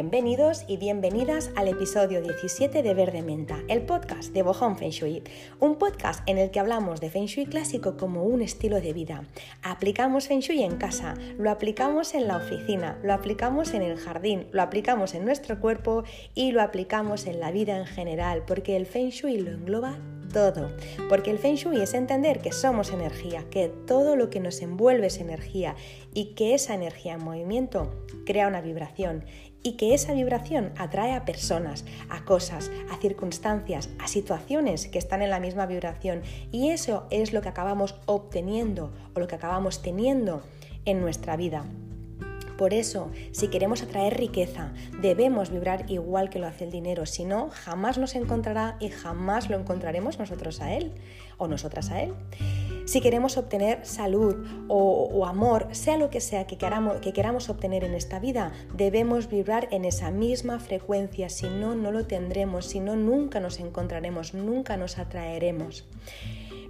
bienvenidos 0.00 0.64
y 0.66 0.78
bienvenidas 0.78 1.50
al 1.56 1.68
episodio 1.68 2.22
17 2.22 2.82
de 2.82 2.94
Verde 2.94 3.20
Menta, 3.20 3.58
el 3.68 3.82
podcast 3.82 4.32
de 4.32 4.40
Bohong 4.40 4.78
Feng 4.78 4.92
Shui, 4.92 5.22
un 5.58 5.76
podcast 5.76 6.26
en 6.26 6.38
el 6.38 6.50
que 6.50 6.58
hablamos 6.58 7.02
de 7.02 7.10
Feng 7.10 7.26
Shui 7.26 7.44
clásico 7.44 7.98
como 7.98 8.24
un 8.24 8.40
estilo 8.40 8.80
de 8.80 8.94
vida. 8.94 9.24
Aplicamos 9.62 10.26
Feng 10.26 10.40
Shui 10.40 10.62
en 10.62 10.78
casa, 10.78 11.16
lo 11.36 11.50
aplicamos 11.50 12.14
en 12.14 12.28
la 12.28 12.38
oficina, 12.38 12.98
lo 13.02 13.12
aplicamos 13.12 13.74
en 13.74 13.82
el 13.82 13.98
jardín, 13.98 14.46
lo 14.52 14.62
aplicamos 14.62 15.12
en 15.12 15.26
nuestro 15.26 15.60
cuerpo 15.60 16.04
y 16.34 16.52
lo 16.52 16.62
aplicamos 16.62 17.26
en 17.26 17.38
la 17.38 17.50
vida 17.50 17.76
en 17.76 17.84
general, 17.84 18.44
porque 18.46 18.78
el 18.78 18.86
Feng 18.86 19.10
Shui 19.10 19.36
lo 19.36 19.50
engloba 19.50 19.98
todo, 20.32 20.70
porque 21.08 21.30
el 21.30 21.38
Feng 21.38 21.56
Shui 21.56 21.80
es 21.80 21.92
entender 21.92 22.40
que 22.40 22.52
somos 22.52 22.90
energía, 22.92 23.44
que 23.50 23.68
todo 23.68 24.16
lo 24.16 24.30
que 24.30 24.40
nos 24.40 24.62
envuelve 24.62 25.08
es 25.08 25.18
energía 25.18 25.74
y 26.14 26.34
que 26.34 26.54
esa 26.54 26.74
energía 26.74 27.14
en 27.14 27.24
movimiento 27.24 27.90
crea 28.24 28.48
una 28.48 28.60
vibración 28.60 29.24
y 29.62 29.72
que 29.72 29.94
esa 29.94 30.12
vibración 30.12 30.72
atrae 30.76 31.14
a 31.14 31.24
personas, 31.24 31.84
a 32.08 32.24
cosas, 32.24 32.70
a 32.90 32.96
circunstancias, 32.96 33.90
a 33.98 34.08
situaciones 34.08 34.86
que 34.88 34.98
están 34.98 35.22
en 35.22 35.30
la 35.30 35.40
misma 35.40 35.66
vibración 35.66 36.22
y 36.50 36.70
eso 36.70 37.06
es 37.10 37.32
lo 37.32 37.42
que 37.42 37.48
acabamos 37.48 37.94
obteniendo 38.06 38.92
o 39.14 39.20
lo 39.20 39.28
que 39.28 39.34
acabamos 39.34 39.82
teniendo 39.82 40.42
en 40.84 41.00
nuestra 41.00 41.36
vida. 41.36 41.64
Por 42.60 42.74
eso, 42.74 43.10
si 43.32 43.48
queremos 43.48 43.82
atraer 43.82 44.18
riqueza, 44.18 44.74
debemos 45.00 45.48
vibrar 45.48 45.90
igual 45.90 46.28
que 46.28 46.38
lo 46.38 46.46
hace 46.46 46.64
el 46.64 46.70
dinero, 46.70 47.06
si 47.06 47.24
no, 47.24 47.48
jamás 47.48 47.96
nos 47.96 48.14
encontrará 48.14 48.76
y 48.80 48.90
jamás 48.90 49.48
lo 49.48 49.58
encontraremos 49.58 50.18
nosotros 50.18 50.60
a 50.60 50.74
él 50.74 50.92
o 51.38 51.48
nosotras 51.48 51.90
a 51.90 52.02
él. 52.02 52.12
Si 52.84 53.00
queremos 53.00 53.38
obtener 53.38 53.86
salud 53.86 54.46
o, 54.68 55.24
amor, 55.24 55.68
sea 55.70 55.96
lo 55.96 56.10
que 56.10 56.20
sea 56.20 56.46
que 56.46 56.58
queramos, 56.58 57.00
que 57.00 57.14
queramos 57.14 57.48
obtener 57.48 57.82
en 57.82 57.94
esta 57.94 58.18
vida, 58.18 58.52
debemos 58.74 59.30
vibrar 59.30 59.66
en 59.70 59.86
esa 59.86 60.10
misma 60.10 60.58
frecuencia, 60.58 61.30
si 61.30 61.48
no, 61.48 61.74
no 61.74 61.92
lo 61.92 62.06
tendremos, 62.06 62.66
si 62.66 62.80
no, 62.80 62.94
nunca 62.94 63.40
nos 63.40 63.58
encontraremos, 63.58 64.34
nunca 64.34 64.76
nos 64.76 64.98
atraeremos. 64.98 65.86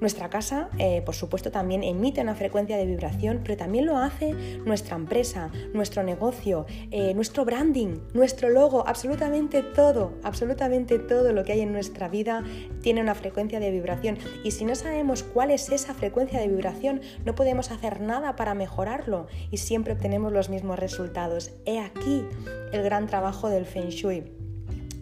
Nuestra 0.00 0.30
casa, 0.30 0.70
eh, 0.78 1.02
por 1.04 1.14
supuesto, 1.14 1.50
también 1.50 1.84
emite 1.84 2.22
una 2.22 2.34
frecuencia 2.34 2.78
de 2.78 2.86
vibración, 2.86 3.40
pero 3.42 3.56
también 3.58 3.84
lo 3.84 3.98
hace 3.98 4.32
nuestra 4.64 4.96
empresa, 4.96 5.50
nuestro 5.74 6.02
negocio, 6.02 6.64
eh, 6.90 7.12
nuestro 7.14 7.44
branding, 7.44 7.98
nuestro 8.14 8.48
logo, 8.48 8.86
absolutamente 8.86 9.62
todo, 9.62 10.14
absolutamente 10.22 10.98
todo 10.98 11.32
lo 11.32 11.44
que 11.44 11.52
hay 11.52 11.60
en 11.60 11.72
nuestra 11.72 12.08
vida 12.08 12.42
tiene 12.80 13.02
una 13.02 13.14
frecuencia 13.14 13.60
de 13.60 13.70
vibración. 13.70 14.16
Y 14.42 14.52
si 14.52 14.64
no 14.64 14.74
sabemos 14.74 15.22
cuál 15.22 15.50
es 15.50 15.68
esa 15.70 15.92
frecuencia 15.92 16.40
de 16.40 16.48
vibración, 16.48 17.02
no 17.26 17.34
podemos 17.34 17.70
hacer 17.70 18.00
nada 18.00 18.36
para 18.36 18.54
mejorarlo 18.54 19.26
y 19.50 19.58
siempre 19.58 19.92
obtenemos 19.92 20.32
los 20.32 20.48
mismos 20.48 20.78
resultados. 20.78 21.52
He 21.66 21.78
aquí 21.78 22.24
el 22.72 22.82
gran 22.82 23.06
trabajo 23.06 23.50
del 23.50 23.66
Feng 23.66 23.88
Shui 23.88 24.39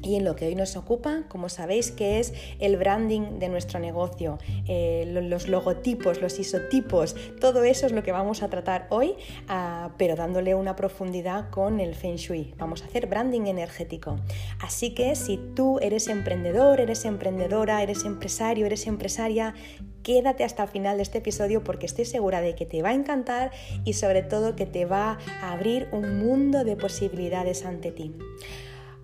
y 0.08 0.16
en 0.16 0.24
lo 0.24 0.36
que 0.36 0.46
hoy 0.46 0.54
nos 0.54 0.74
ocupa, 0.76 1.24
como 1.28 1.50
sabéis, 1.50 1.90
que 1.90 2.18
es 2.18 2.32
el 2.60 2.78
branding 2.78 3.38
de 3.38 3.50
nuestro 3.50 3.78
negocio, 3.78 4.38
eh, 4.66 5.04
los 5.06 5.48
logotipos, 5.48 6.22
los 6.22 6.38
isotipos, 6.38 7.14
todo 7.40 7.62
eso 7.62 7.84
es 7.84 7.92
lo 7.92 8.02
que 8.02 8.10
vamos 8.10 8.42
a 8.42 8.48
tratar 8.48 8.86
hoy, 8.88 9.16
ah, 9.48 9.90
pero 9.98 10.16
dándole 10.16 10.54
una 10.54 10.76
profundidad 10.76 11.50
con 11.50 11.78
el 11.78 11.94
Feng 11.94 12.16
Shui. 12.16 12.54
Vamos 12.56 12.82
a 12.82 12.86
hacer 12.86 13.06
branding 13.06 13.48
energético. 13.48 14.18
Así 14.60 14.94
que 14.94 15.14
si 15.14 15.36
tú 15.54 15.78
eres 15.80 16.08
emprendedor, 16.08 16.80
eres 16.80 17.04
emprendedora, 17.04 17.82
eres 17.82 18.06
empresario, 18.06 18.64
eres 18.64 18.86
empresaria, 18.86 19.54
quédate 20.02 20.42
hasta 20.42 20.62
el 20.62 20.70
final 20.70 20.96
de 20.96 21.02
este 21.02 21.18
episodio 21.18 21.62
porque 21.62 21.84
estoy 21.84 22.06
segura 22.06 22.40
de 22.40 22.54
que 22.54 22.64
te 22.64 22.80
va 22.80 22.90
a 22.90 22.94
encantar 22.94 23.50
y 23.84 23.92
sobre 23.92 24.22
todo 24.22 24.56
que 24.56 24.64
te 24.64 24.86
va 24.86 25.18
a 25.42 25.52
abrir 25.52 25.86
un 25.92 26.18
mundo 26.18 26.64
de 26.64 26.76
posibilidades 26.76 27.66
ante 27.66 27.92
ti. 27.92 28.14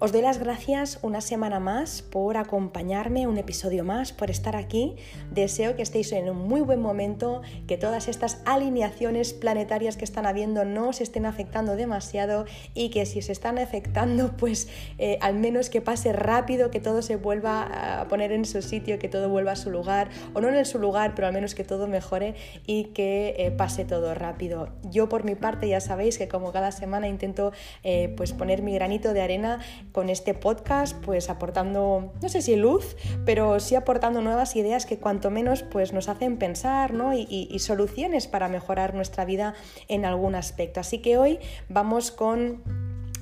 Os 0.01 0.11
doy 0.11 0.23
las 0.23 0.39
gracias 0.39 0.99
una 1.03 1.21
semana 1.21 1.61
más 1.61 2.03
por 2.03 2.37
acompañarme, 2.37 3.29
un 3.29 3.39
episodio 3.39 3.85
más, 3.85 4.13
por 4.13 4.29
estar 4.29 4.57
aquí. 4.57 4.97
Deseo 5.31 5.77
que 5.77 5.83
estéis 5.83 6.11
en 6.11 6.29
un 6.29 6.49
muy 6.49 6.63
buen 6.63 6.83
momento, 6.83 7.43
que 7.69 7.79
todas 7.79 8.09
estas 8.09 8.43
alineaciones 8.45 9.33
planetarias 9.33 9.97
que 9.97 10.05
están 10.05 10.27
habiendo 10.27 10.65
no 10.65 10.89
os 10.89 11.01
estén 11.01 11.27
afectando 11.27 11.77
demasiado 11.77 12.45
y 12.75 12.91
que 12.91 13.07
si 13.07 13.23
se 13.23 13.31
están 13.31 13.57
afectando, 13.57 14.33
pues 14.37 14.69
eh, 14.99 15.17
al 15.21 15.37
menos 15.37 15.71
que 15.71 15.81
pase 15.81 16.13
rápido, 16.13 16.73
que 16.73 16.81
todo 16.81 17.01
se 17.01 17.15
vuelva 17.15 18.01
a 18.01 18.09
poner 18.09 18.33
en 18.33 18.47
su 18.47 18.63
sitio, 18.63 18.99
que 18.99 19.09
todo 19.09 19.29
vuelva 19.29 19.53
a 19.53 19.57
su 19.57 19.71
lugar, 19.71 20.09
o 20.35 20.41
no 20.41 20.49
en 20.49 20.65
su 20.67 20.81
lugar, 20.81 21.15
pero 21.15 21.29
al 21.29 21.33
menos 21.33 21.55
que 21.55 21.63
todo 21.63 21.87
mejore 21.87 22.35
y 22.67 22.87
que 22.87 23.37
eh, 23.39 23.53
pase 23.53 23.85
todo 23.85 24.13
rápido. 24.15 24.71
Yo 24.91 25.09
por 25.09 25.23
mi 25.23 25.37
parte 25.37 25.69
ya 25.69 25.81
sabéis 25.81 26.19
que 26.19 26.27
como 26.27 26.51
cada 26.51 26.73
semana 26.73 27.07
intento 27.07 27.53
eh, 27.85 28.13
pues 28.17 28.33
poner 28.33 28.61
mi 28.61 28.75
granito 28.75 29.13
de 29.13 29.23
arena 29.23 29.61
con 29.95 30.11
este 30.11 30.35
podcast, 30.35 30.97
pues 31.05 31.31
aportando, 31.31 32.13
no 32.21 32.29
sé 32.29 32.43
si 32.43 32.57
luz, 32.57 32.97
pero 33.25 33.61
sí 33.61 33.77
aportando 33.77 34.23
nuevas 34.23 34.57
ideas 34.57 34.87
que 34.87 34.99
cuanto 34.99 35.31
menos 35.31 35.63
pues 35.63 35.93
nos 35.93 36.09
hacen 36.09 36.37
pensar 36.37 36.93
¿no? 36.93 37.15
y, 37.15 37.57
soluciones 37.61 38.27
para 38.27 38.49
mejorar 38.49 38.95
nuestra 38.95 39.25
vida 39.25 39.55
en 39.87 40.05
algún 40.05 40.35
aspecto. 40.35 40.81
Así 40.81 40.99
que 40.99 41.17
hoy 41.17 41.39
vamos 41.69 42.11
con 42.11 42.61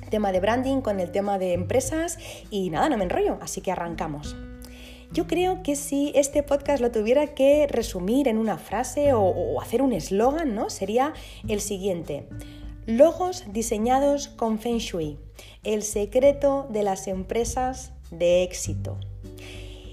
tema 0.09 0.31
de 0.31 0.39
branding, 0.39 0.81
con 0.81 0.99
el 0.99 1.11
tema 1.11 1.37
de 1.37 1.53
empresas 1.53 2.17
y 2.49 2.71
nada, 2.71 2.89
no 2.89 2.97
me 2.97 3.03
enrollo, 3.03 3.37
así 3.39 3.61
que 3.61 3.71
arrancamos. 3.71 4.35
Yo 5.11 5.27
creo 5.27 5.61
que 5.61 5.75
si 5.75 6.11
este 6.15 6.41
podcast 6.41 6.81
lo 6.81 6.89
tuviera 6.89 7.35
que 7.35 7.67
resumir 7.67 8.27
en 8.27 8.39
una 8.39 8.57
frase 8.57 9.13
o, 9.13 9.21
o 9.21 9.61
hacer 9.61 9.83
un 9.83 9.93
eslogan, 9.93 10.55
¿no? 10.55 10.71
Sería 10.71 11.13
el 11.47 11.61
siguiente. 11.61 12.27
Logos 12.87 13.45
diseñados 13.53 14.27
con 14.27 14.59
Feng 14.59 14.79
Shui, 14.79 15.19
el 15.63 15.83
secreto 15.83 16.67
de 16.69 16.83
las 16.83 17.07
empresas 17.07 17.91
de 18.11 18.43
éxito. 18.43 18.97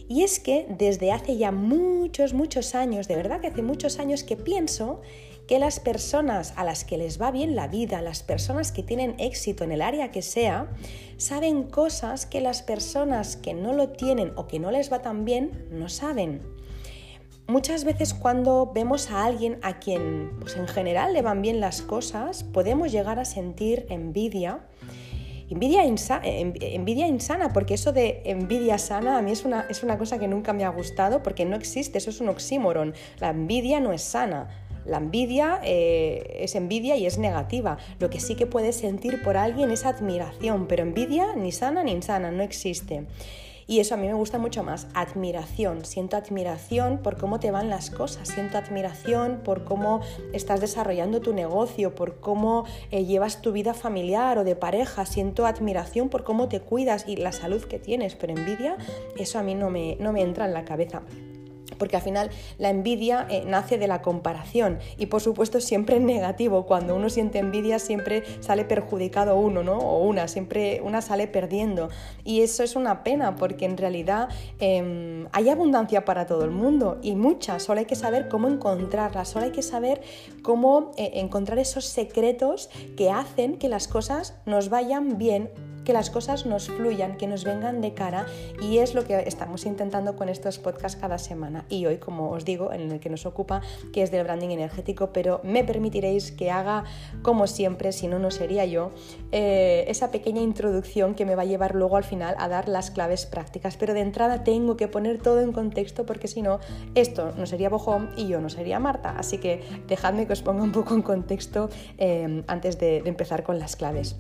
Y 0.09 0.25
es 0.25 0.41
que 0.41 0.67
desde 0.69 1.13
hace 1.13 1.37
ya 1.37 1.53
muchos, 1.53 2.35
muchos 2.35 2.75
años, 2.75 3.07
de 3.07 3.15
verdad 3.15 3.41
que 3.41 3.47
hace 3.47 3.63
muchos 3.63 4.01
años 4.01 4.25
que 4.25 4.37
pienso 4.37 5.01
que 5.47 5.59
las 5.59 5.81
personas 5.81 6.53
a 6.57 6.65
las 6.65 6.85
que 6.85 6.99
les 6.99 7.21
va 7.21 7.31
bien 7.31 7.57
la 7.57 7.69
vida, 7.69 8.03
las 8.03 8.23
personas 8.23 8.73
que 8.73 8.83
tienen 8.83 9.15
éxito 9.19 9.65
en 9.65 9.73
el 9.73 9.83
área 9.83 10.11
que 10.11 10.23
sea, 10.23 10.69
saben 11.17 11.65
cosas 11.65 12.27
que 12.27 12.41
las 12.41 12.63
personas 12.63 13.37
que 13.37 13.55
no 13.55 13.73
lo 13.73 13.91
tienen 13.91 14.33
o 14.37 14.47
que 14.47 14.59
no 14.59 14.71
les 14.71 14.93
va 14.93 15.03
tan 15.03 15.25
bien 15.25 15.67
no 15.71 15.89
saben. 15.89 16.43
Muchas 17.49 17.83
veces 17.83 18.15
cuando 18.15 18.71
vemos 18.73 19.11
a 19.11 19.25
alguien 19.25 19.59
a 19.63 19.81
quien 19.81 20.31
pues 20.39 20.57
en 20.57 20.69
general 20.69 21.13
le 21.13 21.23
van 21.23 21.43
bien 21.43 21.59
las 21.59 21.83
cosas, 21.83 22.45
podemos 22.45 22.93
llegar 22.93 23.19
a 23.19 23.25
sentir 23.25 23.87
envidia. 23.91 24.61
Envidia, 25.51 25.83
envidia 25.83 27.09
insana, 27.09 27.53
porque 27.53 27.75
eso 27.75 27.93
de 27.93 28.23
envidia 28.25 28.79
sana 28.79 29.19
a 29.19 29.23
mí 29.23 29.33
es 29.33 29.45
una, 29.45 29.67
es 29.69 29.83
una 29.83 29.99
cosa 29.99 30.19
que 30.19 30.29
nunca 30.29 30.53
me 30.53 30.65
ha 30.65 30.69
gustado, 30.69 31.25
porque 31.25 31.45
no 31.45 31.57
existe, 31.57 31.99
eso 31.99 32.11
es 32.11 32.21
un 32.21 32.29
oxímoron. 32.29 32.95
La 33.19 33.31
envidia 33.31 33.81
no 33.81 33.93
es 33.93 34.03
sana. 34.03 34.49
La 34.87 34.99
envidia 34.99 35.61
eh, 35.65 36.39
es 36.41 36.55
envidia 36.55 36.97
y 36.97 37.05
es 37.05 37.19
negativa. 37.19 37.79
Lo 37.99 38.11
que 38.11 38.21
sí 38.21 38.37
que 38.37 38.47
puedes 38.47 38.77
sentir 38.77 39.23
por 39.23 39.37
alguien 39.37 39.73
es 39.73 39.85
admiración, 39.85 40.69
pero 40.69 40.85
envidia 40.85 41.35
ni 41.35 41.51
sana 41.51 41.83
ni 41.83 41.93
insana, 41.93 42.31
no 42.31 42.45
existe. 42.45 43.07
Y 43.71 43.79
eso 43.79 43.95
a 43.95 43.97
mí 43.97 44.09
me 44.09 44.15
gusta 44.15 44.37
mucho 44.37 44.65
más, 44.65 44.89
admiración. 44.95 45.85
Siento 45.85 46.17
admiración 46.17 46.99
por 46.99 47.17
cómo 47.17 47.39
te 47.39 47.53
van 47.53 47.71
las 47.71 47.93
cosas, 47.93 48.27
siento 48.27 48.59
admiración 48.59 49.43
por 49.45 49.63
cómo 49.63 50.01
estás 50.33 50.61
desarrollando 50.61 51.21
tu 51.21 51.33
negocio, 51.33 51.95
por 51.95 52.19
cómo 52.19 52.65
eh, 52.91 53.05
llevas 53.05 53.43
tu 53.43 53.53
vida 53.53 53.73
familiar 53.73 54.39
o 54.39 54.45
de 54.45 54.57
pareja, 54.57 55.07
siento 55.07 55.47
admiración 55.47 56.09
por 56.09 56.25
cómo 56.25 56.49
te 56.49 56.59
cuidas 56.59 57.05
y 57.07 57.15
la 57.15 57.31
salud 57.31 57.63
que 57.63 57.79
tienes, 57.79 58.17
pero 58.17 58.33
envidia, 58.33 58.77
eso 59.17 59.39
a 59.39 59.45
mí 59.45 59.55
no 59.55 59.71
me, 59.71 59.97
no 60.01 60.13
me 60.13 60.23
entra 60.23 60.47
en 60.47 60.53
la 60.53 60.65
cabeza 60.65 61.03
porque 61.81 61.97
al 61.97 62.03
final 62.03 62.31
la 62.59 62.71
envidia 62.71 63.27
eh, 63.29 63.43
nace 63.45 63.79
de 63.79 63.89
la 63.89 64.03
comparación 64.03 64.79
y 64.99 65.07
por 65.07 65.21
supuesto 65.21 65.61
siempre 65.61 65.97
es 65.97 66.03
negativo, 66.03 66.67
cuando 66.67 66.95
uno 66.95 67.09
siente 67.11 67.39
envidia 67.39 67.81
siempre 67.81 68.23
sale 68.39 68.65
perjudicado 68.65 69.37
uno, 69.37 69.65
¿no? 69.65 69.79
O 69.79 70.05
una, 70.05 70.29
siempre 70.29 70.81
una 70.85 71.01
sale 71.03 71.27
perdiendo. 71.27 71.89
Y 72.23 72.43
eso 72.43 72.63
es 72.63 72.77
una 72.77 73.03
pena 73.03 73.35
porque 73.35 73.65
en 73.65 73.77
realidad 73.77 74.29
em, 74.61 75.27
hay 75.33 75.49
abundancia 75.49 76.05
para 76.05 76.27
todo 76.27 76.45
el 76.45 76.51
mundo 76.51 76.99
y 77.03 77.17
mucha, 77.17 77.59
solo 77.59 77.81
hay 77.81 77.87
que 77.87 77.97
saber 77.97 78.29
cómo 78.29 78.47
encontrarla, 78.47 79.25
solo 79.25 79.47
hay 79.47 79.53
que 79.53 79.63
saber 79.63 80.03
cómo 80.43 80.93
eh, 80.97 81.13
encontrar 81.15 81.59
esos 81.59 81.87
secretos 81.87 82.69
que 82.97 83.11
hacen 83.11 83.57
que 83.57 83.69
las 83.69 83.89
cosas 83.89 84.35
nos 84.45 84.69
vayan 84.69 85.17
bien 85.17 85.51
que 85.85 85.93
las 85.93 86.11
cosas 86.11 86.47
nos 86.47 86.69
fluyan, 86.69 87.17
que 87.17 87.27
nos 87.27 87.45
vengan 87.45 87.81
de 87.81 87.95
cara 87.95 88.27
y 88.61 88.79
es 88.79 88.95
lo 88.95 89.05
que 89.05 89.19
estamos 89.27 89.67
intentando 89.67 90.17
con 90.17 90.29
estos 90.29 90.59
podcasts 90.59 91.01
cada 91.01 91.19
semana. 91.19 91.65
Y 91.69 91.87
hoy, 91.87 91.99
como 91.99 92.31
os 92.31 92.45
digo, 92.45 92.73
en 92.73 92.91
el 92.91 93.01
que 93.01 93.11
nos 93.11 93.27
ocupa, 93.27 93.63
que 93.93 94.03
es 94.03 94.11
del 94.11 94.25
branding 94.25 94.51
energético, 94.51 95.13
pero 95.13 95.41
me 95.43 95.65
permitiréis 95.65 96.33
que 96.33 96.51
haga, 96.51 96.85
como 97.23 97.47
siempre, 97.47 97.93
si 97.93 98.09
no, 98.09 98.19
no 98.19 98.31
sería 98.31 98.65
yo, 98.65 98.91
eh, 99.33 99.85
esa 99.89 100.11
pequeña 100.11 100.43
introducción 100.43 101.15
que 101.15 101.25
me 101.25 101.35
va 101.35 101.43
a 101.43 101.47
llevar 101.47 101.75
luego 101.75 101.97
al 101.97 102.05
final 102.05 102.35
a 102.39 102.49
dar 102.49 102.69
las 102.69 102.91
claves 102.91 103.27
prácticas. 103.27 103.77
Pero 103.77 103.95
de 103.95 104.01
entrada 104.01 104.45
tengo 104.45 104.77
que 104.77 104.89
poner 104.89 105.19
todo 105.21 105.41
en 105.41 105.53
contexto 105.53 106.07
porque 106.07 106.29
si 106.29 106.43
no, 106.43 106.61
esto 106.95 107.33
no 107.37 107.47
sería 107.47 107.69
Bojón 107.69 108.11
y 108.17 108.29
yo 108.29 108.41
no 108.41 108.49
sería 108.49 108.79
Marta. 108.79 109.15
Así 109.17 109.39
que 109.39 109.63
dejadme 109.87 110.27
que 110.27 110.33
os 110.33 110.43
ponga 110.43 110.63
un 110.63 110.73
poco 110.73 110.95
en 110.95 111.03
contexto 111.03 111.71
eh, 111.99 112.43
antes 112.47 112.79
de 112.79 112.99
empezar 112.99 113.43
con 113.43 113.59
las 113.59 113.77
claves. 113.77 114.17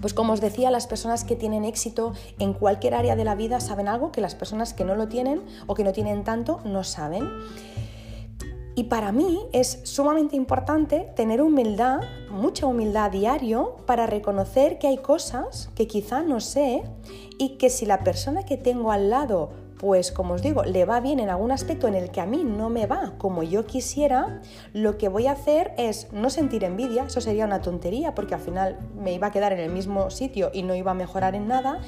Pues 0.00 0.14
como 0.14 0.32
os 0.32 0.40
decía, 0.40 0.70
las 0.70 0.86
personas 0.86 1.24
que 1.24 1.36
tienen 1.36 1.64
éxito 1.64 2.12
en 2.38 2.52
cualquier 2.52 2.94
área 2.94 3.16
de 3.16 3.24
la 3.24 3.34
vida 3.34 3.60
saben 3.60 3.88
algo 3.88 4.12
que 4.12 4.20
las 4.20 4.34
personas 4.34 4.74
que 4.74 4.84
no 4.84 4.94
lo 4.94 5.08
tienen 5.08 5.42
o 5.66 5.74
que 5.74 5.84
no 5.84 5.92
tienen 5.92 6.24
tanto 6.24 6.60
no 6.64 6.84
saben. 6.84 7.28
Y 8.78 8.84
para 8.84 9.10
mí 9.10 9.40
es 9.52 9.80
sumamente 9.82 10.36
importante 10.36 11.10
tener 11.16 11.42
humildad, 11.42 11.98
mucha 12.30 12.66
humildad 12.66 13.10
diario, 13.10 13.74
para 13.86 14.06
reconocer 14.06 14.78
que 14.78 14.86
hay 14.86 14.98
cosas 14.98 15.68
que 15.74 15.88
quizá 15.88 16.22
no 16.22 16.38
sé 16.38 16.84
y 17.38 17.56
que 17.56 17.70
si 17.70 17.86
la 17.86 18.04
persona 18.04 18.44
que 18.44 18.56
tengo 18.56 18.92
al 18.92 19.10
lado 19.10 19.50
pues 19.78 20.12
como 20.12 20.34
os 20.34 20.42
digo, 20.42 20.64
le 20.64 20.84
va 20.84 21.00
bien 21.00 21.20
en 21.20 21.30
algún 21.30 21.52
aspecto 21.52 21.88
en 21.88 21.94
el 21.94 22.10
que 22.10 22.20
a 22.20 22.26
mí 22.26 22.44
no 22.44 22.68
me 22.68 22.86
va 22.86 23.14
como 23.18 23.42
yo 23.42 23.66
quisiera, 23.66 24.40
lo 24.72 24.98
que 24.98 25.08
voy 25.08 25.26
a 25.26 25.32
hacer 25.32 25.72
es 25.78 26.12
no 26.12 26.30
sentir 26.30 26.64
envidia, 26.64 27.04
eso 27.04 27.20
sería 27.20 27.44
una 27.44 27.62
tontería 27.62 28.14
porque 28.14 28.34
al 28.34 28.40
final 28.40 28.78
me 28.94 29.12
iba 29.12 29.28
a 29.28 29.30
quedar 29.30 29.52
en 29.52 29.60
el 29.60 29.70
mismo 29.70 30.10
sitio 30.10 30.50
y 30.52 30.62
no 30.62 30.74
iba 30.74 30.90
a 30.90 30.94
mejorar 30.94 31.34
en 31.34 31.48
nada. 31.48 31.80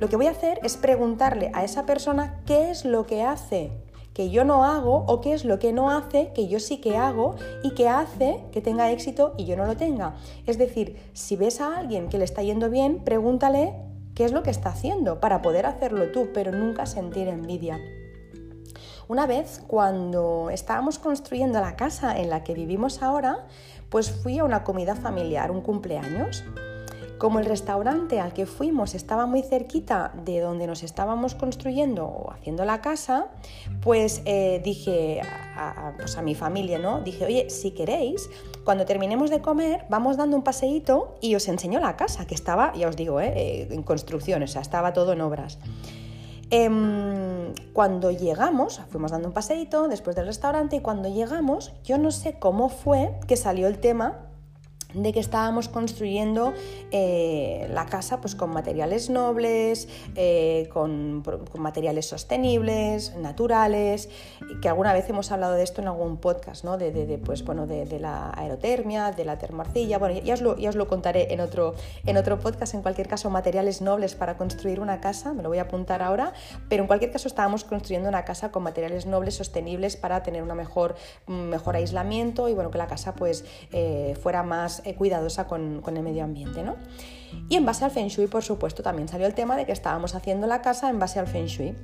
Lo 0.00 0.08
que 0.08 0.16
voy 0.16 0.26
a 0.26 0.32
hacer 0.32 0.58
es 0.62 0.76
preguntarle 0.76 1.50
a 1.54 1.64
esa 1.64 1.86
persona 1.86 2.40
qué 2.46 2.70
es 2.70 2.84
lo 2.84 3.06
que 3.06 3.22
hace 3.22 3.70
que 4.14 4.30
yo 4.30 4.44
no 4.44 4.64
hago 4.64 5.04
o 5.08 5.20
qué 5.20 5.34
es 5.34 5.44
lo 5.44 5.58
que 5.58 5.72
no 5.72 5.90
hace 5.90 6.32
que 6.34 6.46
yo 6.46 6.60
sí 6.60 6.78
que 6.78 6.96
hago 6.96 7.34
y 7.62 7.74
que 7.74 7.88
hace 7.88 8.44
que 8.52 8.60
tenga 8.60 8.90
éxito 8.92 9.34
y 9.36 9.44
yo 9.44 9.56
no 9.56 9.66
lo 9.66 9.76
tenga. 9.76 10.14
Es 10.46 10.56
decir, 10.56 10.96
si 11.12 11.36
ves 11.36 11.60
a 11.60 11.76
alguien 11.76 12.08
que 12.08 12.18
le 12.18 12.24
está 12.24 12.42
yendo 12.42 12.70
bien, 12.70 13.00
pregúntale 13.00 13.74
qué 14.14 14.24
es 14.24 14.32
lo 14.32 14.42
que 14.42 14.50
está 14.50 14.70
haciendo 14.70 15.20
para 15.20 15.42
poder 15.42 15.66
hacerlo 15.66 16.10
tú, 16.12 16.30
pero 16.32 16.52
nunca 16.52 16.86
sentir 16.86 17.28
envidia. 17.28 17.78
Una 19.06 19.26
vez, 19.26 19.62
cuando 19.66 20.48
estábamos 20.50 20.98
construyendo 20.98 21.60
la 21.60 21.76
casa 21.76 22.18
en 22.18 22.30
la 22.30 22.42
que 22.42 22.54
vivimos 22.54 23.02
ahora, 23.02 23.46
pues 23.90 24.10
fui 24.10 24.38
a 24.38 24.44
una 24.44 24.64
comida 24.64 24.96
familiar, 24.96 25.50
un 25.50 25.60
cumpleaños. 25.60 26.42
Como 27.18 27.38
el 27.38 27.46
restaurante 27.46 28.20
al 28.20 28.32
que 28.32 28.44
fuimos 28.44 28.94
estaba 28.94 29.26
muy 29.26 29.42
cerquita 29.42 30.12
de 30.24 30.40
donde 30.40 30.66
nos 30.66 30.82
estábamos 30.82 31.34
construyendo 31.34 32.06
o 32.06 32.32
haciendo 32.32 32.64
la 32.64 32.80
casa, 32.80 33.28
pues 33.82 34.22
eh, 34.24 34.60
dije 34.64 35.20
a, 35.22 35.94
pues 35.96 36.18
a, 36.18 36.22
mi 36.22 36.34
familia, 36.34 36.78
¿no? 36.78 37.00
Dije, 37.00 37.24
oye, 37.24 37.50
si 37.50 37.70
queréis, 37.70 38.28
cuando 38.64 38.84
terminemos 38.84 39.30
de 39.30 39.40
comer, 39.40 39.84
vamos 39.88 40.16
dando 40.16 40.36
un 40.36 40.42
paseíto 40.42 41.16
y 41.20 41.36
os 41.36 41.46
enseño 41.48 41.78
la 41.78 41.96
casa, 41.96 42.26
que 42.26 42.34
estaba, 42.34 42.74
ya 42.74 42.88
os 42.88 42.96
digo, 42.96 43.20
¿eh? 43.20 43.32
Eh, 43.36 43.68
en 43.70 43.82
construcción, 43.84 44.42
o 44.42 44.46
sea, 44.48 44.62
estaba 44.62 44.92
todo 44.92 45.12
en 45.12 45.20
obras. 45.20 45.58
Em, 46.50 47.54
cuando 47.72 48.10
llegamos, 48.10 48.80
fuimos 48.90 49.10
dando 49.10 49.28
un 49.28 49.34
paseíto 49.34 49.88
después 49.88 50.14
del 50.16 50.26
restaurante 50.26 50.76
y 50.76 50.80
cuando 50.80 51.08
llegamos, 51.08 51.72
yo 51.84 51.96
no 51.98 52.10
sé 52.10 52.38
cómo 52.38 52.68
fue 52.68 53.14
que 53.26 53.36
salió 53.36 53.66
el 53.66 53.78
tema 53.78 54.28
de 54.94 55.12
que 55.12 55.20
estábamos 55.20 55.68
construyendo 55.68 56.52
eh, 56.90 57.68
la 57.70 57.86
casa 57.86 58.20
pues, 58.20 58.34
con 58.34 58.50
materiales 58.50 59.10
nobles, 59.10 59.88
eh, 60.14 60.68
con, 60.72 61.22
materiales 61.58 62.06
sostenibles, 62.06 63.14
naturales, 63.16 64.08
que 64.62 64.68
alguna 64.68 64.92
vez 64.92 65.08
hemos 65.08 65.30
hablado 65.32 65.54
de 65.54 65.62
esto 65.62 65.82
en 65.82 65.88
algún 65.88 66.18
podcast, 66.18 66.64
¿no? 66.64 66.78
de, 66.78 67.20
pues, 67.24 67.44
bueno, 67.44 67.66
de, 67.66 67.98
la 67.98 68.30
aerotermia, 68.36 69.12
de 69.12 69.24
la 69.24 69.38
termoarcilla, 69.38 69.98
bueno, 69.98 70.20
ya 70.20 70.34
os 70.34 70.40
lo, 70.40 70.52
os 70.52 70.76
lo 70.76 70.88
contaré 70.88 71.32
en 71.32 71.40
otro, 71.40 71.74
en 72.06 72.16
otro 72.16 72.38
podcast, 72.38 72.74
en 72.74 72.82
cualquier 72.82 73.08
caso, 73.08 73.30
materiales 73.30 73.80
nobles 73.80 74.14
para 74.14 74.36
construir 74.36 74.80
una 74.80 75.00
casa, 75.00 75.32
me 75.32 75.42
lo 75.42 75.48
voy 75.48 75.58
a 75.58 75.62
apuntar 75.62 76.02
ahora, 76.02 76.32
pero 76.68 76.82
en 76.82 76.86
cualquier 76.86 77.10
caso 77.10 77.28
estábamos 77.28 77.64
construyendo 77.64 78.08
una 78.08 78.24
casa 78.24 78.50
con 78.50 78.62
materiales 78.62 79.06
nobles, 79.06 79.34
sostenibles, 79.34 79.96
para 79.96 80.22
tener 80.22 80.42
una 80.42 80.54
mejor, 80.54 80.94
mejor 81.26 81.76
aislamiento 81.76 82.48
y 82.48 82.54
bueno, 82.54 82.70
que 82.70 82.78
la 82.78 82.86
casa 82.86 83.14
pues, 83.14 83.44
eh, 83.72 84.16
fuera 84.20 84.42
más 84.42 84.83
cuidadosa 84.94 85.46
con, 85.46 85.80
con, 85.80 85.96
el 85.96 86.02
medio 86.02 86.24
ambiente. 86.24 86.62
¿no? 86.62 86.76
Y 87.48 87.56
en 87.56 87.64
base 87.64 87.84
al 87.84 87.90
Feng 87.90 88.08
Shui, 88.08 88.26
por 88.26 88.42
supuesto, 88.42 88.82
también 88.82 89.08
salió 89.08 89.26
el 89.26 89.34
tema 89.34 89.56
de 89.56 89.64
que 89.64 89.72
estábamos 89.72 90.14
haciendo 90.14 90.46
la 90.46 90.60
casa 90.60 90.90
en 90.90 90.98
base 90.98 91.18
al 91.18 91.26
Feng 91.26 91.46
Shui. 91.46 91.74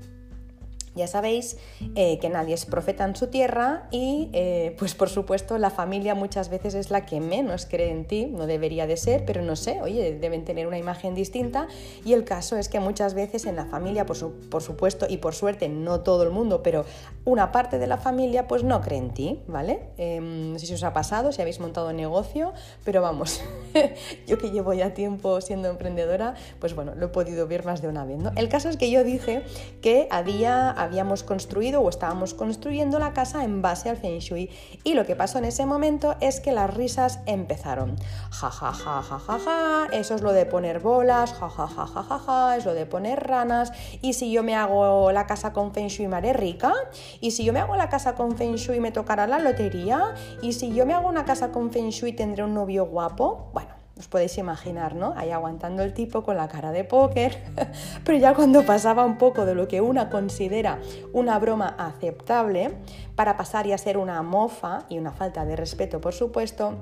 Ya 0.96 1.06
sabéis 1.06 1.56
eh, 1.94 2.18
que 2.18 2.28
nadie 2.28 2.54
es 2.54 2.66
profeta 2.66 3.04
en 3.04 3.14
su 3.14 3.28
tierra 3.28 3.88
y 3.92 4.28
eh, 4.32 4.74
pues 4.76 4.94
por 4.94 5.08
supuesto 5.08 5.56
la 5.56 5.70
familia 5.70 6.16
muchas 6.16 6.48
veces 6.48 6.74
es 6.74 6.90
la 6.90 7.06
que 7.06 7.20
menos 7.20 7.66
cree 7.66 7.90
en 7.90 8.06
ti, 8.06 8.26
no 8.26 8.46
debería 8.46 8.88
de 8.88 8.96
ser, 8.96 9.24
pero 9.24 9.40
no 9.40 9.54
sé, 9.54 9.80
oye, 9.82 10.18
deben 10.18 10.44
tener 10.44 10.66
una 10.66 10.78
imagen 10.78 11.14
distinta 11.14 11.68
y 12.04 12.12
el 12.12 12.24
caso 12.24 12.56
es 12.56 12.68
que 12.68 12.80
muchas 12.80 13.14
veces 13.14 13.46
en 13.46 13.54
la 13.54 13.66
familia, 13.66 14.04
por, 14.04 14.16
supuesto 14.16 15.06
y 15.08 15.18
por 15.18 15.34
suerte 15.34 15.68
no 15.68 16.00
todo 16.00 16.24
el 16.24 16.30
mundo, 16.30 16.62
pero 16.64 16.84
una 17.24 17.52
parte 17.52 17.78
de 17.78 17.86
la 17.86 17.96
familia 17.96 18.48
pues 18.48 18.64
no 18.64 18.80
cree 18.80 18.98
en 18.98 19.14
ti, 19.14 19.40
¿vale? 19.46 19.90
Em, 19.96 20.52
no 20.52 20.58
sé 20.58 20.66
si 20.66 20.74
os 20.74 20.82
ha 20.82 20.92
pasado, 20.92 21.30
si 21.30 21.40
habéis 21.40 21.60
montado 21.60 21.92
negocio, 21.92 22.52
pero 22.84 23.00
vamos, 23.00 23.42
yo 24.26 24.38
que 24.38 24.50
llevo 24.50 24.72
ya 24.74 24.92
tiempo 24.92 25.40
siendo 25.40 25.68
emprendedora, 25.68 26.34
pues 26.58 26.74
bueno, 26.74 26.96
lo 26.96 27.06
he 27.06 27.08
podido 27.10 27.46
ver 27.46 27.64
más 27.64 27.80
de 27.80 27.86
una 27.86 28.04
vez, 28.04 28.18
¿no? 28.18 28.32
El 28.36 28.48
caso 28.48 28.68
es 28.68 28.76
que 28.76 28.90
yo 28.90 29.04
dije 29.04 29.44
que 29.82 30.08
había 30.10 30.79
habíamos 30.82 31.22
construido 31.22 31.80
o 31.80 31.88
estábamos 31.88 32.34
construyendo 32.34 32.98
la 32.98 33.12
casa 33.12 33.44
en 33.44 33.62
base 33.62 33.90
al 33.90 33.96
feng 33.96 34.18
shui. 34.18 34.50
Y 34.84 34.94
lo 34.94 35.04
que 35.04 35.16
pasó 35.16 35.38
en 35.38 35.44
ese 35.44 35.66
momento 35.66 36.16
es 36.20 36.40
que 36.40 36.52
las 36.52 36.72
risas 36.72 37.20
empezaron. 37.26 37.96
Ja, 38.30 38.50
ja, 38.50 38.72
ja, 38.72 39.02
ja, 39.02 39.18
ja, 39.18 39.38
ja, 39.38 39.86
eso 39.92 40.14
es 40.14 40.22
lo 40.22 40.32
de 40.32 40.46
poner 40.46 40.80
bolas, 40.80 41.32
ja, 41.34 41.48
ja, 41.48 41.66
ja, 41.66 41.86
ja, 41.86 42.02
ja, 42.02 42.18
ja, 42.18 42.56
es 42.56 42.64
lo 42.64 42.74
de 42.74 42.86
poner 42.86 43.26
ranas. 43.26 43.72
Y 44.00 44.14
si 44.14 44.32
yo 44.32 44.42
me 44.42 44.54
hago 44.54 45.12
la 45.12 45.26
casa 45.26 45.52
con 45.52 45.72
feng 45.72 45.88
shui, 45.88 46.08
me 46.08 46.16
haré 46.16 46.32
rica. 46.32 46.72
Y 47.20 47.32
si 47.32 47.44
yo 47.44 47.52
me 47.52 47.60
hago 47.60 47.76
la 47.76 47.88
casa 47.88 48.14
con 48.14 48.36
feng 48.36 48.56
shui, 48.56 48.80
me 48.80 48.92
tocará 48.92 49.26
la 49.26 49.38
lotería. 49.38 50.14
Y 50.42 50.52
si 50.52 50.72
yo 50.72 50.86
me 50.86 50.94
hago 50.94 51.08
una 51.08 51.24
casa 51.24 51.50
con 51.50 51.70
feng 51.70 51.90
shui, 51.90 52.12
tendré 52.12 52.44
un 52.44 52.54
novio 52.54 52.86
guapo. 52.86 53.50
Bueno, 53.52 53.79
os 54.00 54.08
podéis 54.08 54.38
imaginar, 54.38 54.94
¿no? 54.94 55.12
Ahí 55.14 55.30
aguantando 55.30 55.82
el 55.82 55.92
tipo 55.92 56.24
con 56.24 56.36
la 56.36 56.48
cara 56.48 56.72
de 56.72 56.84
póker, 56.84 57.36
pero 58.04 58.18
ya 58.18 58.34
cuando 58.34 58.64
pasaba 58.64 59.04
un 59.04 59.18
poco 59.18 59.44
de 59.44 59.54
lo 59.54 59.68
que 59.68 59.82
una 59.82 60.08
considera 60.08 60.80
una 61.12 61.38
broma 61.38 61.76
aceptable, 61.78 62.72
para 63.14 63.36
pasar 63.36 63.66
y 63.66 63.72
a 63.72 63.78
ser 63.78 63.98
una 63.98 64.22
mofa 64.22 64.86
y 64.88 64.98
una 64.98 65.12
falta 65.12 65.44
de 65.44 65.54
respeto, 65.54 66.00
por 66.00 66.14
supuesto, 66.14 66.76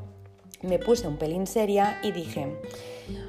me 0.63 0.79
puse 0.79 1.09
un 1.09 1.17
pelín 1.17 1.49
seria 1.49 1.99
y 2.05 2.13
dije, 2.13 2.57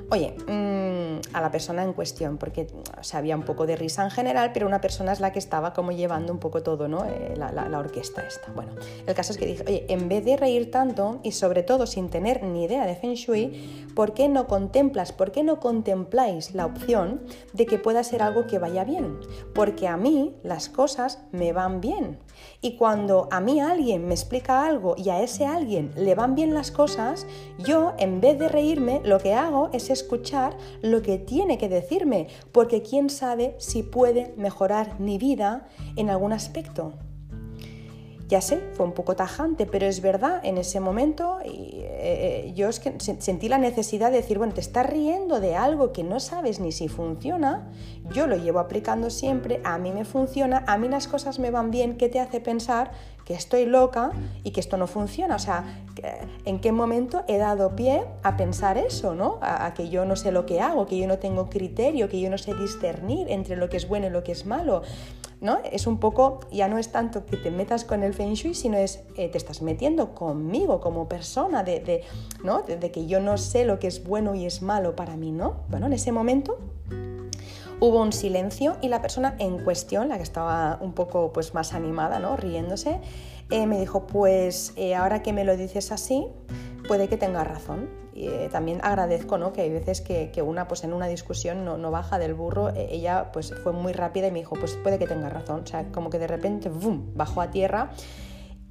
oye, 0.10 0.36
mm, 0.48 1.36
a 1.36 1.42
la 1.42 1.52
persona 1.52 1.84
en 1.84 1.94
cuestión, 1.94 2.38
porque 2.38 2.68
había 3.14 3.36
un 3.36 3.44
poco 3.44 3.66
de 3.66 3.76
risa 3.76 4.04
en 4.04 4.12
general, 4.12 4.52
pero 4.54 4.68
una 4.68 4.82
persona 4.82 5.12
es 5.12 5.20
la 5.20 5.32
que 5.32 5.40
estaba 5.40 5.74
como 5.74 5.92
llevando 5.92 6.34
un 6.34 6.40
poco 6.40 6.64
todo, 6.64 6.88
¿no? 6.88 7.06
Eh, 7.06 7.34
la, 7.36 7.52
la, 7.52 7.80
orquesta 7.80 8.22
esta. 8.22 8.52
Bueno, 8.52 8.72
el 9.06 9.14
caso 9.14 9.32
es 9.32 9.38
que 9.38 9.46
dije, 9.46 9.64
oye, 9.68 9.86
en 9.90 10.10
vez 10.10 10.26
de 10.26 10.38
reír 10.38 10.72
tanto 10.72 11.20
y 11.24 11.32
sobre 11.32 11.64
todo 11.64 11.88
sin 11.88 12.10
tener 12.10 12.44
ni 12.44 12.66
idea 12.66 12.86
de 12.86 12.96
Feng 12.96 13.14
Shui, 13.14 13.88
¿por 13.96 14.14
qué 14.14 14.28
no 14.30 14.48
contemplas, 14.48 15.12
por 15.12 15.32
qué 15.32 15.44
no 15.44 15.60
contempláis 15.60 16.54
la 16.54 16.66
opción 16.66 17.22
de 17.54 17.66
que 17.66 17.78
pueda 17.78 18.04
ser 18.04 18.22
algo 18.22 18.48
que 18.48 18.60
vaya 18.60 18.84
bien? 18.84 19.20
Porque 19.54 19.88
a 19.88 19.98
mí 19.98 20.36
las 20.44 20.70
cosas 20.70 21.20
me 21.32 21.54
van 21.54 21.82
bien. 21.82 22.20
Y 22.62 22.76
cuando 22.78 23.28
a 23.32 23.40
mí 23.40 23.60
alguien 23.60 24.08
me 24.08 24.14
explica 24.14 24.66
algo 24.66 24.96
y 24.98 25.10
a 25.10 25.22
ese 25.22 25.46
alguien 25.46 25.92
le 25.96 26.16
van 26.16 26.36
bien 26.36 26.54
las 26.54 26.72
cosas, 26.72 27.26
yo 27.58 27.94
en 27.98 28.22
vez 28.22 28.38
de 28.38 28.50
reírme 28.50 29.02
lo 29.04 29.20
que 29.20 29.34
hago 29.34 29.70
es 29.74 29.90
escuchar 29.90 30.58
lo 30.82 31.02
que 31.02 31.18
tiene 31.18 31.58
que 31.58 31.70
decirme, 31.70 32.28
porque 32.52 32.82
quién 32.82 33.10
sabe 33.10 33.56
si 33.58 33.84
puede 33.84 34.34
mejorar 34.38 35.00
mi 35.00 35.18
vida 35.18 35.68
en 35.96 36.10
algún 36.10 36.34
aspecto. 36.34 36.94
Ya 38.30 38.42
sé, 38.42 38.62
fue 38.74 38.86
un 38.86 38.92
poco 38.92 39.16
tajante, 39.16 39.66
pero 39.66 39.88
es 39.88 40.04
verdad, 40.04 40.40
en 40.44 40.60
ese 40.60 40.80
momento 40.80 41.40
y, 41.44 41.80
eh, 41.82 42.46
eh, 42.46 42.54
yo 42.56 42.72
sentí 42.72 43.50
la 43.50 43.58
necesidad 43.58 44.12
de 44.12 44.18
decir, 44.18 44.38
bueno, 44.38 44.54
te 44.54 44.62
estás 44.62 44.88
riendo 44.88 45.40
de 45.40 45.56
algo 45.56 45.92
que 45.92 46.04
no 46.04 46.20
sabes 46.20 46.60
ni 46.60 46.72
si 46.72 46.90
funciona, 46.90 47.72
yo 48.14 48.28
lo 48.28 48.36
llevo 48.38 48.60
aplicando 48.60 49.10
siempre, 49.10 49.62
a 49.64 49.80
mí 49.80 49.92
me 49.92 50.06
funciona, 50.06 50.64
a 50.68 50.78
mí 50.78 50.88
las 50.88 51.08
cosas 51.08 51.40
me 51.40 51.50
van 51.50 51.72
bien, 51.72 51.98
¿qué 51.98 52.08
te 52.08 52.20
hace 52.20 52.40
pensar 52.40 52.92
que 53.30 53.36
estoy 53.36 53.68
loca 53.68 54.12
y 54.44 54.50
que 54.50 54.60
esto 54.60 54.76
no 54.76 54.88
funciona? 54.88 55.36
O 55.36 55.40
sea, 55.40 55.84
¿en 56.46 56.60
qué 56.60 56.72
momento 56.72 57.24
he 57.28 57.38
dado 57.38 57.76
pie 57.76 58.04
a 58.24 58.36
pensar 58.38 58.80
eso, 58.80 59.14
¿no? 59.14 59.38
A, 59.44 59.72
que 59.76 59.90
yo 59.90 60.04
no 60.04 60.16
sé 60.16 60.32
lo 60.32 60.48
que 60.48 60.62
hago, 60.62 60.88
que 60.88 60.98
yo 60.98 61.06
no 61.08 61.20
tengo 61.20 61.48
criterio, 61.48 62.10
que 62.10 62.20
yo 62.20 62.32
no 62.32 62.40
sé 62.40 62.56
discernir 62.56 63.30
entre 63.30 63.56
lo 63.56 63.70
que 63.70 63.78
es 63.78 63.88
bueno 63.88 64.08
y 64.08 64.10
lo 64.10 64.24
que 64.24 64.32
es 64.32 64.48
malo. 64.48 64.82
¿no? 65.42 65.60
Es 65.72 65.86
un 65.86 66.00
poco, 66.00 66.40
ya 66.52 66.68
no 66.68 66.80
es 66.80 66.92
tanto 66.92 67.28
que 67.28 67.38
te 67.38 67.52
metas 67.52 67.86
con 67.86 68.02
el 68.02 68.16
Feng 68.16 68.34
Shui, 68.34 68.56
sino 68.56 68.78
es, 68.78 69.04
eh, 69.16 69.30
te 69.30 69.38
estás 69.38 69.62
metiendo 69.62 70.16
conmigo 70.16 70.82
como 70.82 71.08
persona, 71.08 71.64
de, 71.64 72.04
¿no? 72.44 72.64
De, 72.64 72.90
que 72.90 73.06
yo 73.06 73.20
no 73.20 73.38
sé 73.38 73.64
lo 73.64 73.78
que 73.78 73.88
es 73.88 74.04
bueno 74.04 74.34
y 74.34 74.48
es 74.48 74.64
malo 74.64 74.96
para 74.96 75.18
mí, 75.18 75.32
¿no? 75.32 75.58
Bueno, 75.70 75.86
en 75.86 75.94
ese 75.94 76.12
momento 76.12 76.58
hubo 77.80 78.02
un 78.02 78.12
silencio 78.12 78.78
y 78.82 78.90
la 78.90 79.02
persona 79.02 79.36
en 79.40 79.64
cuestión, 79.64 80.10
la 80.10 80.18
que 80.18 80.24
estaba 80.24 80.78
un 80.82 80.94
poco 80.94 81.32
pues, 81.32 81.54
más 81.54 81.74
animada, 81.74 82.20
¿no? 82.20 82.36
Riéndose, 82.36 83.00
eh, 83.50 83.66
me 83.66 83.80
dijo, 83.80 84.06
pues 84.06 84.74
eh, 84.76 84.96
ahora 84.96 85.24
que 85.24 85.34
me 85.34 85.44
lo 85.44 85.58
dices 85.58 85.92
así, 85.92 86.28
puede 86.88 87.08
que 87.08 87.18
tenga 87.18 87.44
razón. 87.44 87.90
Y, 88.14 88.28
eh, 88.28 88.50
también 88.52 88.80
agradezco 88.84 89.38
¿no? 89.38 89.54
que 89.54 89.62
hay 89.62 89.70
veces 89.70 90.02
que, 90.02 90.30
una 90.42 90.68
pues 90.68 90.84
en 90.84 90.94
una 90.94 91.08
discusión 91.08 91.64
no, 91.64 91.92
baja 91.92 92.20
del 92.20 92.34
burro, 92.34 92.74
ella 92.76 93.32
pues 93.32 93.54
fue 93.64 93.72
muy 93.72 93.94
rápida 93.94 94.28
y 94.28 94.32
me 94.32 94.40
dijo, 94.40 94.56
pues 94.56 94.76
puede 94.76 95.00
que 95.00 95.08
tenga 95.08 95.30
razón, 95.30 95.62
o 95.64 95.68
sea, 95.68 95.86
como 95.92 96.10
que 96.10 96.20
de 96.20 96.28
repente 96.28 96.70
¡bum! 96.70 97.14
bajó 97.16 97.42
a 97.42 97.50
tierra 97.50 97.92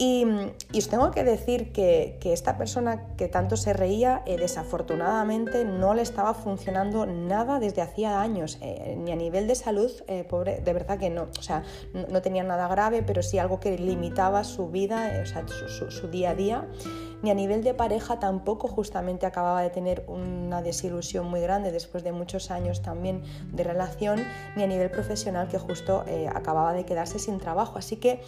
Y, 0.01 0.25
os 0.77 0.89
tengo 0.89 1.11
que 1.11 1.25
decir 1.25 1.73
que, 1.73 2.19
esta 2.23 2.57
persona 2.57 3.17
que 3.17 3.27
tanto 3.27 3.57
se 3.57 3.73
reía, 3.73 4.23
eh, 4.27 4.37
desafortunadamente 4.37 5.65
no 5.65 5.93
le 5.93 6.03
estaba 6.03 6.35
funcionando 6.35 7.05
nada 7.05 7.59
desde 7.59 7.83
hacía 7.83 8.21
años, 8.21 8.59
eh, 8.61 8.95
ni 8.97 9.11
a 9.11 9.17
nivel 9.17 9.49
de 9.49 9.57
salud, 9.57 9.91
eh, 10.07 10.23
pobre, 10.23 10.61
de 10.61 10.73
verdad 10.73 10.99
que 10.99 11.11
no, 11.11 11.27
o 11.37 11.43
sea, 11.43 11.65
no, 11.93 12.23
tenía 12.23 12.45
nada 12.45 12.69
grave, 12.69 13.03
pero 13.03 13.25
sí 13.25 13.39
algo 13.39 13.59
que 13.59 13.77
limitaba 13.77 14.45
su 14.45 14.69
vida, 14.69 15.21
o 15.21 15.27
sea, 15.27 15.45
su, 15.49 16.09
día 16.09 16.31
a 16.31 16.35
día 16.35 16.69
ni 17.21 17.33
a 17.33 17.35
nivel 17.35 17.65
de 17.65 17.75
pareja 17.75 18.21
tampoco 18.21 18.69
justamente 18.69 19.27
acababa 19.27 19.63
de 19.63 19.71
tener 19.71 20.05
una 20.07 20.63
desilusión 20.63 21.29
muy 21.29 21.41
grande 21.41 21.73
después 21.73 22.05
de 22.05 22.13
muchos 22.13 22.53
años 22.53 22.81
también 22.81 23.25
de 23.53 23.65
relación, 23.65 24.25
ni 24.55 24.63
a 24.63 24.69
nivel 24.69 24.89
profesional 24.93 25.49
que 25.49 25.59
justo 25.59 26.05
acababa 26.33 26.73
de 26.75 26.85
quedarse 26.85 27.19
sin 27.19 27.41
trabajo. 27.41 27.77
Así 27.77 27.97
que 27.97 28.23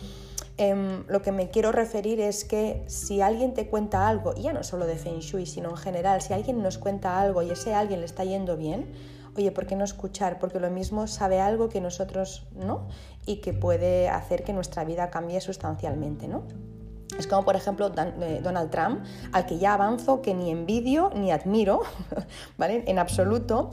Em, 0.60 1.04
lo 1.08 1.22
que 1.22 1.32
me 1.32 1.48
quiero 1.48 1.72
referir 1.72 2.20
es 2.20 2.44
que 2.44 2.84
si 2.86 3.22
alguien 3.22 3.54
te 3.54 3.66
cuenta 3.68 4.06
algo, 4.06 4.34
y 4.36 4.42
ya 4.42 4.52
no 4.52 4.62
solo 4.62 4.84
de 4.84 4.96
Feng 4.96 5.20
Shui, 5.20 5.46
sino 5.46 5.70
en 5.70 5.76
general, 5.78 6.20
si 6.20 6.34
alguien 6.34 6.62
nos 6.62 6.76
cuenta 6.76 7.18
algo 7.18 7.40
y 7.40 7.50
ese 7.50 7.72
alguien 7.72 8.00
le 8.00 8.04
está 8.04 8.24
yendo 8.24 8.58
bien, 8.58 8.92
oye, 9.38 9.52
¿por 9.52 9.66
qué 9.66 9.74
no 9.74 9.84
escuchar? 9.84 10.38
Porque 10.38 10.60
lo 10.60 10.70
mismo 10.70 11.06
sabe 11.06 11.40
algo 11.40 11.70
que 11.70 11.80
nosotros 11.80 12.46
no 12.54 12.88
y 13.24 13.36
que 13.36 13.54
puede 13.54 14.10
hacer 14.10 14.44
que 14.44 14.52
nuestra 14.52 14.84
vida 14.84 15.08
cambie 15.08 15.40
sustancialmente, 15.40 16.28
¿no? 16.28 16.42
Es 17.18 17.26
como, 17.26 17.42
por 17.46 17.56
ejemplo, 17.56 17.90
eh, 17.96 18.40
Donald 18.42 18.70
Trump, 18.70 19.02
al 19.32 19.46
que 19.46 19.58
ya 19.58 19.72
avanzo, 19.72 20.20
que 20.20 20.34
ni 20.34 20.50
envidio 20.50 21.10
ni 21.14 21.32
admiro, 21.32 21.80
¿vale? 22.58 22.84
En 22.86 22.98
absoluto. 22.98 23.70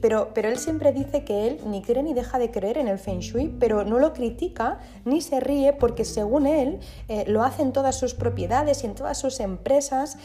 Pero, 0.00 0.30
pero 0.34 0.48
él 0.48 0.58
siempre 0.58 0.92
dice 0.92 1.24
que 1.24 1.46
él 1.46 1.60
ni 1.66 1.82
cree 1.82 2.02
ni 2.02 2.14
deja 2.14 2.38
de 2.38 2.50
creer 2.50 2.78
en 2.78 2.88
el 2.88 2.98
Feng 2.98 3.20
Shui, 3.20 3.54
pero 3.60 3.84
no 3.84 3.98
lo 3.98 4.14
critica 4.14 4.78
ni 5.04 5.20
se 5.20 5.40
ríe 5.40 5.74
porque 5.74 6.04
según 6.04 6.46
él 6.46 6.80
eh, 7.08 7.24
lo 7.26 7.42
hace 7.42 7.62
en 7.62 7.72
todas 7.72 7.96
sus 7.96 8.14
propiedades 8.14 8.82
y 8.82 8.86
en 8.86 8.94
todas 8.94 9.18
sus 9.18 9.40
empresas 9.40 10.16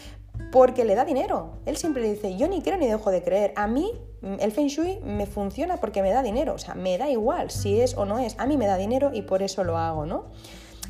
porque 0.51 0.85
le 0.85 0.95
da 0.95 1.03
dinero. 1.05 1.57
Él 1.65 1.77
siempre 1.77 2.09
dice, 2.09 2.38
yo 2.38 2.47
ni 2.47 2.62
creo 2.62 2.77
ni 2.77 2.88
dejo 2.88 3.12
de 3.12 3.21
creer. 3.21 3.53
A 3.55 3.67
mí 3.67 3.91
el 4.39 4.51
Feng 4.51 4.67
Shui 4.67 5.00
me 5.03 5.25
funciona 5.25 5.77
porque 5.77 6.01
me 6.01 6.12
da 6.12 6.23
dinero. 6.23 6.53
O 6.53 6.57
sea, 6.57 6.75
me 6.75 6.97
da 6.97 7.09
igual 7.09 7.51
si 7.51 7.81
es 7.81 7.97
o 7.97 8.05
no 8.05 8.19
es. 8.19 8.35
A 8.39 8.45
mí 8.45 8.57
me 8.57 8.65
da 8.65 8.77
dinero 8.77 9.12
y 9.13 9.23
por 9.23 9.43
eso 9.43 9.63
lo 9.63 9.77
hago, 9.77 10.05
¿no? 10.05 10.25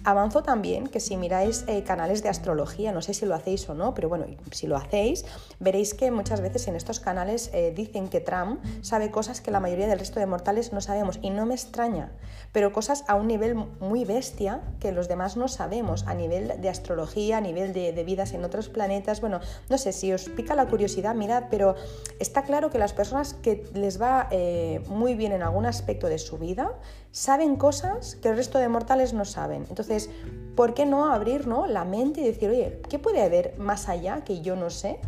Avanzo 0.05 0.43
también 0.43 0.87
que 0.87 0.99
si 0.99 1.15
miráis 1.15 1.63
eh, 1.67 1.83
canales 1.83 2.23
de 2.23 2.29
astrología, 2.29 2.91
no 2.91 3.01
sé 3.01 3.13
si 3.13 3.25
lo 3.25 3.35
hacéis 3.35 3.69
o 3.69 3.73
no, 3.73 3.93
pero 3.93 4.09
bueno, 4.09 4.25
si 4.51 4.67
lo 4.67 4.75
hacéis, 4.75 5.23
veréis 5.61 5.93
que 5.93 6.11
muchas 6.11 6.41
veces 6.41 6.67
en 6.67 6.75
estos 6.75 6.99
canales 6.99 7.49
eh, 7.53 7.71
dicen 7.73 8.09
que 8.09 8.19
Trump 8.19 8.61
sabe 8.81 9.11
cosas 9.11 9.39
que 9.39 9.49
la 9.49 9.61
mayoría 9.61 9.87
del 9.87 9.99
resto 9.99 10.19
de 10.19 10.25
mortales 10.25 10.73
no 10.73 10.81
sabemos 10.81 11.19
y 11.21 11.29
no 11.29 11.45
me 11.45 11.53
extraña, 11.53 12.11
pero 12.51 12.73
cosas 12.73 13.05
a 13.07 13.15
un 13.15 13.27
nivel 13.27 13.55
muy 13.55 14.03
bestia 14.03 14.61
que 14.81 14.91
los 14.91 15.07
demás 15.07 15.37
no 15.37 15.47
sabemos, 15.47 16.05
a 16.05 16.13
nivel 16.15 16.59
de 16.59 16.67
astrología, 16.67 17.37
a 17.37 17.41
nivel 17.41 17.71
de, 17.71 18.03
vidas 18.03 18.33
en 18.33 18.43
otros 18.43 18.67
planetas, 18.67 19.21
bueno, 19.21 19.39
no 19.69 19.77
sé 19.77 19.93
si 19.93 20.11
os 20.11 20.27
pica 20.27 20.53
la 20.53 20.67
curiosidad, 20.67 21.15
mirad, 21.15 21.45
pero 21.49 21.75
está 22.19 22.43
claro 22.43 22.69
que 22.69 22.77
las 22.77 22.91
personas 22.91 23.35
que 23.35 23.65
les 23.73 24.01
va 24.01 24.27
eh, 24.31 24.81
muy 24.87 25.15
bien 25.15 25.31
en 25.31 25.43
algún 25.43 25.65
aspecto 25.65 26.09
de 26.09 26.17
su 26.17 26.37
vida, 26.37 26.73
saben 27.13 27.57
cosas 27.57 28.15
que 28.15 28.29
el 28.29 28.35
resto 28.35 28.57
de 28.57 28.67
mortales 28.67 29.13
no 29.13 29.23
saben. 29.23 29.67
Entonces, 29.69 30.09
¿por 30.55 30.73
qué 30.73 30.87
no 30.87 31.13
abrir 31.13 31.47
la 31.47 31.85
mente 31.85 32.21
y 32.21 32.25
decir, 32.25 32.49
oye, 32.49 32.81
¿qué 32.89 32.97
puede 32.97 33.21
haber 33.21 33.55
más 33.59 33.87
allá 33.87 34.23
que 34.23 34.41
yo 34.41 34.55
no 34.55 34.71
sé? 34.71 34.99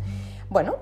Bueno, 0.48 0.76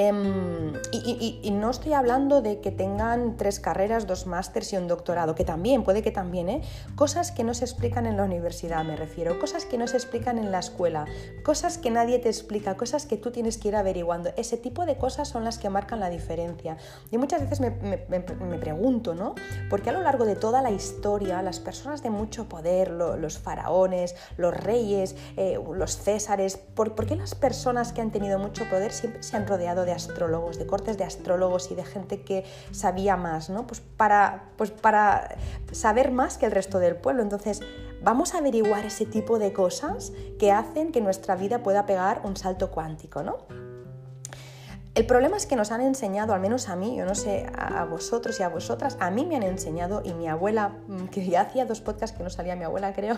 Em, 0.00 0.74
y, 0.92 1.50
no 1.50 1.70
estoy 1.70 1.92
hablando 1.92 2.40
de 2.40 2.60
que 2.60 2.70
tengan 2.70 3.36
tres 3.36 3.58
carreras, 3.58 4.06
dos 4.06 4.28
másters 4.28 4.72
y 4.72 4.76
un 4.76 4.86
doctorado, 4.86 5.34
que 5.34 5.44
también, 5.44 5.82
puede 5.82 6.02
que 6.02 6.12
también, 6.12 6.48
¿eh? 6.48 6.62
Cosas 6.94 7.32
que 7.32 7.42
no 7.42 7.52
se 7.52 7.64
explican 7.64 8.06
en 8.06 8.16
la 8.16 8.22
universidad, 8.22 8.84
me 8.84 8.94
refiero, 8.94 9.40
cosas 9.40 9.64
que 9.64 9.76
no 9.76 9.88
se 9.88 9.96
explican 9.96 10.38
en 10.38 10.52
la 10.52 10.60
escuela, 10.60 11.06
cosas 11.44 11.78
que 11.78 11.90
nadie 11.90 12.20
te 12.20 12.28
explica, 12.28 12.76
cosas 12.76 13.06
que 13.06 13.16
tú 13.16 13.32
tienes 13.32 13.58
que 13.58 13.68
ir 13.68 13.74
averiguando. 13.74 14.30
Ese 14.36 14.56
tipo 14.56 14.86
de 14.86 14.96
cosas 14.96 15.26
son 15.26 15.42
las 15.42 15.58
que 15.58 15.68
marcan 15.68 15.98
la 15.98 16.10
diferencia. 16.10 16.76
Y 17.10 17.18
muchas 17.18 17.40
veces 17.40 17.58
me, 17.58 17.72
pregunto, 18.20 19.16
¿no? 19.16 19.34
¿Por 19.68 19.82
qué 19.82 19.90
a 19.90 19.94
lo 19.94 20.02
largo 20.02 20.26
de 20.26 20.36
toda 20.36 20.62
la 20.62 20.70
historia 20.70 21.42
las 21.42 21.58
personas 21.58 22.04
de 22.04 22.10
mucho 22.10 22.48
poder, 22.48 22.92
los 22.92 23.38
faraones, 23.38 24.14
los 24.36 24.54
reyes, 24.54 25.16
eh, 25.36 25.58
los 25.74 25.96
césares, 25.96 26.56
¿por 26.56 26.94
qué 27.04 27.16
las 27.16 27.34
personas 27.34 27.92
que 27.92 28.00
han 28.00 28.12
tenido 28.12 28.38
mucho 28.38 28.64
poder 28.70 28.92
siempre 28.92 29.24
se 29.24 29.36
han 29.36 29.48
rodeado 29.48 29.87
de 29.87 29.87
astrólogos, 29.92 30.58
de 30.58 30.66
cortes 30.66 30.98
de 30.98 31.04
astrólogos 31.04 31.70
y 31.70 31.74
de 31.74 31.84
gente 31.84 32.22
que 32.22 32.44
sabía 32.70 33.16
más, 33.16 33.50
¿no? 33.50 33.66
Pues 33.66 33.80
para, 33.80 34.50
pues 34.56 34.70
para 34.70 35.36
saber 35.72 36.12
más 36.12 36.38
que 36.38 36.46
el 36.46 36.52
resto 36.52 36.78
del 36.78 36.96
pueblo. 36.96 37.22
Entonces, 37.22 37.60
vamos 38.02 38.34
a 38.34 38.38
averiguar 38.38 38.84
ese 38.86 39.06
tipo 39.06 39.38
de 39.38 39.52
cosas 39.52 40.12
que 40.38 40.52
hacen 40.52 40.92
que 40.92 41.00
nuestra 41.00 41.36
vida 41.36 41.62
pueda 41.62 41.86
pegar 41.86 42.22
un 42.24 42.36
salto 42.36 42.70
cuántico, 42.70 43.22
¿no? 43.22 43.67
El 44.98 45.06
problema 45.06 45.36
es 45.36 45.46
que 45.46 45.54
nos 45.54 45.70
han 45.70 45.80
enseñado, 45.80 46.34
al 46.34 46.40
menos 46.40 46.68
a 46.68 46.74
mí, 46.74 46.96
yo 46.96 47.04
no 47.04 47.14
sé 47.14 47.46
a, 47.56 47.84
vosotros 47.84 48.40
y 48.40 48.42
a 48.42 48.48
vosotras, 48.48 48.96
a 48.98 49.12
mí 49.12 49.24
me 49.24 49.36
han 49.36 49.44
enseñado 49.44 50.02
y 50.04 50.12
mi 50.12 50.26
abuela, 50.26 50.70
mm, 50.88 51.04
que 51.04 51.24
ya 51.24 51.42
hacía 51.42 51.66
dos 51.66 51.80
podcasts 51.80 52.18
que 52.18 52.24
no 52.24 52.30
salía 52.30 52.56
mi 52.56 52.64
abuela 52.64 52.92
creo, 52.92 53.16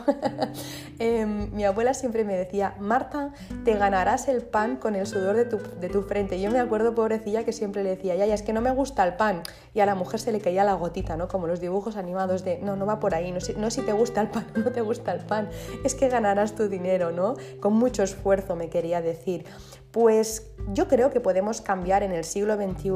em, 0.98 1.50
mi 1.54 1.64
abuela 1.64 1.94
siempre 1.94 2.22
me 2.22 2.36
decía, 2.36 2.74
Marta, 2.78 3.32
te 3.64 3.72
ganarás 3.78 4.28
el 4.28 4.42
pan 4.42 4.76
con 4.76 4.94
el 4.94 5.06
sudor 5.06 5.36
de 5.36 5.46
tu, 5.46 5.58
de 5.80 5.88
tu 5.88 6.02
frente. 6.02 6.36
Y 6.36 6.42
yo 6.42 6.50
me 6.50 6.60
acuerdo, 6.60 6.94
pobrecilla, 6.94 7.44
que 7.44 7.54
siempre 7.54 7.82
le 7.82 7.88
decía, 7.96 8.14
ya, 8.14 8.26
ya, 8.26 8.34
es 8.34 8.42
que 8.42 8.52
no 8.52 8.60
me 8.60 8.72
gusta 8.72 9.02
el 9.02 9.14
pan. 9.14 9.42
Y 9.74 9.80
a 9.80 9.86
la 9.86 9.94
mujer 9.94 10.20
se 10.20 10.32
le 10.32 10.40
caía 10.40 10.64
la 10.64 10.74
gotita, 10.74 11.16
¿no? 11.16 11.28
Como 11.28 11.46
los 11.46 11.60
dibujos 11.60 11.96
animados 11.96 12.44
de, 12.44 12.58
no, 12.58 12.76
no 12.76 12.86
va 12.86 13.00
por 13.00 13.14
ahí, 13.14 13.32
no, 13.32 13.38
no 13.56 13.70
si 13.70 13.82
te 13.82 13.92
gusta 13.92 14.20
el 14.20 14.28
pan 14.28 14.46
no 14.54 14.72
te 14.72 14.80
gusta 14.80 15.12
el 15.12 15.20
pan, 15.20 15.48
es 15.84 15.94
que 15.94 16.08
ganarás 16.08 16.54
tu 16.54 16.68
dinero, 16.68 17.12
¿no? 17.12 17.34
Con 17.60 17.74
mucho 17.74 18.02
esfuerzo 18.02 18.56
me 18.56 18.68
quería 18.68 19.00
decir. 19.00 19.44
Pues 19.90 20.46
yo 20.72 20.86
creo 20.86 21.10
que 21.10 21.18
podemos 21.18 21.60
cambiar 21.60 22.04
en 22.04 22.12
el 22.12 22.22
siglo 22.22 22.54
XXI 22.54 22.90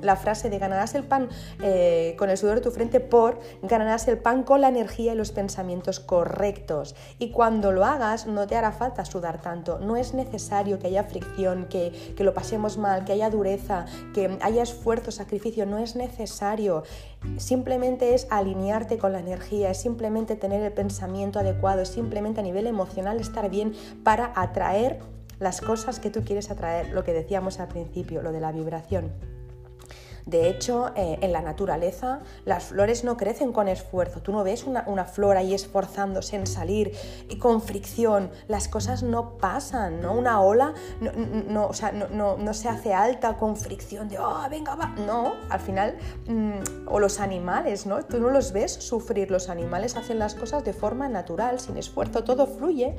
la 0.02 0.16
frase 0.16 0.50
de 0.50 0.58
ganarás 0.58 0.96
el 0.96 1.04
pan 1.04 1.28
eh, 1.62 2.16
con 2.18 2.30
el 2.30 2.36
sudor 2.36 2.56
de 2.56 2.62
tu 2.62 2.72
frente 2.72 2.98
por 2.98 3.38
ganarás 3.62 4.08
el 4.08 4.18
pan 4.18 4.42
con 4.42 4.60
la 4.60 4.68
energía 4.68 5.12
y 5.12 5.16
los 5.16 5.30
pensamientos 5.30 6.00
correctos. 6.00 6.96
Y 7.18 7.30
cuando 7.30 7.70
lo 7.70 7.84
hagas 7.84 8.26
no 8.26 8.48
te 8.48 8.56
hará 8.56 8.72
falta 8.72 9.04
sudar 9.04 9.40
tanto. 9.40 9.78
No 9.78 9.96
es 9.96 10.14
necesario 10.14 10.80
que 10.80 10.88
haya 10.88 11.04
fricción, 11.04 11.66
que, 11.66 12.14
que 12.16 12.24
lo 12.24 12.34
pasemos 12.34 12.76
mal, 12.76 13.04
que 13.04 13.12
haya 13.12 13.30
dureza, 13.30 13.86
que 14.12 14.36
haya 14.40 14.62
esfuerzo, 14.64 15.12
sacrificio. 15.12 15.64
No 15.64 15.78
es 15.82 15.96
necesario. 15.96 16.84
Simplemente 17.38 18.14
es 18.14 18.26
alinearte 18.30 18.98
con 18.98 19.12
la 19.12 19.20
energía, 19.20 19.70
es 19.70 19.80
simplemente 19.80 20.36
tener 20.36 20.62
el 20.62 20.72
pensamiento 20.72 21.38
adecuado, 21.38 21.82
es 21.82 21.88
simplemente 21.88 22.40
a 22.40 22.44
nivel 22.44 22.66
emocional 22.66 23.20
estar 23.20 23.50
bien 23.50 23.74
para 24.04 24.32
atraer 24.34 25.00
las 25.38 25.60
cosas 25.60 25.98
que 25.98 26.10
tú 26.10 26.22
quieres 26.22 26.50
atraer, 26.50 26.90
lo 26.90 27.02
que 27.02 27.12
decíamos 27.12 27.60
al 27.60 27.68
principio, 27.68 28.22
lo 28.22 28.30
de 28.30 28.40
la 28.40 28.52
vibración. 28.52 29.39
De 30.30 30.48
hecho, 30.48 30.92
eh, 30.94 31.18
en 31.22 31.32
la 31.32 31.42
naturaleza 31.42 32.20
las 32.44 32.66
flores 32.66 33.02
no 33.02 33.16
crecen 33.16 33.52
con 33.52 33.66
esfuerzo. 33.66 34.22
Tú 34.22 34.30
no 34.30 34.44
ves 34.44 34.64
una, 34.64 35.04
flor 35.04 35.36
ahí 35.36 35.54
esforzándose 35.54 36.36
en 36.36 36.46
salir 36.46 36.92
y 37.28 37.36
con 37.38 37.60
fricción. 37.60 38.30
Las 38.46 38.68
cosas 38.68 39.02
no 39.02 39.38
pasan, 39.38 40.00
¿no? 40.00 40.12
Una 40.12 40.40
ola 40.40 40.72
no, 41.00 42.36
no, 42.36 42.54
se 42.54 42.68
hace 42.68 42.94
alta 42.94 43.36
con 43.38 43.56
fricción 43.56 44.08
de, 44.08 44.20
oh, 44.20 44.46
venga, 44.48 44.76
va. 44.76 44.94
No, 45.04 45.34
al 45.48 45.58
final, 45.58 45.96
mm, 46.28 46.86
o 46.86 47.00
los 47.00 47.18
animales, 47.18 47.86
¿no? 47.86 48.04
Tú 48.04 48.20
no 48.20 48.30
los 48.30 48.52
ves 48.52 48.72
sufrir. 48.72 49.32
Los 49.32 49.48
animales 49.48 49.96
hacen 49.96 50.20
las 50.20 50.36
cosas 50.36 50.64
de 50.64 50.72
forma 50.72 51.08
natural, 51.08 51.58
sin 51.58 51.76
esfuerzo, 51.76 52.22
todo 52.22 52.46
fluye. 52.46 52.96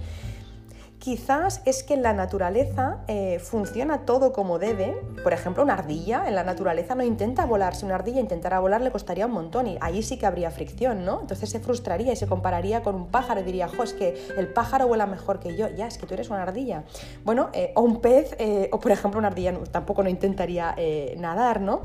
Quizás 1.01 1.63
es 1.65 1.81
que 1.81 1.95
en 1.95 2.03
la 2.03 2.13
naturaleza 2.13 2.99
eh, 3.07 3.39
funciona 3.39 4.05
todo 4.05 4.31
como 4.31 4.59
debe. 4.59 4.95
Por 5.23 5.33
ejemplo, 5.33 5.63
una 5.63 5.73
ardilla 5.73 6.27
en 6.27 6.35
la 6.35 6.43
naturaleza 6.43 6.93
no 6.93 7.03
intenta 7.03 7.47
volar. 7.47 7.73
Si 7.73 7.85
una 7.85 7.95
ardilla 7.95 8.19
intentara 8.19 8.59
volar 8.59 8.81
le 8.81 8.91
costaría 8.91 9.25
un 9.25 9.31
montón 9.31 9.65
y 9.65 9.79
ahí 9.81 10.03
sí 10.03 10.19
que 10.19 10.27
habría 10.27 10.51
fricción, 10.51 11.03
¿no? 11.03 11.21
Entonces 11.21 11.49
se 11.49 11.59
frustraría 11.59 12.13
y 12.13 12.15
se 12.15 12.27
compararía 12.27 12.83
con 12.83 12.93
un 12.93 13.07
pájaro 13.07 13.41
y 13.41 13.43
diría, 13.43 13.67
jo, 13.67 13.81
es 13.81 13.93
que 13.93 14.15
el 14.37 14.53
pájaro 14.53 14.87
vuela 14.87 15.07
mejor 15.07 15.39
que 15.39 15.57
yo. 15.57 15.69
Ya, 15.69 15.87
es 15.87 15.97
que 15.97 16.05
tú 16.05 16.13
eres 16.13 16.29
una 16.29 16.43
ardilla. 16.43 16.83
Bueno, 17.25 17.49
eh, 17.53 17.71
o 17.75 17.81
un 17.81 17.99
pez, 17.99 18.35
eh, 18.37 18.69
o 18.71 18.79
por 18.79 18.91
ejemplo 18.91 19.17
una 19.17 19.29
ardilla 19.29 19.57
tampoco 19.71 20.03
no 20.03 20.09
intentaría 20.09 20.75
nadar, 21.17 21.61
¿no? 21.61 21.81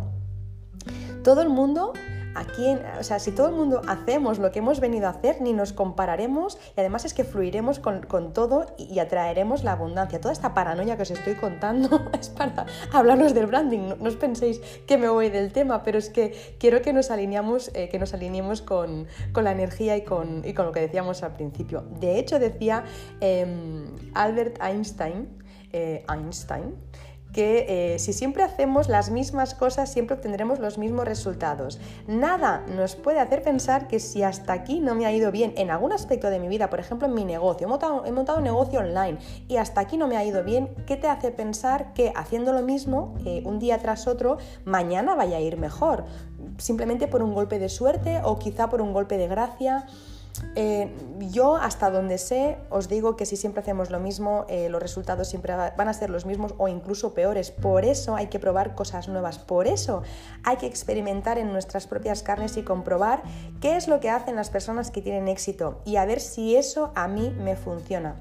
Todo 1.25 1.41
el 1.41 1.49
mundo 1.49 1.95
O 2.99 3.03
sea, 3.03 3.19
si 3.19 3.33
todo 3.33 3.49
el 3.49 3.55
mundo 3.55 3.81
hacemos 3.87 4.39
lo 4.39 4.53
que 4.53 4.59
hemos 4.59 4.81
venido 4.81 5.07
a 5.07 5.11
hacer, 5.11 5.41
ni 5.41 5.53
nos 5.53 5.73
compararemos 5.73 6.59
y 6.77 6.81
además 6.81 7.05
es 7.05 7.15
que 7.15 7.25
fluiremos 7.25 7.79
con, 7.79 8.33
todo 8.33 8.67
y, 8.77 8.99
atraeremos 8.99 9.65
la 9.65 9.73
abundancia. 9.73 10.21
Toda 10.21 10.33
esta 10.33 10.55
paranoia 10.55 10.97
que 10.97 11.03
os 11.03 11.11
estoy 11.11 11.35
contando 11.35 12.11
es 12.21 12.29
para 12.29 12.67
hablarnos 12.93 13.35
del 13.35 13.47
branding. 13.47 13.89
No, 14.01 14.09
os 14.09 14.17
penséis 14.17 14.61
que 14.87 14.99
me 14.99 15.09
voy 15.09 15.31
del 15.31 15.53
tema, 15.53 15.83
pero 15.83 15.99
es 15.99 16.11
que 16.11 16.57
quiero 16.59 16.83
que 16.83 16.93
nos 16.93 17.11
alineamos, 17.11 17.71
eh, 17.75 17.89
que 17.89 17.99
nos 17.99 18.13
alineemos 18.15 18.63
con, 18.63 19.07
la 19.35 19.53
energía 19.53 19.97
y 19.97 20.03
con, 20.03 20.43
con, 20.55 20.67
lo 20.67 20.73
que 20.73 20.81
decíamos 20.81 21.23
al 21.23 21.35
principio. 21.35 21.85
De 22.01 22.19
hecho, 22.19 22.39
decía 22.39 22.85
em, 23.21 23.87
Albert 24.15 24.61
Einstein, 24.63 25.29
eh, 25.73 26.05
Einstein 26.09 26.75
que 27.37 27.67
eh, 27.69 27.99
si 27.99 28.15
siempre 28.15 28.43
hacemos 28.43 28.89
las 28.89 29.11
mismas 29.11 29.55
cosas, 29.55 29.93
siempre 29.93 30.17
obtendremos 30.17 30.59
los 30.59 30.79
mismos 30.79 31.05
resultados. 31.05 31.79
Nada 32.07 32.65
nos 32.67 32.97
puede 32.97 33.21
hacer 33.21 33.43
pensar 33.43 33.89
que 33.89 34.01
si 34.01 34.23
hasta 34.23 34.55
aquí 34.55 34.81
no 34.81 34.95
me 34.95 35.05
ha 35.05 35.13
ido 35.13 35.31
bien 35.31 35.53
en 35.59 35.71
algún 35.71 35.93
aspecto 35.93 36.31
de 36.31 36.41
mi 36.41 36.49
vida, 36.49 36.71
por 36.71 36.81
ejemplo 36.81 37.07
en 37.07 37.13
mi 37.13 37.27
negocio, 37.27 37.67
he 37.67 37.69
montado, 37.69 38.39
un 38.39 38.43
negocio 38.43 38.81
online 38.81 39.19
y 39.49 39.59
hasta 39.59 39.83
aquí 39.83 39.99
no 39.99 40.09
me 40.09 40.17
ha 40.17 40.25
ido 40.25 40.45
bien, 40.45 40.71
¿qué 40.87 40.97
te 40.97 41.09
hace 41.09 41.31
pensar 41.31 41.93
que 41.93 42.11
haciendo 42.17 42.55
lo 42.55 42.63
mismo 42.63 43.15
eh, 43.27 43.43
un 43.45 43.59
día 43.59 43.77
tras 43.81 44.07
otro, 44.07 44.39
mañana 44.65 45.15
vaya 45.15 45.37
a 45.37 45.41
ir 45.41 45.59
mejor? 45.59 46.07
Simplemente 46.57 47.07
por 47.07 47.23
un 47.23 47.35
golpe 47.35 47.59
de 47.59 47.69
suerte 47.69 48.23
o 48.25 48.39
quizá 48.39 48.71
por 48.71 48.81
un 48.81 48.95
golpe 48.95 49.19
de 49.19 49.29
gracia. 49.29 49.85
Eh, 50.55 50.93
yo 51.31 51.57
hasta 51.57 51.91
donde 51.91 52.19
sé 52.19 52.59
os 52.71 52.89
digo 52.89 53.17
que 53.17 53.27
si 53.27 53.37
siempre 53.37 53.61
hacemos 53.63 53.91
lo 53.91 54.01
mismo, 54.01 54.47
eh, 54.49 54.69
los 54.69 54.81
resultados 54.81 55.29
siempre 55.29 55.55
van 55.55 55.89
a 55.89 55.93
ser 55.93 56.11
los 56.11 56.27
mismos 56.27 56.55
o 56.59 56.69
incluso 56.69 57.15
peores. 57.15 57.51
Por 57.51 57.85
eso 57.85 58.17
hay 58.17 58.29
que 58.29 58.39
probar 58.39 58.75
cosas 58.75 59.09
nuevas. 59.09 59.39
Por 59.39 59.67
eso 59.67 60.03
hay 60.45 60.57
que 60.57 60.67
experimentar 60.67 61.39
en 61.39 61.53
nuestras 61.53 61.87
propias 61.87 62.23
carnes 62.23 62.57
y 62.57 62.63
comprobar 62.63 63.23
qué 63.61 63.77
es 63.77 63.89
lo 63.89 64.01
que 64.01 64.11
hacen 64.11 64.37
las 64.37 64.51
personas 64.51 64.91
que 64.91 65.03
tienen 65.03 65.29
éxito 65.29 65.81
y 65.85 65.97
a 65.97 66.05
ver 66.05 66.21
si 66.21 66.57
eso 66.57 66.93
a 66.95 67.09
mí 67.09 67.31
me 67.31 67.57
funciona. 67.57 68.17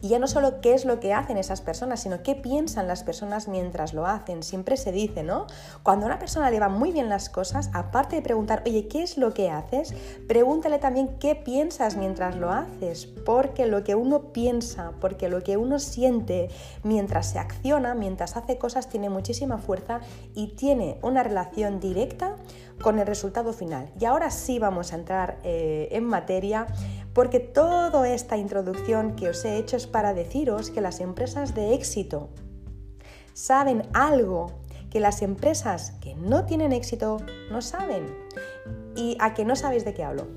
Y 0.00 0.08
ya 0.08 0.18
no 0.18 0.28
solo 0.28 0.60
qué 0.60 0.74
es 0.74 0.84
lo 0.84 1.00
que 1.00 1.12
hacen 1.12 1.36
esas 1.36 1.60
personas, 1.60 2.00
sino 2.00 2.22
qué 2.22 2.34
piensan 2.34 2.86
las 2.86 3.02
personas 3.02 3.48
mientras 3.48 3.94
lo 3.94 4.06
hacen. 4.06 4.42
Siempre 4.42 4.76
se 4.76 4.92
dice, 4.92 5.22
¿no? 5.22 5.46
Cuando 5.82 6.06
a 6.06 6.08
una 6.08 6.18
persona 6.18 6.50
le 6.50 6.60
van 6.60 6.72
muy 6.72 6.92
bien 6.92 7.08
las 7.08 7.28
cosas, 7.28 7.70
aparte 7.72 8.16
de 8.16 8.22
preguntar, 8.22 8.62
oye, 8.66 8.86
¿qué 8.86 9.02
es 9.02 9.18
lo 9.18 9.34
que 9.34 9.50
haces? 9.50 9.94
Pregúntale 10.28 10.78
también 10.78 11.18
qué 11.18 11.34
piensas 11.34 11.96
mientras 11.96 12.36
lo 12.36 12.50
haces, 12.50 13.06
porque 13.06 13.66
lo 13.66 13.82
que 13.82 13.94
uno 13.94 14.32
piensa, 14.32 14.92
porque 15.00 15.28
lo 15.28 15.42
que 15.42 15.56
uno 15.56 15.78
siente 15.78 16.48
mientras 16.82 17.30
se 17.30 17.38
acciona, 17.38 17.94
mientras 17.94 18.36
hace 18.36 18.58
cosas, 18.58 18.88
tiene 18.88 19.10
muchísima 19.10 19.58
fuerza 19.58 20.00
y 20.34 20.48
tiene 20.48 20.98
una 21.02 21.22
relación 21.22 21.80
directa 21.80 22.36
con 22.80 22.98
el 22.98 23.06
resultado 23.06 23.52
final. 23.52 23.90
Y 23.98 24.04
ahora 24.04 24.30
sí 24.30 24.58
vamos 24.58 24.92
a 24.92 24.96
entrar 24.96 25.38
eh, 25.42 25.88
en 25.92 26.04
materia 26.04 26.66
porque 27.18 27.40
toda 27.40 28.08
esta 28.08 28.36
introducción 28.36 29.16
que 29.16 29.30
os 29.30 29.44
he 29.44 29.56
hecho 29.56 29.76
es 29.76 29.88
para 29.88 30.14
deciros 30.14 30.70
que 30.70 30.80
las 30.80 31.00
empresas 31.00 31.52
de 31.52 31.74
éxito 31.74 32.28
saben 33.32 33.82
algo 33.92 34.60
que 34.88 35.00
las 35.00 35.20
empresas 35.22 35.94
que 36.00 36.14
no 36.14 36.44
tienen 36.44 36.70
éxito 36.70 37.16
no 37.50 37.60
saben. 37.60 38.06
¿Y 38.94 39.16
a 39.18 39.34
que 39.34 39.44
no 39.44 39.56
sabéis 39.56 39.84
de 39.84 39.94
qué 39.94 40.04
hablo? 40.04 40.28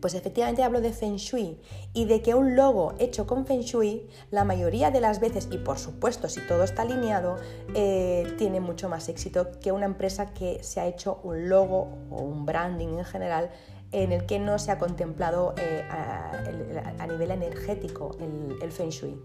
Pues 0.00 0.14
efectivamente 0.14 0.62
hablo 0.62 0.80
de 0.80 0.94
Feng 0.94 1.16
Shui 1.16 1.60
y 1.92 2.06
de 2.06 2.22
que 2.22 2.34
un 2.34 2.56
logo 2.56 2.94
hecho 2.98 3.26
con 3.26 3.44
Feng 3.44 3.60
Shui, 3.60 4.08
la 4.30 4.44
mayoría 4.44 4.90
de 4.90 5.02
las 5.02 5.20
veces, 5.20 5.48
y 5.50 5.58
por 5.58 5.78
supuesto 5.78 6.30
si 6.30 6.40
todo 6.46 6.64
está 6.64 6.80
alineado, 6.80 7.36
eh, 7.74 8.32
tiene 8.38 8.60
mucho 8.60 8.88
más 8.88 9.10
éxito 9.10 9.48
que 9.60 9.70
una 9.72 9.84
empresa 9.84 10.32
que 10.32 10.62
se 10.62 10.80
ha 10.80 10.86
hecho 10.86 11.20
un 11.24 11.50
logo 11.50 11.88
o 12.10 12.22
un 12.22 12.46
branding 12.46 12.96
en 12.96 13.04
general 13.04 13.50
en 13.92 14.12
el 14.12 14.26
que 14.26 14.38
no 14.38 14.58
se 14.58 14.70
ha 14.70 14.78
contemplado 14.78 15.54
eh, 15.58 15.82
a, 15.90 17.06
nivel 17.06 17.30
energético 17.30 18.16
el, 18.20 18.70
Feng 18.70 18.90
Shui. 18.90 19.18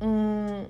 Mm, 0.00 0.64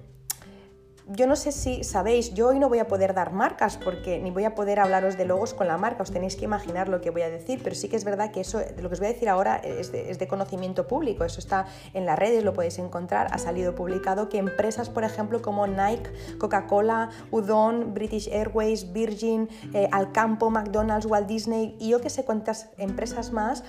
yo 1.11 1.27
no 1.27 1.37
sé 1.37 1.53
si 1.53 1.85
sabéis, 1.85 2.35
yo 2.35 2.49
hoy 2.49 2.59
no 2.59 2.69
voy 2.69 2.81
a 2.81 2.87
poder 2.87 3.15
dar 3.15 3.33
marcas 3.33 3.79
porque 3.79 4.19
ni 4.19 4.31
voy 4.31 4.45
a 4.45 4.55
poder 4.55 4.79
hablaros 4.79 5.17
de 5.17 5.25
logos 5.25 5.55
con 5.55 5.67
la 5.67 5.79
marca, 5.79 6.03
os 6.03 6.11
tenéis 6.11 6.37
que 6.37 6.45
imaginar 6.45 6.89
lo 6.89 7.01
que 7.01 7.11
voy 7.11 7.23
a 7.23 7.31
decir, 7.31 7.61
pero 7.63 7.75
sí 7.75 7.89
que 7.89 7.97
es 7.97 8.05
verdad 8.05 8.31
que 8.31 8.41
eso, 8.41 8.61
lo 8.81 8.89
que 8.89 8.95
os 8.95 9.01
voy 9.01 9.09
a 9.09 9.13
decir 9.13 9.29
ahora 9.29 9.57
es 9.57 9.91
de, 9.91 10.29
conocimiento 10.29 10.87
público, 10.87 11.25
eso 11.25 11.41
está 11.41 11.67
en 11.95 12.05
las 12.05 12.19
redes, 12.19 12.45
lo 12.45 12.53
podéis 12.53 12.79
encontrar, 12.79 13.29
ha 13.33 13.39
salido 13.39 13.75
publicado 13.75 14.29
que 14.29 14.37
empresas, 14.37 14.91
por 14.91 15.05
ejemplo, 15.05 15.41
como 15.41 15.67
Nike, 15.67 16.11
Coca-Cola, 16.39 17.09
Udon, 17.31 17.95
British 17.95 18.29
Airways, 18.29 18.93
Virgin, 18.93 19.49
eh, 19.73 19.89
Alcampo, 19.91 20.51
McDonald's, 20.51 21.07
Walt 21.07 21.27
Disney 21.27 21.77
y 21.79 21.91
yo 21.91 22.03
que 22.03 22.11
sé 22.11 22.25
cuántas 22.25 22.69
empresas 22.77 23.33
más, 23.33 23.65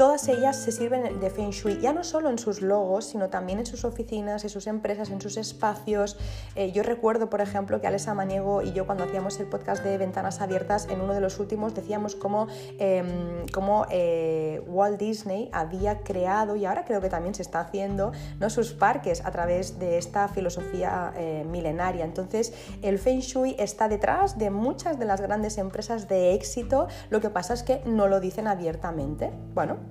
todas 0.00 0.28
ellas 0.28 0.56
se 0.56 0.72
sirven 0.72 1.20
de 1.20 1.28
Feng 1.28 1.50
Shui, 1.50 1.78
ya 1.78 1.92
no 1.92 2.04
solo 2.04 2.30
en 2.30 2.38
sus 2.38 2.62
logos, 2.62 3.04
sino 3.04 3.28
también 3.28 3.58
en 3.58 3.66
sus 3.66 3.84
oficinas, 3.84 4.44
en 4.44 4.48
sus 4.48 4.66
empresas, 4.66 5.10
en 5.10 5.20
sus 5.20 5.36
espacios. 5.36 6.16
Eh, 6.54 6.72
yo 6.72 6.82
recuerdo, 6.82 7.28
por 7.28 7.42
ejemplo, 7.42 7.82
que 7.82 7.86
Alessa 7.86 8.14
Maniego 8.14 8.62
y 8.62 8.72
yo 8.72 8.86
cuando 8.86 9.04
hacíamos 9.04 9.38
el 9.40 9.46
podcast 9.46 9.84
de 9.84 9.98
Ventanas 9.98 10.40
Abiertas, 10.40 10.88
en 10.88 11.02
uno 11.02 11.12
de 11.12 11.20
los 11.20 11.38
últimos 11.38 11.74
decíamos 11.74 12.14
cómo, 12.14 12.46
em, 12.78 13.44
eh, 13.90 14.62
Walt 14.68 14.98
Disney 14.98 15.50
había 15.52 15.98
creado, 15.98 16.56
y 16.56 16.64
ahora 16.64 16.86
creo 16.86 17.02
que 17.02 17.10
también 17.10 17.34
se 17.34 17.42
está 17.42 17.60
haciendo, 17.60 18.12
¿no? 18.38 18.48
sus 18.48 18.72
parques 18.72 19.22
a 19.26 19.30
través 19.32 19.78
de 19.78 19.98
esta 19.98 20.28
filosofía 20.28 21.12
eh, 21.14 21.44
milenaria. 21.46 22.06
Entonces, 22.06 22.54
el 22.80 22.98
Feng 22.98 23.20
Shui 23.20 23.54
está 23.58 23.86
detrás 23.90 24.38
de 24.38 24.48
muchas 24.48 24.98
de 24.98 25.04
las 25.04 25.20
grandes 25.20 25.58
empresas 25.58 26.08
de 26.08 26.32
éxito, 26.32 26.88
lo 27.10 27.20
que 27.20 27.28
pasa 27.28 27.52
es 27.52 27.62
que 27.62 27.82
no 27.84 28.08
lo 28.08 28.18
dicen 28.18 28.46
abiertamente. 28.46 29.30
Bueno, 29.52 29.89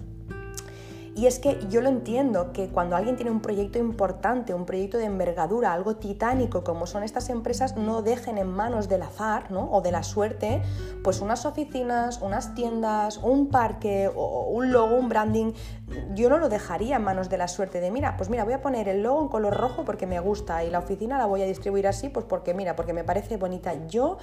y 1.15 1.26
es 1.26 1.39
que 1.39 1.60
yo 1.69 1.82
lo 1.82 1.89
entiendo, 1.89 2.54
que 2.54 2.69
cuando 2.69 2.95
alguien 2.95 3.15
tiene 3.15 3.32
un 3.32 3.41
proyecto 3.41 3.80
importante, 3.80 4.54
un 4.54 4.65
proyecto 4.65 4.98
de 4.98 5.06
envergadura, 5.06 5.74
algo 5.74 5.95
titánico 5.95 6.63
como 6.63 6.86
son 6.88 7.04
estas 7.04 7.30
empresas, 7.30 7.76
no 7.76 8.02
dejen 8.02 8.38
en 8.38 8.48
manos 8.48 8.88
del 8.88 9.02
azar 9.02 9.52
¿no? 9.52 9.69
o 9.72 9.82
de 9.82 9.91
la 9.91 10.04
suerte, 10.04 10.62
pues 11.04 11.22
unas 11.22 11.45
oficinas, 11.45 12.22
unas 12.22 12.56
tiendas, 12.56 13.17
un 13.17 13.48
parque, 13.48 14.10
o 14.15 14.50
un 14.50 14.72
logo, 14.72 14.95
un 14.95 15.10
branding. 15.10 15.54
Yo 16.13 16.30
no 16.30 16.38
lo 16.38 16.49
dejaría 16.49 16.97
en 16.97 17.04
manos 17.04 17.30
de 17.30 17.38
la 17.38 17.47
suerte 17.47 17.80
de, 17.80 17.91
mira, 17.91 18.17
pues 18.17 18.30
mira, 18.30 18.43
voy 18.43 18.54
a 18.54 18.62
poner 18.62 18.88
el 18.88 19.04
logo 19.04 19.21
en 19.21 19.28
color 19.28 19.56
rojo 19.56 19.86
porque 19.86 20.08
me 20.08 20.19
gusta 20.19 20.63
y 20.63 20.69
la 20.69 20.80
oficina 20.80 21.17
la 21.17 21.25
voy 21.25 21.41
a 21.41 21.45
distribuir 21.45 21.88
así, 21.88 22.10
pues 22.10 22.25
porque 22.25 22.54
mira, 22.54 22.75
porque 22.75 22.93
me 22.93 23.04
parece 23.04 23.38
bonita. 23.38 23.73
Yo, 23.88 24.17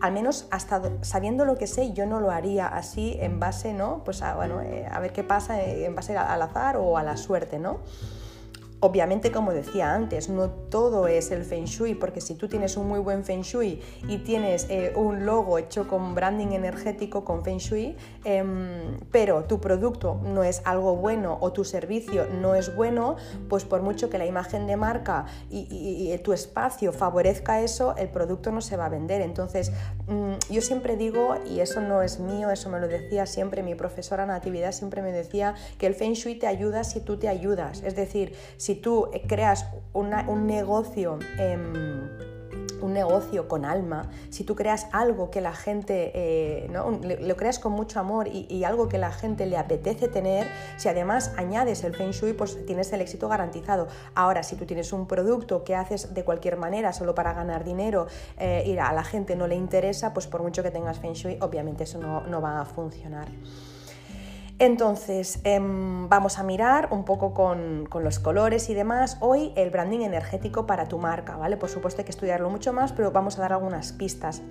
al 0.00 0.12
menos 0.12 0.46
hasta 0.50 0.82
sabiendo 1.02 1.44
lo 1.44 1.56
que 1.56 1.66
sé, 1.66 1.92
yo 1.92 2.06
no 2.06 2.20
lo 2.20 2.30
haría 2.30 2.66
así 2.66 3.16
en 3.20 3.40
base, 3.40 3.72
¿no? 3.72 4.02
Pues 4.04 4.22
a, 4.22 4.34
bueno, 4.34 4.60
eh, 4.62 4.86
a 4.90 5.00
ver 5.00 5.12
qué 5.12 5.22
pasa 5.22 5.60
eh, 5.60 5.86
en 5.86 5.94
base 5.94 6.16
a, 6.16 6.22
a 6.22 6.34
azar 6.34 6.76
o 6.76 6.98
a 6.98 7.02
la 7.02 7.16
suerte, 7.16 7.58
¿no? 7.58 7.80
Obviamente, 8.84 9.30
como 9.30 9.52
decía 9.52 9.94
antes, 9.94 10.28
no 10.28 10.50
todo 10.50 11.06
es 11.06 11.30
el 11.30 11.44
feng 11.44 11.66
shui, 11.66 11.94
porque 11.94 12.20
si 12.20 12.34
tú 12.34 12.48
tienes 12.48 12.76
un 12.76 12.88
muy 12.88 12.98
buen 12.98 13.22
feng 13.22 13.42
shui 13.42 13.80
y 14.08 14.18
tienes 14.18 14.66
eh, 14.70 14.92
un 14.96 15.24
logo 15.24 15.56
hecho 15.56 15.86
con 15.86 16.16
branding 16.16 16.48
energético, 16.48 17.24
con 17.24 17.44
feng 17.44 17.58
shui, 17.58 17.96
em, 18.24 18.98
pero 19.12 19.44
tu 19.44 19.60
producto 19.60 20.20
no 20.24 20.42
es 20.42 20.62
algo 20.64 20.96
bueno 20.96 21.38
o 21.40 21.52
tu 21.52 21.64
servicio 21.64 22.26
no 22.40 22.56
es 22.56 22.74
bueno, 22.74 23.14
pues 23.48 23.64
por 23.64 23.82
mucho 23.82 24.10
que 24.10 24.18
la 24.18 24.26
imagen 24.26 24.66
de 24.66 24.76
marca 24.76 25.26
y, 25.48 26.18
tu 26.24 26.32
espacio 26.32 26.92
favorezca 26.92 27.60
eso, 27.60 27.94
el 27.96 28.08
producto 28.08 28.50
no 28.50 28.60
se 28.60 28.76
va 28.76 28.86
a 28.86 28.88
vender. 28.88 29.20
Entonces, 29.22 29.70
mm, 30.08 30.34
yo 30.50 30.60
siempre 30.60 30.96
digo, 30.96 31.36
y 31.46 31.60
eso 31.60 31.80
no 31.80 32.02
es 32.02 32.18
mío, 32.18 32.50
eso 32.50 32.68
me 32.68 32.80
lo 32.80 32.88
decía 32.88 33.26
siempre 33.26 33.62
mi 33.62 33.76
profesora 33.76 34.26
Natividad, 34.26 34.72
siempre 34.72 35.02
me 35.02 35.12
decía 35.12 35.54
que 35.78 35.86
el 35.86 35.94
feng 35.94 36.14
shui 36.14 36.34
te 36.34 36.48
ayuda 36.48 36.82
si 36.82 36.98
tú 37.00 37.16
te 37.16 37.28
ayudas. 37.28 37.82
Es 37.84 37.94
decir, 37.94 38.34
si 38.56 38.71
si 38.72 38.80
tú 38.80 39.10
eh, 39.12 39.22
creas 39.26 39.66
un 39.92 40.46
negocio... 40.46 41.18
un 42.82 42.92
negocio 42.92 43.46
con 43.46 43.64
alma, 43.64 44.10
si 44.30 44.42
tú 44.42 44.56
creas 44.56 44.88
algo 44.90 45.30
que 45.30 45.40
la 45.40 45.52
gente, 45.52 46.10
eh, 46.14 46.68
lo 46.68 47.36
creas 47.36 47.60
con 47.60 47.70
mucho 47.70 48.00
amor 48.00 48.26
y, 48.26 48.64
algo 48.64 48.88
que 48.88 48.98
la 48.98 49.12
gente 49.12 49.46
le 49.46 49.56
apetece 49.56 50.08
tener, 50.08 50.48
si 50.78 50.88
además 50.88 51.32
añades 51.36 51.84
el 51.84 51.94
Feng 51.94 52.10
Shui, 52.10 52.32
pues 52.32 52.66
tienes 52.66 52.92
el 52.92 53.00
éxito 53.00 53.28
garantizado. 53.28 53.86
Ahora, 54.16 54.42
si 54.42 54.56
tú 54.56 54.66
tienes 54.66 54.92
un 54.92 55.06
producto 55.06 55.62
que 55.62 55.76
haces 55.76 56.12
de 56.12 56.24
cualquier 56.24 56.56
manera 56.56 56.92
solo 56.92 57.14
para 57.14 57.32
ganar 57.34 57.62
dinero 57.62 58.08
eh, 58.36 58.64
y 58.66 58.76
a 58.78 58.92
la 58.92 59.04
gente 59.04 59.36
no 59.36 59.46
le 59.46 59.54
interesa, 59.54 60.12
pues 60.12 60.26
por 60.26 60.42
mucho 60.42 60.64
que 60.64 60.72
tengas 60.72 60.98
Feng 60.98 61.14
Shui, 61.14 61.38
obviamente 61.40 61.84
eso 61.84 61.98
no, 61.98 62.26
no 62.26 62.40
va 62.40 62.60
a 62.60 62.64
funcionar. 62.64 63.28
Entonces, 64.58 65.40
em, 65.44 66.08
vamos 66.08 66.38
a 66.38 66.42
mirar 66.42 66.88
un 66.92 67.04
poco 67.04 67.34
con, 67.34 67.86
con, 67.86 68.04
los 68.04 68.18
colores 68.18 68.70
y 68.70 68.74
demás. 68.74 69.16
Hoy 69.20 69.52
el 69.56 69.70
branding 69.70 70.00
energético 70.00 70.66
para 70.66 70.86
tu 70.86 70.98
marca, 70.98 71.36
¿vale? 71.36 71.56
Por 71.56 71.68
supuesto 71.68 72.00
hay 72.00 72.04
que 72.04 72.12
estudiarlo 72.12 72.48
mucho 72.50 72.72
más, 72.72 72.92
pero 72.92 73.10
vamos 73.10 73.38
a 73.38 73.42
dar 73.42 73.52
algunas 73.52 73.92
pistas. 73.92 74.42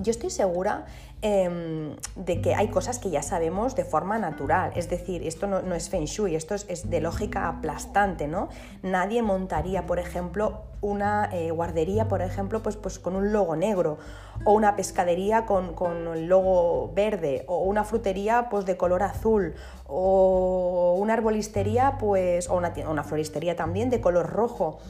Yo 0.00 0.10
estoy 0.10 0.30
segura 0.30 0.86
em, 1.22 1.94
de 2.16 2.40
que 2.40 2.54
hay 2.56 2.68
cosas 2.68 2.98
que 2.98 3.10
ya 3.10 3.22
sabemos 3.22 3.76
de 3.76 3.84
forma 3.84 4.18
natural, 4.18 4.72
es 4.74 4.90
decir, 4.90 5.24
esto 5.24 5.46
no, 5.46 5.74
es 5.74 5.88
feng 5.88 6.06
shui, 6.06 6.34
esto 6.34 6.56
es, 6.56 6.90
de 6.90 7.00
lógica 7.00 7.48
aplastante, 7.48 8.26
¿no? 8.26 8.48
Nadie 8.82 9.22
montaría, 9.22 9.86
por 9.86 10.00
ejemplo, 10.00 10.62
una 10.80 11.30
eh, 11.32 11.52
guardería, 11.52 12.08
por 12.08 12.22
ejemplo, 12.22 12.60
pues, 12.60 12.76
pues 12.76 12.98
con 12.98 13.14
un 13.14 13.32
logo 13.32 13.54
negro, 13.54 13.98
o 14.44 14.52
una 14.52 14.74
pescadería 14.74 15.46
con, 15.46 15.74
con, 15.74 16.08
el 16.08 16.26
logo 16.26 16.92
verde, 16.92 17.44
o 17.46 17.58
una 17.58 17.84
frutería 17.84 18.48
pues 18.50 18.66
de 18.66 18.76
color 18.76 19.04
azul, 19.04 19.54
o 19.86 20.96
una 20.98 21.14
arbolistería, 21.14 21.98
pues, 22.00 22.50
o 22.50 22.56
una, 22.56 22.72
una 22.88 23.04
floristería 23.04 23.54
también 23.54 23.90
de 23.90 24.00
color 24.00 24.28
rojo 24.28 24.80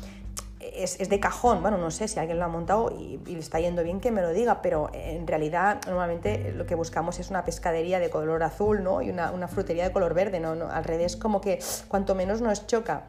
es, 0.74 0.98
de 1.08 1.20
cajón. 1.20 1.62
Bueno, 1.62 1.78
no 1.78 1.90
sé 1.90 2.08
si 2.08 2.18
alguien 2.18 2.38
lo 2.38 2.44
ha 2.44 2.48
montado 2.48 2.90
y, 2.90 3.18
le 3.18 3.38
está 3.38 3.60
yendo 3.60 3.82
bien 3.82 4.00
que 4.00 4.10
me 4.10 4.22
lo 4.22 4.30
diga, 4.30 4.62
pero 4.62 4.90
en 4.92 5.26
realidad 5.26 5.80
normalmente 5.87 6.52
lo 6.52 6.66
que 6.66 6.74
buscamos 6.74 7.18
es 7.18 7.30
una 7.30 7.44
pescadería 7.44 7.98
de 7.98 8.10
color 8.10 8.42
azul 8.42 8.82
¿no? 8.82 9.02
y 9.02 9.10
una, 9.10 9.48
frutería 9.48 9.84
de 9.84 9.92
color 9.92 10.14
verde. 10.14 10.40
¿no? 10.40 10.52
Al 10.70 10.84
revés, 10.84 11.16
como 11.16 11.40
que 11.40 11.58
cuanto 11.88 12.14
menos 12.14 12.40
nos 12.40 12.66
choca. 12.66 13.04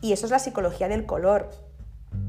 Y 0.00 0.12
eso 0.12 0.26
es 0.26 0.32
la 0.32 0.38
psicología 0.38 0.88
del 0.88 1.06
color. 1.06 1.50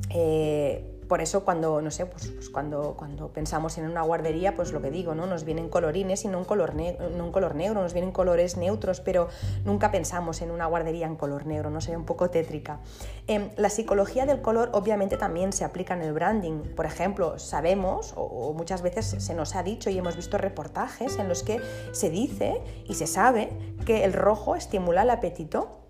Eh, 0.09 0.90
por 1.11 1.21
eso 1.21 1.43
cuando, 1.43 1.81
no 1.81 1.91
sé, 1.91 2.05
pues, 2.05 2.29
pues, 2.29 2.49
cuando, 2.49 2.95
cuando 2.95 3.33
pensamos 3.33 3.77
en 3.77 3.83
una 3.83 4.01
guardería, 4.01 4.55
pues 4.55 4.71
lo 4.71 4.81
que 4.81 4.89
digo, 4.89 5.13
¿no? 5.13 5.25
Nos 5.25 5.43
vienen 5.43 5.67
colorines 5.67 6.23
y 6.23 6.29
no 6.29 6.37
un 6.37 6.45
color, 6.45 6.73
no 6.73 7.25
un 7.25 7.33
color 7.33 7.53
negro, 7.53 7.81
nos 7.81 7.91
vienen 7.91 8.13
colores 8.13 8.55
neutros, 8.55 9.01
pero 9.01 9.27
nunca 9.65 9.91
pensamos 9.91 10.41
en 10.41 10.51
una 10.51 10.67
guardería 10.67 11.07
en 11.07 11.17
color 11.17 11.45
negro, 11.45 11.69
no 11.69 11.81
sé, 11.81 11.97
un 11.97 12.05
poco 12.05 12.29
tétrica. 12.29 12.79
Em, 13.27 13.49
la 13.57 13.69
psicología 13.69 14.25
del 14.25 14.41
color 14.41 14.69
obviamente 14.71 15.17
también 15.17 15.51
se 15.51 15.65
aplica 15.65 15.95
en 15.95 16.01
el 16.01 16.13
branding. 16.13 16.75
Por 16.77 16.85
ejemplo, 16.85 17.37
sabemos, 17.39 18.13
o 18.15 18.53
muchas 18.53 18.81
veces 18.81 19.05
se 19.05 19.33
nos 19.33 19.57
ha 19.57 19.63
dicho 19.63 19.89
y 19.89 19.97
hemos 19.97 20.15
visto 20.15 20.37
reportajes 20.37 21.17
en 21.17 21.27
los 21.27 21.43
que 21.43 21.59
se 21.91 22.09
dice 22.09 22.61
y 22.87 22.93
se 22.93 23.05
sabe 23.05 23.49
que 23.85 24.05
el 24.05 24.13
rojo 24.13 24.55
estimula 24.55 25.01
el 25.01 25.09
apetito 25.09 25.80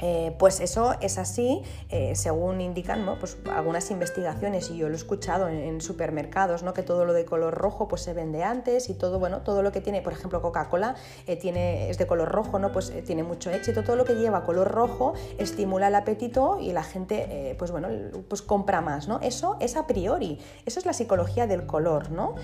eh, 0.00 0.34
pues 0.38 0.60
eso 0.60 0.94
es 1.00 1.18
así, 1.18 1.62
eh, 1.88 2.14
según 2.16 2.60
indican 2.60 3.04
pues 3.18 3.36
algunas 3.50 3.90
investigaciones, 3.90 4.70
y 4.70 4.76
yo 4.76 4.88
lo 4.88 4.94
he 4.94 4.96
escuchado 4.96 5.48
en, 5.48 5.80
supermercados, 5.80 6.62
¿no? 6.62 6.72
que 6.74 6.82
todo 6.82 7.04
lo 7.04 7.12
de 7.12 7.24
color 7.24 7.54
rojo 7.54 7.88
pues, 7.88 8.02
se 8.02 8.12
vende 8.12 8.42
antes 8.42 8.88
y 8.88 8.94
todo, 8.94 9.18
bueno, 9.18 9.40
todo 9.42 9.62
lo 9.62 9.72
que 9.72 9.80
tiene, 9.80 10.02
por 10.02 10.12
ejemplo, 10.12 10.40
Coca-Cola 10.40 10.94
eh, 11.26 11.86
es 11.90 11.98
de 11.98 12.06
color 12.06 12.28
rojo, 12.28 12.58
¿no? 12.58 12.72
pues 12.72 12.92
tiene 13.04 13.22
mucho 13.22 13.50
éxito, 13.50 13.82
todo 13.82 13.96
lo 13.96 14.04
que 14.04 14.14
lleva 14.14 14.44
color 14.44 14.70
rojo 14.70 15.14
estimula 15.38 15.88
el 15.88 15.94
apetito 15.94 16.58
y 16.60 16.72
la 16.72 16.82
gente 16.82 17.54
pues, 17.58 17.70
bueno, 17.70 17.88
pues 18.28 18.42
compra 18.42 18.80
más. 18.80 19.08
¿no? 19.08 19.20
Eso 19.20 19.56
es 19.60 19.76
a 19.76 19.86
priori, 19.86 20.38
eso 20.64 20.78
es 20.78 20.86
la 20.86 20.92
psicología 20.92 21.46
del 21.46 21.66
color. 21.66 22.10
¿no? 22.10 22.34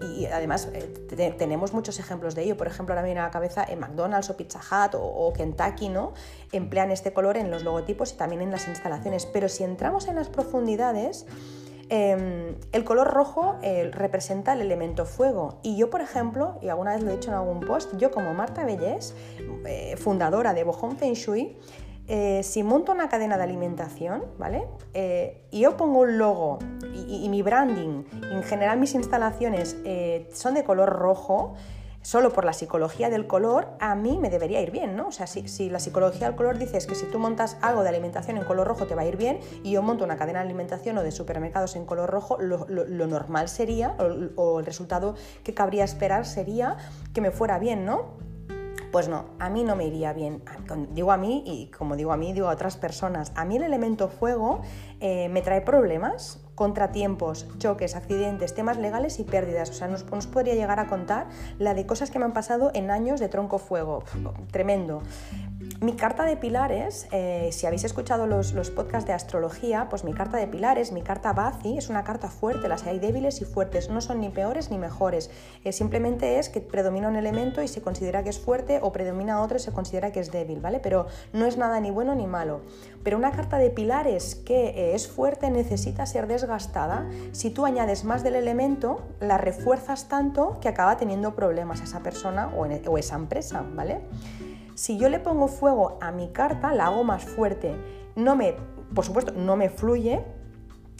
Y 0.00 0.26
además 0.26 0.68
eh, 0.72 1.34
tenemos 1.36 1.72
muchos 1.72 1.98
ejemplos 1.98 2.34
de 2.34 2.44
ello. 2.44 2.56
Por 2.56 2.66
ejemplo, 2.66 2.94
ahora 2.94 3.02
me 3.02 3.08
viene 3.08 3.20
a 3.20 3.24
la 3.24 3.30
cabeza 3.30 3.64
en 3.64 3.80
McDonald's 3.80 4.30
o 4.30 4.36
Pizza 4.36 4.60
Hut 4.60 4.94
o, 4.94 5.32
Kentucky, 5.32 5.88
¿no? 5.88 6.12
Emplean 6.52 6.90
este 6.90 7.12
color 7.12 7.36
en 7.36 7.50
los 7.50 7.64
logotipos 7.64 8.12
y 8.12 8.16
también 8.16 8.42
en 8.42 8.50
las 8.50 8.66
instalaciones. 8.68 9.26
Pero 9.26 9.48
si 9.48 9.64
entramos 9.64 10.08
en 10.08 10.16
las 10.16 10.28
profundidades, 10.28 11.26
em, 11.88 12.56
el 12.72 12.84
color 12.84 13.08
rojo 13.08 13.56
eh, 13.62 13.90
representa 13.92 14.54
el 14.54 14.62
elemento 14.62 15.04
fuego. 15.04 15.58
Y 15.62 15.76
yo, 15.76 15.90
por 15.90 16.00
ejemplo, 16.00 16.58
y 16.62 16.68
alguna 16.68 16.94
vez 16.94 17.02
lo 17.02 17.10
he 17.10 17.14
dicho 17.14 17.30
en 17.30 17.36
algún 17.36 17.60
post, 17.60 17.96
yo 17.96 18.10
como 18.10 18.32
Marta 18.32 18.64
Bellés, 18.64 19.14
eh, 19.66 19.96
fundadora 19.98 20.54
de 20.54 20.64
Bohong 20.64 20.96
Feng 20.96 21.14
Shui, 21.14 21.58
eh, 22.12 22.42
si 22.42 22.64
monto 22.64 22.90
una 22.90 23.08
cadena 23.08 23.36
de 23.36 23.44
alimentación, 23.44 24.24
¿vale? 24.36 24.66
Eh, 24.94 25.46
y 25.52 25.60
yo 25.60 25.76
pongo 25.76 26.00
un 26.00 26.18
logo 26.18 26.58
y, 26.92 27.28
mi 27.28 27.40
branding, 27.40 28.02
en 28.32 28.42
general 28.42 28.80
mis 28.80 28.96
instalaciones 28.96 29.76
eh, 29.84 30.28
son 30.32 30.54
de 30.54 30.64
color 30.64 30.88
rojo, 30.88 31.54
solo 32.02 32.32
por 32.32 32.44
la 32.44 32.52
psicología 32.52 33.10
del 33.10 33.28
color, 33.28 33.68
a 33.78 33.94
mí 33.94 34.18
me 34.18 34.28
debería 34.28 34.60
ir 34.60 34.72
bien, 34.72 34.96
¿no? 34.96 35.06
O 35.06 35.12
sea, 35.12 35.28
si, 35.28 35.70
la 35.70 35.78
psicología 35.78 36.26
del 36.26 36.34
color 36.34 36.58
dice 36.58 36.84
que 36.84 36.96
si 36.96 37.06
tú 37.06 37.20
montas 37.20 37.56
algo 37.62 37.84
de 37.84 37.90
alimentación 37.90 38.38
en 38.38 38.44
color 38.44 38.66
rojo 38.66 38.88
te 38.88 38.96
va 38.96 39.02
a 39.02 39.06
ir 39.06 39.16
bien 39.16 39.38
y 39.62 39.70
yo 39.70 39.82
monto 39.82 40.02
una 40.02 40.16
cadena 40.16 40.40
de 40.40 40.46
alimentación 40.46 40.98
o 40.98 41.04
de 41.04 41.12
supermercados 41.12 41.76
en 41.76 41.86
color 41.86 42.10
rojo, 42.10 42.38
lo, 42.40 42.66
normal 43.06 43.48
sería, 43.48 43.94
o 44.34 44.58
el 44.58 44.66
resultado 44.66 45.14
que 45.44 45.54
cabría 45.54 45.84
esperar 45.84 46.26
sería 46.26 46.76
que 47.14 47.20
me 47.20 47.30
fuera 47.30 47.60
bien, 47.60 47.84
¿no? 47.84 48.29
Pues 48.92 49.08
no, 49.08 49.26
a 49.38 49.48
mí 49.50 49.62
no 49.62 49.76
me 49.76 49.86
iría 49.86 50.12
bien. 50.12 50.42
Digo 50.92 51.12
a 51.12 51.16
mí 51.16 51.44
y 51.46 51.70
como 51.70 51.96
digo 51.96 52.12
a 52.12 52.16
mí, 52.16 52.32
digo 52.32 52.48
a 52.48 52.52
otras 52.52 52.76
personas. 52.76 53.32
A 53.36 53.44
mí 53.44 53.56
el 53.56 53.62
elemento 53.62 54.08
fuego 54.08 54.62
eh, 54.98 55.28
me 55.28 55.42
trae 55.42 55.60
problemas, 55.60 56.40
contratiempos, 56.56 57.46
choques, 57.58 57.94
accidentes, 57.94 58.54
temas 58.54 58.78
legales 58.78 59.20
y 59.20 59.24
pérdidas. 59.24 59.70
O 59.70 59.74
sea, 59.74 59.86
nos, 59.86 60.04
nos, 60.10 60.26
podría 60.26 60.54
llegar 60.54 60.80
a 60.80 60.88
contar 60.88 61.28
la 61.58 61.74
de 61.74 61.86
cosas 61.86 62.10
que 62.10 62.18
me 62.18 62.24
han 62.24 62.32
pasado 62.32 62.72
en 62.74 62.90
años 62.90 63.20
de 63.20 63.28
tronco 63.28 63.58
fuego. 63.58 64.02
Tremendo. 64.50 65.02
Mi 65.82 65.92
carta 65.92 66.24
de 66.24 66.38
pilares, 66.38 67.06
eh, 67.12 67.50
si 67.52 67.66
habéis 67.66 67.84
escuchado 67.84 68.26
los, 68.26 68.52
podcasts 68.70 69.06
de 69.06 69.12
astrología, 69.12 69.88
pues 69.90 70.04
mi 70.04 70.14
carta 70.14 70.38
de 70.38 70.46
pilares, 70.46 70.90
mi 70.90 71.02
carta 71.02 71.34
Bazi, 71.34 71.76
es 71.76 71.90
una 71.90 72.02
carta 72.02 72.28
fuerte, 72.28 72.66
las 72.66 72.86
hay 72.86 72.98
débiles 72.98 73.42
y 73.42 73.44
fuertes, 73.44 73.90
no 73.90 74.00
son 74.00 74.20
ni 74.20 74.30
peores 74.30 74.70
ni 74.70 74.78
mejores, 74.78 75.30
eh, 75.64 75.72
simplemente 75.72 76.38
es 76.38 76.48
que 76.48 76.60
predomina 76.62 77.08
un 77.08 77.16
elemento 77.16 77.62
y 77.62 77.68
se 77.68 77.82
considera 77.82 78.22
que 78.22 78.30
es 78.30 78.38
fuerte 78.38 78.80
o 78.82 78.90
predomina 78.90 79.42
otro 79.42 79.58
y 79.58 79.60
se 79.60 79.70
considera 79.70 80.12
que 80.12 80.20
es 80.20 80.32
débil, 80.32 80.60
¿vale? 80.60 80.80
Pero 80.80 81.08
no 81.34 81.44
es 81.44 81.58
nada 81.58 81.78
ni 81.78 81.90
bueno 81.90 82.14
ni 82.14 82.26
malo. 82.26 82.62
Pero 83.02 83.18
una 83.18 83.30
carta 83.30 83.58
de 83.58 83.68
pilares 83.68 84.36
que 84.36 84.68
eh, 84.68 84.94
es 84.94 85.08
fuerte 85.08 85.50
necesita 85.50 86.06
ser 86.06 86.26
desgastada. 86.26 87.06
Si 87.32 87.50
tú 87.50 87.66
añades 87.66 88.04
más 88.04 88.22
del 88.22 88.36
elemento, 88.36 89.02
la 89.20 89.36
refuerzas 89.36 90.08
tanto 90.08 90.58
que 90.60 90.68
acaba 90.68 90.96
teniendo 90.96 91.34
problemas 91.34 91.82
esa 91.82 92.00
persona 92.02 92.50
o, 92.56 92.66
o 92.90 92.98
esa 92.98 93.16
empresa, 93.16 93.62
¿vale? 93.74 94.00
Si 94.80 94.96
yo 94.96 95.10
le 95.10 95.18
pongo 95.18 95.46
fuego 95.46 95.98
a 96.00 96.10
mi 96.10 96.28
carta, 96.28 96.72
la 96.72 96.86
hago 96.86 97.04
más 97.04 97.22
fuerte. 97.22 97.76
No 98.16 98.34
me, 98.34 98.54
por 98.94 99.04
supuesto, 99.04 99.30
no 99.32 99.54
me 99.54 99.68
fluye, 99.68 100.24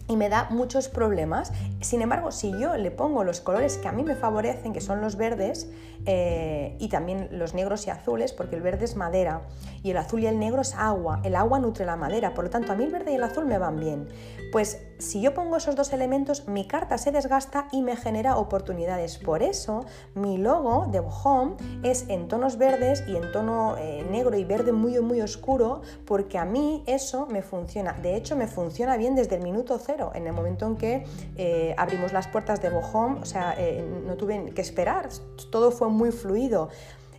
y 0.06 0.16
me 0.16 0.28
da 0.28 0.48
muchos 0.50 0.90
problemas. 0.90 1.50
Sin 1.80 2.02
embargo, 2.02 2.30
si 2.30 2.52
yo 2.60 2.76
le 2.76 2.90
pongo 2.90 3.24
los 3.24 3.40
colores 3.40 3.78
que 3.78 3.88
a 3.88 3.92
mí 3.92 4.02
me 4.02 4.16
favorecen, 4.16 4.74
que 4.74 4.82
son 4.82 5.00
los 5.00 5.16
verdes 5.16 5.70
eh, 6.04 6.76
y 6.78 6.88
también 6.88 7.28
los 7.30 7.54
negros 7.54 7.86
y 7.86 7.90
azules, 7.90 8.34
porque 8.34 8.56
el 8.56 8.60
verde 8.60 8.84
es 8.84 8.96
madera 8.96 9.42
y 9.82 9.92
el 9.92 9.96
azul 9.96 10.20
y 10.20 10.26
el 10.26 10.38
negro 10.38 10.60
es 10.60 10.74
agua, 10.74 11.22
el 11.24 11.34
agua 11.34 11.58
nutre 11.58 11.86
la 11.86 11.96
madera, 11.96 12.34
por 12.34 12.44
lo 12.44 12.50
tanto 12.50 12.72
a 12.72 12.76
mí 12.76 12.84
el 12.84 12.90
verde 12.90 13.12
y 13.12 13.14
el 13.14 13.22
azul 13.22 13.46
me 13.46 13.56
van 13.56 13.80
bien. 13.80 14.08
Pues 14.52 14.82
si 15.00 15.20
yo 15.20 15.34
pongo 15.34 15.56
esos 15.56 15.76
dos 15.76 15.92
elementos, 15.92 16.46
mi 16.46 16.66
carta 16.66 16.98
se 16.98 17.10
desgasta 17.10 17.68
y 17.72 17.82
me 17.82 17.96
genera 17.96 18.36
oportunidades. 18.36 19.18
Por 19.18 19.42
eso 19.42 19.84
mi 20.14 20.38
logo 20.38 20.86
de 20.86 21.00
Bohom 21.00 21.56
es 21.82 22.08
en 22.08 22.28
tonos 22.28 22.58
verdes 22.58 23.04
y 23.08 23.16
en 23.16 23.32
tono 23.32 23.76
eh, 23.78 24.06
negro 24.10 24.36
y 24.36 24.44
verde 24.44 24.72
muy 24.72 25.00
muy 25.00 25.20
oscuro, 25.20 25.82
porque 26.04 26.38
a 26.38 26.44
mí 26.44 26.82
eso 26.86 27.26
me 27.26 27.42
funciona. 27.42 27.92
De 27.92 28.16
hecho, 28.16 28.36
me 28.36 28.46
funciona 28.46 28.96
bien 28.96 29.14
desde 29.14 29.36
el 29.36 29.42
minuto 29.42 29.78
cero 29.78 30.12
en 30.14 30.26
el 30.26 30.32
momento 30.32 30.66
en 30.66 30.76
que 30.76 31.04
eh, 31.36 31.74
abrimos 31.78 32.12
las 32.12 32.26
puertas 32.28 32.60
de 32.60 32.70
Bohom, 32.70 33.22
o 33.22 33.24
sea, 33.24 33.54
eh, 33.56 33.84
no 34.06 34.16
tuve 34.16 34.52
que 34.54 34.60
esperar, 34.60 35.08
todo 35.50 35.70
fue 35.70 35.88
muy 35.88 36.12
fluido. 36.12 36.68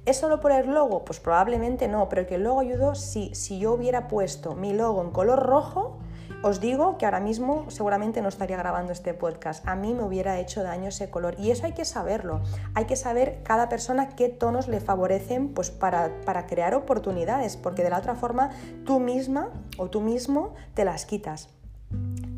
¿Es 0.05 0.17
solo 0.17 0.39
por 0.39 0.51
el 0.51 0.67
logo? 0.71 1.05
Pues 1.05 1.19
probablemente 1.19 1.87
no, 1.87 2.09
pero 2.09 2.25
que 2.25 2.35
el 2.35 2.43
logo 2.43 2.59
ayudó, 2.59 2.95
si 2.95 3.59
yo 3.59 3.73
hubiera 3.73 4.07
puesto 4.07 4.55
mi 4.55 4.73
logo 4.73 5.01
en 5.03 5.11
color 5.11 5.39
rojo, 5.39 5.99
os 6.43 6.59
digo 6.59 6.97
que 6.97 7.05
ahora 7.05 7.19
mismo 7.19 7.65
seguramente 7.69 8.21
no 8.21 8.29
estaría 8.29 8.57
grabando 8.57 8.91
este 8.91 9.13
podcast. 9.13 9.67
A 9.67 9.75
mí 9.75 9.93
me 9.93 10.03
hubiera 10.03 10.39
hecho 10.39 10.63
daño 10.63 10.89
ese 10.89 11.09
color. 11.09 11.35
Y 11.39 11.51
eso 11.51 11.65
hay 11.65 11.73
que 11.73 11.85
saberlo. 11.85 12.41
Hay 12.73 12.85
que 12.85 12.95
saber 12.95 13.41
cada 13.43 13.69
persona 13.69 14.15
qué 14.15 14.29
tonos 14.29 14.67
le 14.67 14.79
favorecen 14.79 15.49
pues, 15.49 15.69
para, 15.69 16.09
para 16.25 16.47
crear 16.47 16.73
oportunidades, 16.73 17.57
porque 17.57 17.83
de 17.83 17.91
la 17.91 17.99
otra 17.99 18.15
forma 18.15 18.49
tú 18.85 18.99
misma 18.99 19.49
o 19.77 19.89
tú 19.89 20.01
mismo 20.01 20.55
te 20.73 20.85
las 20.85 21.05
quitas. 21.05 21.49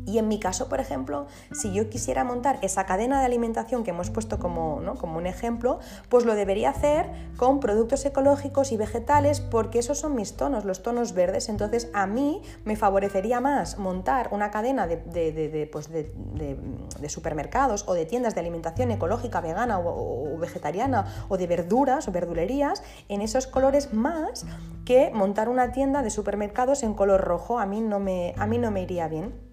Y 0.06 0.18
en 0.18 0.28
mi 0.28 0.38
caso, 0.38 0.68
por 0.68 0.80
ejemplo, 0.80 1.26
si 1.52 1.72
yo 1.72 1.88
quisiera 1.88 2.24
montar 2.24 2.58
esa 2.62 2.84
cadena 2.86 3.20
de 3.20 3.26
alimentación 3.26 3.84
que 3.84 3.90
hemos 3.90 4.10
puesto 4.10 4.38
como, 4.38 4.80
como 4.98 5.18
un 5.18 5.26
ejemplo, 5.26 5.78
pues 6.08 6.24
lo 6.24 6.34
debería 6.34 6.70
hacer 6.70 7.10
con 7.36 7.60
productos 7.60 8.04
ecológicos 8.04 8.72
y 8.72 8.76
vegetales 8.76 9.40
porque 9.40 9.78
esos 9.78 9.98
son 9.98 10.14
mis 10.14 10.36
tonos, 10.36 10.64
los 10.64 10.82
tonos 10.82 11.14
verdes. 11.14 11.48
Entonces 11.48 11.88
a 11.94 12.06
mí 12.06 12.42
me 12.64 12.76
favorecería 12.76 13.40
más 13.40 13.78
montar 13.78 14.28
una 14.32 14.50
cadena 14.50 14.86
de, 14.86 15.68
pues 15.72 15.88
supermercados 17.08 17.84
o 17.86 17.94
de 17.94 18.06
tiendas 18.06 18.34
de 18.34 18.40
alimentación 18.40 18.90
ecológica, 18.90 19.40
vegana 19.40 19.78
o, 19.78 20.36
vegetariana 20.38 21.26
o 21.28 21.36
de 21.36 21.46
verduras 21.46 22.08
o 22.08 22.12
verdulerías 22.12 22.82
en 23.08 23.20
esos 23.20 23.46
colores 23.46 23.92
más 23.92 24.44
que 24.84 25.10
montar 25.12 25.48
una 25.48 25.72
tienda 25.72 26.02
de 26.02 26.10
supermercados 26.10 26.82
en 26.82 26.94
color 26.94 27.22
rojo. 27.22 27.58
A 27.58 27.66
mí 27.66 27.80
no 27.80 28.00
me, 28.00 28.34
a 28.36 28.46
mí 28.46 28.58
no 28.58 28.70
me 28.70 28.82
iría 28.82 29.08
bien. 29.08 29.43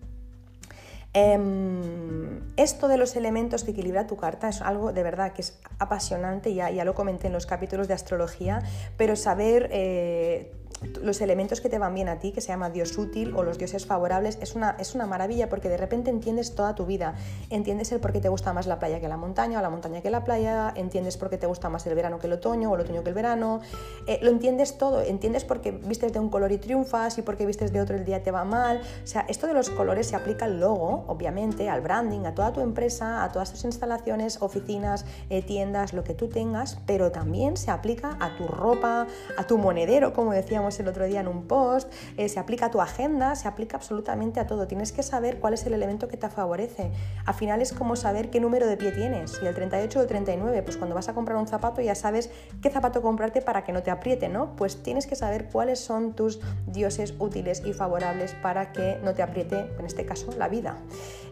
Em, 1.13 2.39
esto 2.55 2.87
de 2.87 2.97
los 2.97 3.17
elementos 3.17 3.65
que 3.65 3.71
equilibra 3.71 4.07
tu 4.07 4.15
carta 4.15 4.47
es 4.47 4.61
algo 4.61 4.93
de 4.93 5.03
verdad 5.03 5.33
que 5.33 5.41
es 5.41 5.59
apasionante, 5.77 6.53
ya, 6.53 6.69
ya 6.69 6.85
lo 6.85 6.95
comenté 6.95 7.27
en 7.27 7.33
los 7.33 7.45
capítulos 7.45 7.89
de 7.89 7.93
astrología, 7.93 8.61
pero 8.95 9.17
saber 9.17 9.69
eh, 9.71 10.53
los 11.01 11.21
elementos 11.21 11.61
que 11.61 11.69
te 11.69 11.77
van 11.77 11.93
bien 11.93 12.09
a 12.09 12.19
ti, 12.19 12.31
que 12.31 12.41
se 12.41 12.47
llama 12.47 12.69
Dios 12.69 12.97
útil 12.97 13.35
o 13.35 13.43
los 13.43 13.57
dioses 13.57 13.85
favorables, 13.85 14.37
es 14.41 14.55
una, 14.55 14.75
es 14.79 14.95
una 14.95 15.05
maravilla 15.05 15.49
porque 15.49 15.69
de 15.69 15.77
repente 15.77 16.09
entiendes 16.09 16.55
toda 16.55 16.75
tu 16.75 16.85
vida. 16.85 17.15
Entiendes 17.49 17.91
el 17.91 17.99
por 17.99 18.11
qué 18.11 18.19
te 18.19 18.29
gusta 18.29 18.53
más 18.53 18.67
la 18.67 18.79
playa 18.79 18.99
que 18.99 19.07
la 19.07 19.17
montaña 19.17 19.59
o 19.59 19.61
la 19.61 19.69
montaña 19.69 20.01
que 20.01 20.09
la 20.09 20.23
playa, 20.23 20.73
entiendes 20.75 21.17
por 21.17 21.29
qué 21.29 21.37
te 21.37 21.47
gusta 21.47 21.69
más 21.69 21.85
el 21.85 21.95
verano 21.95 22.19
que 22.19 22.27
el 22.27 22.33
otoño 22.33 22.71
o 22.71 22.75
el 22.75 22.81
otoño 22.81 23.03
que 23.03 23.09
el 23.09 23.15
verano. 23.15 23.61
Eh, 24.07 24.19
lo 24.21 24.31
entiendes 24.31 24.77
todo, 24.77 25.01
entiendes 25.01 25.45
por 25.45 25.61
qué 25.61 25.71
vistes 25.71 26.13
de 26.13 26.19
un 26.19 26.29
color 26.29 26.51
y 26.51 26.57
triunfas 26.57 27.17
y 27.17 27.21
por 27.21 27.37
qué 27.37 27.45
vistes 27.45 27.71
de 27.71 27.81
otro 27.81 27.95
el 27.95 28.05
día 28.05 28.23
te 28.23 28.31
va 28.31 28.43
mal. 28.43 28.81
O 29.03 29.07
sea, 29.07 29.25
esto 29.29 29.47
de 29.47 29.53
los 29.53 29.69
colores 29.69 30.07
se 30.07 30.15
aplica 30.15 30.45
al 30.45 30.59
logo, 30.59 31.05
obviamente, 31.07 31.69
al 31.69 31.81
branding, 31.81 32.25
a 32.25 32.33
toda 32.33 32.53
tu 32.53 32.61
empresa, 32.61 33.23
a 33.23 33.31
todas 33.31 33.51
tus 33.51 33.65
instalaciones, 33.65 34.41
oficinas, 34.41 35.05
eh, 35.29 35.43
tiendas, 35.43 35.93
lo 35.93 36.03
que 36.03 36.13
tú 36.13 36.27
tengas, 36.27 36.79
pero 36.85 37.11
también 37.11 37.55
se 37.57 37.69
aplica 37.71 38.17
a 38.19 38.35
tu 38.35 38.47
ropa, 38.47 39.07
a 39.37 39.47
tu 39.47 39.57
monedero, 39.57 40.13
como 40.13 40.31
decíamos 40.31 40.70
decíamos 40.71 40.79
el 40.79 40.87
otro 40.87 41.05
día 41.05 41.19
en 41.19 41.27
un 41.27 41.47
post, 41.47 41.91
eh, 42.17 42.29
se 42.29 42.39
aplica 42.39 42.67
a 42.67 42.71
tu 42.71 42.81
agenda, 42.81 43.35
se 43.35 43.47
aplica 43.47 43.77
absolutamente 43.77 44.39
a 44.39 44.47
todo. 44.47 44.67
Tienes 44.67 44.91
que 44.91 45.03
saber 45.03 45.39
cuál 45.39 45.53
es 45.53 45.65
el 45.65 45.73
elemento 45.73 46.07
que 46.07 46.17
te 46.17 46.29
favorece. 46.29 46.91
Al 47.25 47.33
final 47.33 47.61
es 47.61 47.73
como 47.73 47.95
saber 47.95 48.29
qué 48.29 48.39
número 48.39 48.67
de 48.67 48.77
pie 48.77 48.91
tienes, 48.91 49.31
si 49.31 49.45
el 49.45 49.53
38 49.53 49.99
o 49.99 50.01
el 50.01 50.07
39, 50.07 50.63
pues 50.63 50.77
cuando 50.77 50.95
vas 50.95 51.09
a 51.09 51.13
comprar 51.13 51.37
un 51.37 51.47
zapato 51.47 51.81
ya 51.81 51.95
sabes 51.95 52.29
qué 52.61 52.69
zapato 52.69 53.01
comprarte 53.01 53.41
para 53.41 53.63
que 53.63 53.71
no 53.71 53.83
te 53.83 53.91
apriete, 53.91 54.29
¿no? 54.29 54.55
Pues 54.55 54.81
tienes 54.83 55.07
que 55.07 55.15
saber 55.15 55.49
cuáles 55.51 55.79
son 55.79 56.13
tus 56.13 56.39
dioses 56.67 57.13
útiles 57.19 57.61
y 57.65 57.73
favorables 57.73 58.33
para 58.41 58.71
que 58.71 58.99
no 59.03 59.13
te 59.13 59.21
apriete, 59.21 59.71
en 59.77 59.85
este 59.85 60.05
caso, 60.05 60.31
la 60.37 60.47
vida. 60.47 60.77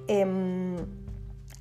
Em, 0.07 0.75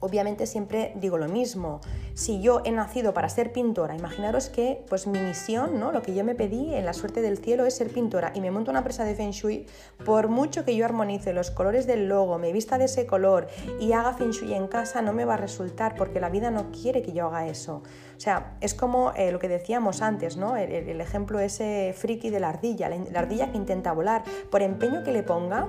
Obviamente 0.00 0.46
siempre 0.46 0.92
digo 0.96 1.18
lo 1.18 1.28
mismo. 1.28 1.80
Si 2.14 2.40
yo 2.40 2.62
he 2.64 2.70
nacido 2.70 3.12
para 3.14 3.28
ser 3.28 3.52
pintora, 3.52 3.96
imaginaros 3.96 4.48
que 4.48 4.84
pues 4.88 5.08
mi 5.08 5.18
misión, 5.18 5.80
¿no? 5.80 5.90
lo 5.90 6.02
que 6.02 6.14
yo 6.14 6.24
me 6.24 6.36
pedí 6.36 6.74
en 6.74 6.84
la 6.84 6.92
suerte 6.92 7.20
del 7.20 7.38
cielo 7.38 7.66
es 7.66 7.74
ser 7.74 7.88
pintora 7.88 8.30
y 8.34 8.40
me 8.40 8.52
monto 8.52 8.70
una 8.70 8.80
empresa 8.80 9.04
de 9.04 9.16
Feng 9.16 9.32
Shui, 9.32 9.66
por 10.04 10.28
mucho 10.28 10.64
que 10.64 10.76
yo 10.76 10.84
armonice 10.84 11.32
los 11.32 11.50
colores 11.50 11.86
del 11.86 12.08
logo, 12.08 12.38
me 12.38 12.52
vista 12.52 12.78
de 12.78 12.84
ese 12.84 13.06
color 13.06 13.48
y 13.80 13.92
haga 13.92 14.14
Feng 14.14 14.30
Shui 14.30 14.54
en 14.54 14.68
casa, 14.68 15.02
no 15.02 15.12
me 15.12 15.24
va 15.24 15.34
a 15.34 15.38
resultar 15.38 15.96
porque 15.96 16.20
la 16.20 16.30
vida 16.30 16.52
no 16.52 16.70
quiere 16.70 17.02
que 17.02 17.12
yo 17.12 17.26
haga 17.26 17.48
eso. 17.48 17.82
O 18.16 18.20
sea, 18.20 18.56
es 18.60 18.74
como 18.74 19.12
eh, 19.16 19.32
lo 19.32 19.40
que 19.40 19.48
decíamos 19.48 20.02
antes, 20.02 20.36
¿no? 20.36 20.56
El, 20.56 21.00
ejemplo 21.00 21.38
ese 21.40 21.94
friki 21.96 22.30
de 22.30 22.40
la 22.40 22.50
ardilla, 22.50 22.88
la 22.88 23.18
ardilla 23.18 23.50
que 23.50 23.56
intenta 23.56 23.92
volar, 23.92 24.24
por 24.50 24.62
empeño 24.62 25.02
que 25.02 25.12
le 25.12 25.22
ponga, 25.22 25.68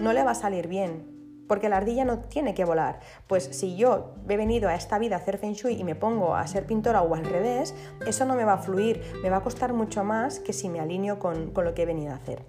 no 0.00 0.12
le 0.12 0.22
va 0.22 0.32
a 0.32 0.34
salir 0.34 0.68
bien 0.68 1.15
porque 1.48 1.68
la 1.68 1.78
ardilla 1.78 2.04
no 2.04 2.18
tiene 2.20 2.54
que 2.54 2.64
volar. 2.64 3.00
Pues 3.26 3.44
si 3.44 3.76
yo 3.76 4.14
he 4.28 4.36
venido 4.36 4.68
a 4.68 4.74
esta 4.74 4.98
vida 4.98 5.16
a 5.16 5.18
hacer 5.18 5.38
feng 5.38 5.52
shui 5.52 5.74
y 5.74 5.84
me 5.84 5.94
pongo 5.94 6.34
a 6.34 6.46
ser 6.46 6.66
pintora 6.66 7.02
o 7.02 7.14
al 7.14 7.24
revés, 7.24 7.74
eso 8.06 8.24
no 8.24 8.34
me 8.34 8.44
va 8.44 8.54
a 8.54 8.58
fluir, 8.58 9.02
me 9.22 9.30
va 9.30 9.38
a 9.38 9.42
costar 9.42 9.72
mucho 9.72 10.04
más 10.04 10.40
que 10.40 10.52
si 10.52 10.68
me 10.68 10.80
alineo 10.80 11.18
con, 11.18 11.52
lo 11.54 11.74
que 11.74 11.82
he 11.82 11.86
venido 11.86 12.12
a 12.12 12.16
hacer. 12.16 12.44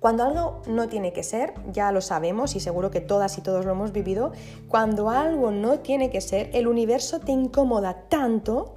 Cuando 0.00 0.24
algo 0.24 0.60
no 0.66 0.88
tiene 0.88 1.14
que 1.14 1.22
ser, 1.22 1.54
ya 1.72 1.90
lo 1.90 2.02
sabemos 2.02 2.56
y 2.56 2.60
seguro 2.60 2.90
que 2.90 3.00
todas 3.00 3.38
y 3.38 3.40
todos 3.40 3.64
lo 3.64 3.72
hemos 3.72 3.92
vivido, 3.92 4.32
cuando 4.68 5.08
algo 5.08 5.50
no 5.50 5.78
tiene 5.78 6.10
que 6.10 6.20
ser, 6.20 6.50
el 6.52 6.66
universo 6.68 7.20
te 7.20 7.32
incomoda 7.32 8.06
tanto 8.08 8.74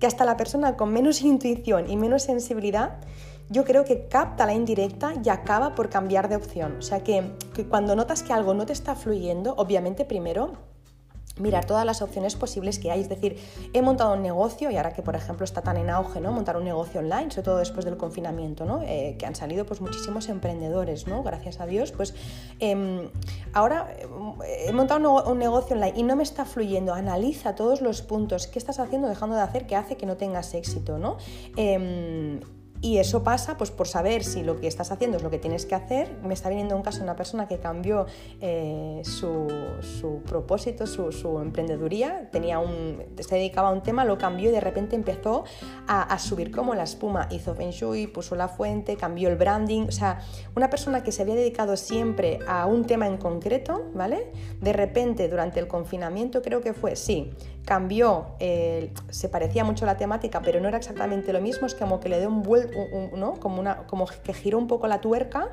que 0.00 0.06
hasta 0.08 0.24
la 0.24 0.36
persona 0.36 0.76
con 0.76 0.92
menos 0.92 1.22
intuición 1.22 1.88
y 1.88 1.96
menos 1.96 2.24
sensibilidad 2.24 2.98
yo 3.48 3.64
creo 3.64 3.84
que 3.84 4.06
capta 4.08 4.46
la 4.46 4.54
indirecta 4.54 5.12
y 5.22 5.28
acaba 5.28 5.74
por 5.74 5.90
cambiar 5.90 6.28
de 6.28 6.36
opción. 6.36 6.76
O 6.78 6.82
sea 6.82 7.00
que, 7.00 7.32
cuando 7.68 7.94
notas 7.94 8.22
que 8.22 8.32
algo 8.32 8.54
no 8.54 8.66
te 8.66 8.72
está 8.72 8.94
fluyendo, 8.94 9.54
obviamente 9.56 10.04
primero 10.04 10.52
mirar 11.38 11.64
todas 11.64 11.84
las 11.84 12.00
opciones 12.00 12.36
posibles 12.36 12.78
que 12.78 12.92
hay. 12.92 13.00
Es 13.00 13.08
decir, 13.08 13.36
he 13.72 13.82
montado 13.82 14.14
un 14.14 14.22
negocio 14.22 14.70
y 14.70 14.76
ahora 14.76 14.92
que, 14.92 15.02
por 15.02 15.16
ejemplo, 15.16 15.44
está 15.44 15.62
tan 15.62 15.76
en 15.76 15.90
auge, 15.90 16.20
¿no? 16.20 16.30
Montar 16.30 16.56
un 16.56 16.62
negocio 16.62 17.00
online, 17.00 17.30
sobre 17.30 17.42
todo 17.42 17.58
después 17.58 17.84
del 17.84 17.96
confinamiento, 17.96 18.64
¿no? 18.64 18.82
Eh, 18.82 19.16
que 19.18 19.26
han 19.26 19.34
salido 19.34 19.66
pues 19.66 19.80
muchísimos 19.80 20.28
emprendedores, 20.28 21.08
¿no? 21.08 21.24
Gracias 21.24 21.58
a 21.58 21.66
Dios. 21.66 21.90
Pues 21.90 22.14
em, 22.60 23.10
ahora 23.52 23.92
eh, 23.98 24.66
he 24.68 24.72
montado 24.72 25.24
un, 25.24 25.38
negocio 25.38 25.74
online 25.74 25.94
y 25.96 26.04
no 26.04 26.14
me 26.14 26.22
está 26.22 26.44
fluyendo. 26.44 26.94
Analiza 26.94 27.56
todos 27.56 27.80
los 27.80 28.02
puntos. 28.02 28.46
¿Qué 28.46 28.60
estás 28.60 28.78
haciendo, 28.78 29.08
dejando 29.08 29.34
de 29.34 29.42
hacer 29.42 29.66
que 29.66 29.74
hace 29.74 29.96
que 29.96 30.06
no 30.06 30.16
tengas 30.16 30.54
éxito, 30.54 30.98
¿no? 30.98 31.16
Y 32.80 32.98
eso 32.98 33.24
pasa 33.24 33.56
pues, 33.56 33.70
por 33.70 33.88
saber 33.88 34.24
si 34.24 34.42
lo 34.42 34.60
que 34.60 34.66
estás 34.66 34.92
haciendo 34.92 35.16
es 35.16 35.22
lo 35.22 35.30
que 35.30 35.38
tienes 35.38 35.64
que 35.64 35.74
hacer. 35.74 36.18
Me 36.22 36.34
está 36.34 36.50
viniendo 36.50 36.76
un 36.76 36.82
caso 36.82 36.98
de 36.98 37.04
una 37.04 37.16
persona 37.16 37.48
que 37.48 37.58
cambió 37.58 38.04
eh, 38.42 39.00
su, 39.04 40.20
propósito, 40.26 40.86
su, 40.86 41.38
emprendeduría. 41.40 42.28
Tenía 42.30 42.58
un, 42.58 43.02
se 43.18 43.36
dedicaba 43.36 43.68
a 43.68 43.72
un 43.72 43.82
tema, 43.82 44.04
lo 44.04 44.18
cambió 44.18 44.50
y 44.50 44.52
de 44.52 44.60
repente 44.60 44.96
empezó 44.96 45.44
a, 45.86 46.18
subir 46.18 46.50
como 46.50 46.74
la 46.74 46.82
espuma. 46.82 47.26
Hizo 47.30 47.54
Feng 47.54 47.70
Shui, 47.70 48.06
puso 48.06 48.36
la 48.36 48.48
fuente, 48.48 48.96
cambió 48.96 49.30
el 49.30 49.36
branding. 49.36 49.86
O 49.88 49.92
sea, 49.92 50.20
una 50.54 50.68
persona 50.68 51.02
que 51.02 51.10
se 51.10 51.22
había 51.22 51.36
dedicado 51.36 51.76
siempre 51.78 52.40
a 52.46 52.66
un 52.66 52.84
tema 52.84 53.06
en 53.06 53.16
concreto, 53.16 53.90
¿vale? 53.94 54.30
De 54.60 54.74
repente, 54.74 55.28
durante 55.28 55.58
el 55.58 55.68
confinamiento, 55.68 56.42
creo 56.42 56.60
que 56.60 56.74
fue, 56.74 56.96
sí, 56.96 57.32
cambió, 57.64 58.26
se 58.38 59.28
parecía 59.28 59.64
mucho 59.64 59.86
la 59.86 59.96
temática, 59.96 60.42
pero 60.42 60.60
no 60.60 60.68
era 60.68 60.78
exactamente 60.78 61.32
lo 61.32 61.40
mismo, 61.40 61.66
es 61.66 61.74
como 61.74 62.00
que 62.00 62.08
le 62.08 62.18
dio 62.18 62.28
un 62.28 62.42
vuelto, 62.42 62.78
¿no? 63.16 63.34
como, 63.34 63.60
una, 63.60 63.86
como 63.86 64.06
que 64.06 64.34
giró 64.34 64.58
un 64.58 64.68
poco 64.68 64.86
la 64.86 65.00
tuerca 65.00 65.50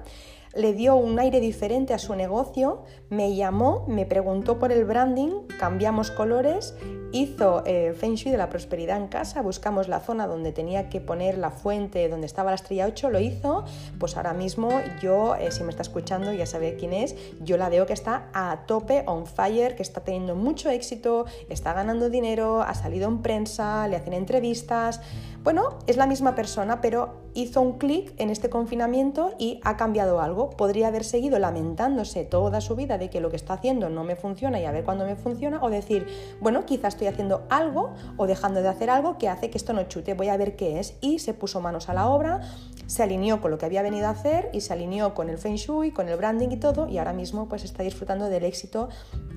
le 0.56 0.74
dio 0.74 0.96
un 0.96 1.20
aire 1.20 1.40
diferente 1.40 1.94
a 1.94 2.00
su 2.00 2.16
negocio, 2.16 2.84
me 3.10 3.36
llamó, 3.36 3.86
me 3.88 4.06
preguntó 4.06 4.60
por 4.60 4.72
el 4.72 4.86
branding, 4.86 5.48
cambiamos 5.60 6.12
colores, 6.12 6.76
hizo 7.14 7.64
eh, 7.66 7.94
Feng 7.98 8.16
Shui 8.16 8.32
de 8.32 8.38
la 8.38 8.50
prosperidad 8.50 8.98
en 8.98 9.08
casa, 9.08 9.42
buscamos 9.42 9.88
la 9.88 10.00
zona 10.00 10.28
donde 10.28 10.52
tenía 10.52 10.90
que 10.90 11.02
poner 11.02 11.38
la 11.38 11.52
fuente, 11.52 12.08
donde 12.10 12.28
estaba 12.28 12.52
la 12.52 12.56
estrella 12.56 12.86
8, 12.88 13.10
lo 13.10 13.20
hizo, 13.20 13.66
pues 14.00 14.18
ahora 14.18 14.34
mismo 14.34 14.70
yo, 15.02 15.36
eh, 15.36 15.52
si 15.52 15.64
me 15.64 15.70
está 15.70 15.82
escuchando, 15.82 16.34
ya 16.34 16.46
sabe 16.46 16.76
quién 16.76 16.94
es, 16.94 17.16
yo 17.42 17.58
la 17.58 17.70
veo 17.70 17.86
que 17.86 17.94
está 17.94 18.30
a 18.34 18.66
tope, 18.66 19.04
on 19.08 19.26
fire, 19.26 19.76
que 19.76 19.84
está 19.84 20.02
teniendo 20.02 20.36
mucho 20.36 20.70
éxito, 20.70 21.26
está 21.50 21.74
ganando 21.74 22.10
dinero, 22.10 22.62
ha 22.62 22.74
salido 22.74 23.08
en 23.08 23.22
prensa, 23.22 23.88
le 23.88 23.96
hacen 23.96 24.14
entrevistas, 24.14 25.02
bueno, 25.44 25.80
es 25.88 25.98
la 25.98 26.06
misma 26.06 26.36
persona, 26.36 26.82
pero 26.82 27.16
hizo 27.34 27.62
un 27.62 27.80
clic 27.80 28.14
en 28.18 28.30
este 28.30 28.52
confinamiento 28.52 29.34
y 29.40 29.60
ha 29.64 29.76
cambiado 29.76 30.22
algo. 30.22 30.52
Podría 30.52 30.88
haber 30.88 31.04
seguido 31.04 31.40
lamentándose 31.40 32.26
toda 32.26 32.62
su 32.62 32.76
vida 32.76 33.00
de 33.00 33.10
que 33.10 33.22
lo 33.22 33.32
que 33.32 33.38
está 33.38 33.54
haciendo 33.54 33.90
no 33.90 34.04
me 34.04 34.16
funciona 34.16 34.60
y 34.60 34.66
a 34.66 34.72
ver 34.72 34.84
cuándo 34.84 35.06
me 35.06 35.16
funciona, 35.16 35.60
o 35.64 35.72
decir, 35.72 36.06
bueno, 36.42 36.66
quizás 36.66 36.94
estoy 36.94 37.08
haciendo 37.08 37.44
algo 37.50 37.94
o 38.18 38.28
dejando 38.28 38.62
de 38.62 38.70
hacer 38.70 38.92
algo 38.92 39.18
que 39.18 39.30
hace 39.30 39.50
que 39.50 39.58
esto 39.58 39.74
no 39.74 39.84
chute, 39.84 40.14
voy 40.14 40.28
a 40.28 40.38
ver 40.38 40.56
qué 40.56 40.80
es. 40.80 40.96
Y 41.02 41.18
se 41.20 41.34
puso 41.34 41.60
manos 41.60 41.90
a 41.90 41.96
la 41.96 42.08
obra, 42.08 42.42
se 42.86 43.02
alineó 43.02 43.42
con 43.42 43.50
lo 43.50 43.58
que 43.58 43.66
había 43.66 43.82
venido 43.82 44.08
a 44.08 44.12
hacer 44.12 44.50
y 44.54 44.62
se 44.62 44.74
alineó 44.74 45.16
con 45.16 45.30
el 45.30 45.40
feng 45.40 45.56
shui, 45.56 45.92
con 45.92 46.08
el 46.08 46.18
branding 46.18 46.50
y 46.52 46.58
todo, 46.58 46.88
y 46.88 47.00
ahora 47.00 47.14
mismo 47.14 47.50
pues 47.50 47.64
está 47.64 47.82
disfrutando 47.82 48.30
del 48.30 48.44
éxito 48.44 48.90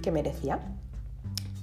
que 0.02 0.10
merecía. 0.10 0.60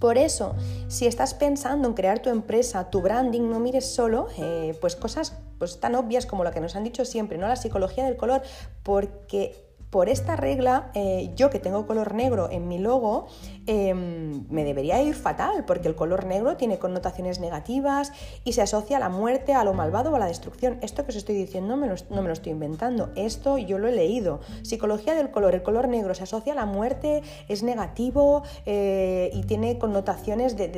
Por 0.01 0.17
eso, 0.17 0.55
si 0.87 1.05
estás 1.05 1.35
pensando 1.35 1.87
en 1.87 1.93
crear 1.93 2.23
tu 2.23 2.31
empresa, 2.31 2.89
tu 2.89 3.03
branding, 3.03 3.51
no 3.51 3.59
mires 3.59 3.85
solo 3.85 4.29
eh, 4.39 4.75
pues 4.81 4.95
cosas 4.95 5.37
pues, 5.59 5.79
tan 5.79 5.93
obvias 5.93 6.25
como 6.25 6.43
lo 6.43 6.49
que 6.49 6.59
nos 6.59 6.75
han 6.75 6.83
dicho 6.83 7.05
siempre, 7.05 7.37
¿no? 7.37 7.47
La 7.47 7.55
psicología 7.55 8.03
del 8.05 8.17
color, 8.17 8.41
porque 8.81 9.63
por 9.91 10.09
esta 10.09 10.35
regla, 10.37 10.89
eh, 10.95 11.31
yo 11.35 11.49
que 11.49 11.59
tengo 11.59 11.85
color 11.85 12.15
negro 12.15 12.49
en 12.49 12.67
mi 12.67 12.79
logo, 12.79 13.27
em, 13.67 14.47
me 14.49 14.63
debería 14.63 15.01
ir 15.03 15.13
fatal, 15.13 15.65
porque 15.65 15.89
el 15.89 15.95
color 15.95 16.25
negro 16.25 16.57
tiene 16.57 16.79
connotaciones 16.79 17.39
negativas 17.39 18.13
y 18.45 18.53
se 18.53 18.61
asocia 18.61 18.97
a 18.97 18.99
la 19.01 19.09
muerte, 19.09 19.53
a 19.53 19.63
lo 19.65 19.73
malvado 19.73 20.11
o 20.11 20.15
a 20.15 20.19
la 20.19 20.27
destrucción. 20.27 20.79
Esto 20.81 21.03
que 21.03 21.09
os 21.09 21.17
estoy 21.17 21.35
diciendo 21.35 21.75
no 21.75 22.21
me 22.21 22.27
lo 22.27 22.33
estoy 22.33 22.51
inventando, 22.51 23.11
esto 23.15 23.57
yo 23.57 23.77
lo 23.77 23.89
he 23.89 23.91
leído. 23.91 24.39
Psicología 24.63 25.13
del 25.13 25.29
color, 25.29 25.55
el 25.55 25.61
color 25.61 25.89
negro 25.89 26.15
se 26.15 26.23
asocia 26.23 26.53
a 26.53 26.55
la 26.55 26.65
muerte, 26.65 27.21
es 27.49 27.61
negativo 27.61 28.43
eh, 28.65 29.29
y 29.33 29.43
tiene 29.43 29.77
connotaciones 29.77 30.55
de, 30.55 30.69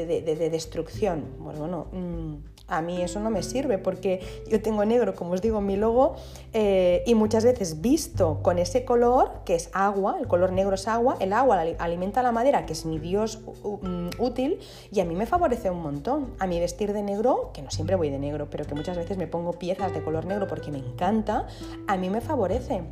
destrucción. 0.49 1.26
Pues 1.43 1.60
bueno, 1.60 1.88
mm, 1.91 2.52
a 2.67 2.82
mí 2.82 3.02
eso 3.02 3.19
no 3.19 3.30
me 3.30 3.43
sirve 3.43 3.78
porque 3.78 4.21
yo 4.49 4.62
tengo 4.62 4.86
negro, 4.86 5.15
como 5.15 5.34
os 5.34 5.41
digo, 5.41 5.60
en 5.60 5.65
mi 5.65 5.76
logo 5.76 6.15
eh, 6.54 7.04
y 7.06 7.13
muchas 7.13 7.43
veces 7.43 7.82
visto 7.82 8.39
con 8.41 8.58
ese 8.58 8.86
color, 8.86 9.32
que 9.45 9.56
es 9.56 9.69
agua, 9.73 10.17
el 10.19 10.28
color 10.28 10.52
negro 10.52 10.76
es 10.76 10.88
agua, 10.88 11.17
el 11.19 11.34
agua 11.34 11.62
alimenta 11.80 12.23
la 12.23 12.32
madera, 12.32 12.65
que 12.65 12.73
es 12.73 12.86
mi 12.86 12.99
dios 12.99 13.41
mm, 13.63 14.10
útil, 14.19 14.60
y 14.91 14.99
a 15.02 15.06
mí 15.06 15.15
me 15.15 15.26
favorece 15.26 15.69
un 15.69 15.82
montón. 15.82 16.34
A 16.39 16.47
mí 16.47 16.60
vestir 16.60 16.93
de 16.93 17.04
negro, 17.04 17.52
que 17.54 17.62
no 17.62 17.69
siempre 17.69 17.95
voy 17.95 18.10
de 18.10 18.19
negro, 18.19 18.47
pero 18.49 18.65
que 18.65 18.76
muchas 18.76 18.97
veces 18.97 19.17
me 19.17 19.28
pongo 19.28 19.54
piezas 19.54 19.93
de 19.93 20.02
color 20.02 20.26
negro 20.26 20.47
porque 20.47 20.71
me 20.71 20.80
encanta, 20.80 21.47
a 21.88 21.97
mí 21.97 22.10
me 22.10 22.21
favorece 22.21 22.84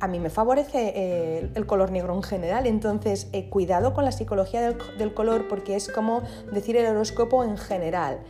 a 0.00 0.08
mí 0.08 0.18
me 0.18 0.30
favorece 0.30 0.92
eh, 0.96 1.50
el 1.54 1.66
color 1.66 1.90
negro 1.90 2.14
en 2.14 2.22
general, 2.22 2.66
entonces 2.66 3.28
eh, 3.32 3.50
cuidado 3.50 3.92
con 3.92 4.04
la 4.04 4.12
psicología 4.12 4.62
del, 4.62 4.76
del, 4.96 5.12
color 5.12 5.46
porque 5.46 5.76
es 5.76 5.90
como 5.90 6.22
decir 6.50 6.78
el 6.78 6.86
horóscopo 6.86 7.44
en 7.44 7.58
general 7.58 8.20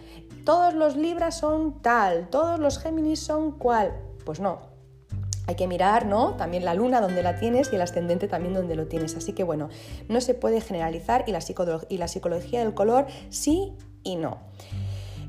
todos 0.44 0.74
los 0.74 0.96
Libras 0.96 1.38
son 1.38 1.80
tal, 1.82 2.28
todos 2.28 2.58
los 2.58 2.78
Géminis 2.78 3.20
son 3.20 3.52
cual. 3.52 3.94
Pues 4.24 4.40
no. 4.40 4.70
Hay 5.46 5.56
que 5.56 5.66
mirar, 5.66 6.06
¿no? 6.06 6.34
También 6.34 6.64
la 6.64 6.74
luna 6.74 7.00
donde 7.00 7.22
la 7.22 7.38
tienes 7.38 7.72
y 7.72 7.74
el 7.74 7.82
ascendente 7.82 8.28
también 8.28 8.54
donde 8.54 8.76
lo 8.76 8.86
tienes. 8.86 9.16
Así 9.16 9.32
que 9.32 9.42
bueno, 9.42 9.68
no 10.08 10.20
se 10.20 10.34
puede 10.34 10.60
generalizar 10.60 11.24
y 11.26 11.32
la, 11.32 11.40
psicología 11.40 12.60
del 12.60 12.74
color 12.74 13.06
sí 13.30 13.72
y 14.04 14.16
no. 14.16 14.38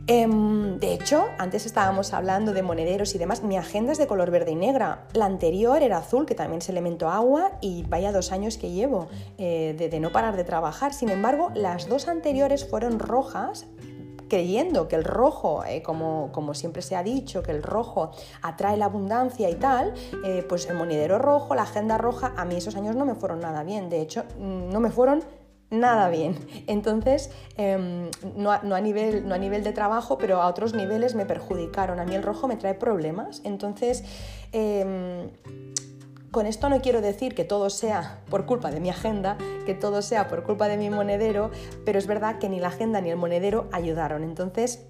Em, 0.07 0.77
de 0.77 0.93
hecho, 0.93 1.25
antes 1.37 1.65
estábamos 1.65 2.13
hablando 2.13 2.53
de 2.53 2.63
monederos 2.63 3.15
y 3.15 3.17
demás. 3.17 3.43
Mi 3.43 3.57
agenda 3.57 3.91
es 3.93 3.97
de 3.97 4.07
color 4.07 4.31
verde 4.31 4.51
y 4.51 4.55
negra. 4.55 5.07
La 5.13 5.25
anterior 5.25 5.81
era 5.81 5.97
azul, 5.97 6.25
que 6.25 6.35
también 6.35 6.59
es 6.59 6.69
elemento 6.69 7.09
agua, 7.09 7.53
y 7.61 7.83
vaya 7.83 8.11
dos 8.11 8.31
años 8.31 8.57
que 8.57 8.71
llevo 8.71 9.07
eh, 9.37 9.75
de, 9.77 9.99
no 9.99 10.11
parar 10.11 10.35
de 10.35 10.43
trabajar. 10.43 10.93
Sin 10.93 11.09
embargo, 11.09 11.51
las 11.55 11.87
dos 11.87 12.07
anteriores 12.07 12.67
fueron 12.67 12.99
rojas, 12.99 13.67
creyendo 14.31 14.87
que 14.87 14.95
el 14.95 15.03
rojo, 15.03 15.65
eh, 15.65 15.83
como, 15.83 16.29
como, 16.31 16.53
siempre 16.53 16.81
se 16.81 16.95
ha 16.95 17.03
dicho, 17.03 17.43
que 17.43 17.51
el 17.51 17.61
rojo 17.61 18.11
atrae 18.41 18.77
la 18.77 18.85
abundancia 18.85 19.49
y 19.49 19.55
tal, 19.55 19.93
eh, 20.23 20.45
pues 20.47 20.69
el 20.69 20.77
monedero 20.77 21.19
rojo, 21.19 21.53
la 21.53 21.63
agenda 21.63 21.97
roja, 21.97 22.33
a 22.37 22.45
mí 22.45 22.55
esos 22.55 22.77
años 22.77 22.95
no 22.95 23.05
me 23.05 23.13
fueron 23.13 23.41
nada 23.41 23.63
bien. 23.63 23.89
De 23.89 23.99
hecho, 23.99 24.23
mm, 24.39 24.69
no 24.69 24.79
me 24.79 24.89
fueron 24.89 25.21
nada 25.69 26.07
bien. 26.07 26.37
Entonces, 26.67 27.29
em, 27.57 28.09
no, 28.37 28.51
a, 28.51 28.81
nivel, 28.81 29.27
no 29.27 29.35
a 29.35 29.37
nivel 29.37 29.65
de 29.65 29.73
trabajo, 29.73 30.17
pero 30.17 30.41
a 30.41 30.47
otros 30.47 30.73
niveles 30.73 31.13
me 31.13 31.25
perjudicaron. 31.25 31.99
A 31.99 32.05
mí 32.05 32.15
el 32.15 32.23
rojo 32.23 32.47
me 32.47 32.55
trae 32.55 32.75
problemas. 32.75 33.41
Entonces, 33.43 34.05
em, 34.53 35.29
con 36.31 36.45
esto 36.45 36.69
no 36.69 36.81
quiero 36.81 37.01
decir 37.01 37.35
que 37.35 37.43
todo 37.43 37.69
sea 37.69 38.21
por 38.29 38.45
culpa 38.45 38.71
de 38.71 38.79
mi 38.79 38.89
agenda, 38.89 39.37
que 39.65 39.73
todo 39.73 40.01
sea 40.01 40.27
por 40.27 40.43
culpa 40.43 40.67
de 40.67 40.77
mi 40.77 40.89
monedero, 40.89 41.51
pero 41.85 41.99
es 41.99 42.07
verdad 42.07 42.39
que 42.39 42.49
ni 42.49 42.59
la 42.59 42.69
agenda 42.69 43.01
ni 43.01 43.09
el 43.09 43.17
monedero 43.17 43.67
ayudaron. 43.71 44.23
Entonces, 44.23 44.87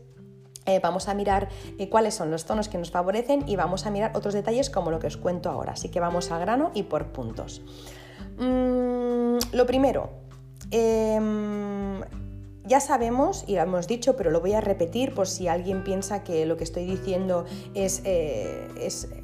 eh, 0.67 0.80
vamos 0.82 1.08
a 1.08 1.15
mirar 1.15 1.49
eh, 1.80 1.89
cuáles 1.89 2.13
son 2.13 2.30
los 2.30 2.45
tonos 2.45 2.69
que 2.69 2.77
nos 2.77 2.91
favorecen 2.91 3.49
y 3.49 3.56
vamos 3.56 3.88
a 3.88 3.91
mirar 3.91 4.12
otros 4.15 4.36
detalles 4.36 4.69
como 4.69 4.91
lo 4.91 4.99
que 4.99 5.08
os 5.08 5.17
cuento 5.17 5.49
ahora. 5.49 5.73
Así 5.73 5.89
que 5.89 5.99
vamos 5.99 6.32
al 6.32 6.41
grano 6.41 6.71
y 6.75 6.84
por 6.84 7.08
puntos. 7.08 7.62
Mm, 8.38 9.38
lo 9.54 9.65
primero, 9.65 10.21
Em, 10.73 11.61
ya 12.71 12.79
sabemos, 12.79 13.43
y 13.47 13.55
lo 13.55 13.63
hemos 13.63 13.86
dicho, 13.86 14.15
pero 14.15 14.31
lo 14.31 14.39
voy 14.39 14.53
a 14.53 14.62
repetir 14.62 15.13
por 15.13 15.27
si 15.27 15.49
alguien 15.49 15.84
piensa 15.84 16.23
que 16.23 16.45
lo 16.45 16.55
que 16.55 16.63
estoy 16.63 16.86
diciendo 16.86 17.43
es, 17.73 18.01
eh, 18.05 18.65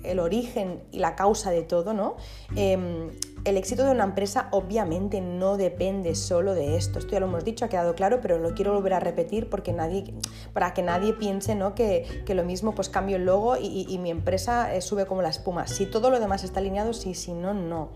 el 0.04 0.20
origen 0.20 0.84
y 0.92 1.00
la 1.00 1.16
causa 1.16 1.50
de 1.50 1.62
todo, 1.62 1.94
¿no? 1.94 2.18
Em, 2.58 3.10
el 3.46 3.56
éxito 3.56 3.86
de 3.86 3.92
una 3.92 4.04
empresa 4.04 4.50
obviamente 4.52 5.22
no 5.22 5.56
depende 5.56 6.14
solo 6.16 6.56
de 6.56 6.76
esto. 6.76 7.00
Esto 7.00 7.12
ya 7.12 7.22
lo 7.22 7.28
hemos 7.28 7.46
dicho, 7.46 7.64
ha 7.64 7.70
quedado 7.70 7.96
claro, 7.96 8.20
pero 8.22 8.38
lo 8.38 8.54
quiero 8.54 8.74
volver 8.74 8.96
a 8.96 9.00
repetir 9.00 9.50
porque 9.50 9.72
nadie, 9.72 10.14
para 10.52 10.74
que 10.74 10.82
nadie 10.82 11.14
piense 11.14 11.56
¿no? 11.56 11.74
que, 11.74 12.26
lo 12.28 12.44
mismo, 12.44 12.76
pues 12.76 12.90
cambio 12.90 13.16
el 13.16 13.24
logo 13.24 13.56
y, 13.56 13.98
mi 13.98 14.12
empresa 14.12 14.76
eh, 14.76 14.82
sube 14.82 15.06
como 15.06 15.22
la 15.22 15.30
espuma. 15.30 15.68
Si 15.68 15.86
todo 15.86 16.10
lo 16.10 16.20
demás 16.20 16.44
está 16.44 16.60
alineado, 16.60 16.92
sí, 16.92 17.14
si 17.14 17.32
no, 17.32 17.54
no. 17.54 17.92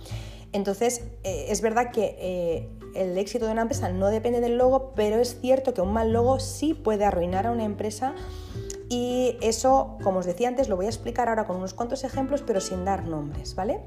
Entonces, 0.53 1.01
eh, 1.23 1.45
es 1.49 1.61
verdad 1.61 1.91
que 1.91 2.15
eh, 2.19 2.69
el 2.95 3.17
éxito 3.17 3.45
de 3.45 3.53
una 3.53 3.61
empresa 3.61 3.89
no 3.89 4.07
depende 4.07 4.41
del 4.41 4.57
logo, 4.57 4.93
pero 4.95 5.19
es 5.19 5.39
cierto 5.39 5.73
que 5.73 5.81
un 5.81 5.93
mal 5.93 6.11
logo 6.11 6.39
sí 6.39 6.73
puede 6.73 7.05
arruinar 7.05 7.47
a 7.47 7.51
una 7.51 7.63
empresa 7.63 8.13
y 8.89 9.37
eso, 9.41 9.97
como 10.03 10.19
os 10.19 10.25
decía 10.25 10.49
antes, 10.49 10.67
lo 10.67 10.75
voy 10.75 10.87
a 10.87 10.89
explicar 10.89 11.29
ahora 11.29 11.45
con 11.45 11.55
unos 11.55 11.73
cuantos 11.73 12.03
ejemplos, 12.03 12.43
pero 12.45 12.59
sin 12.59 12.83
dar 12.83 13.07
nombres, 13.07 13.55
¿vale? 13.55 13.79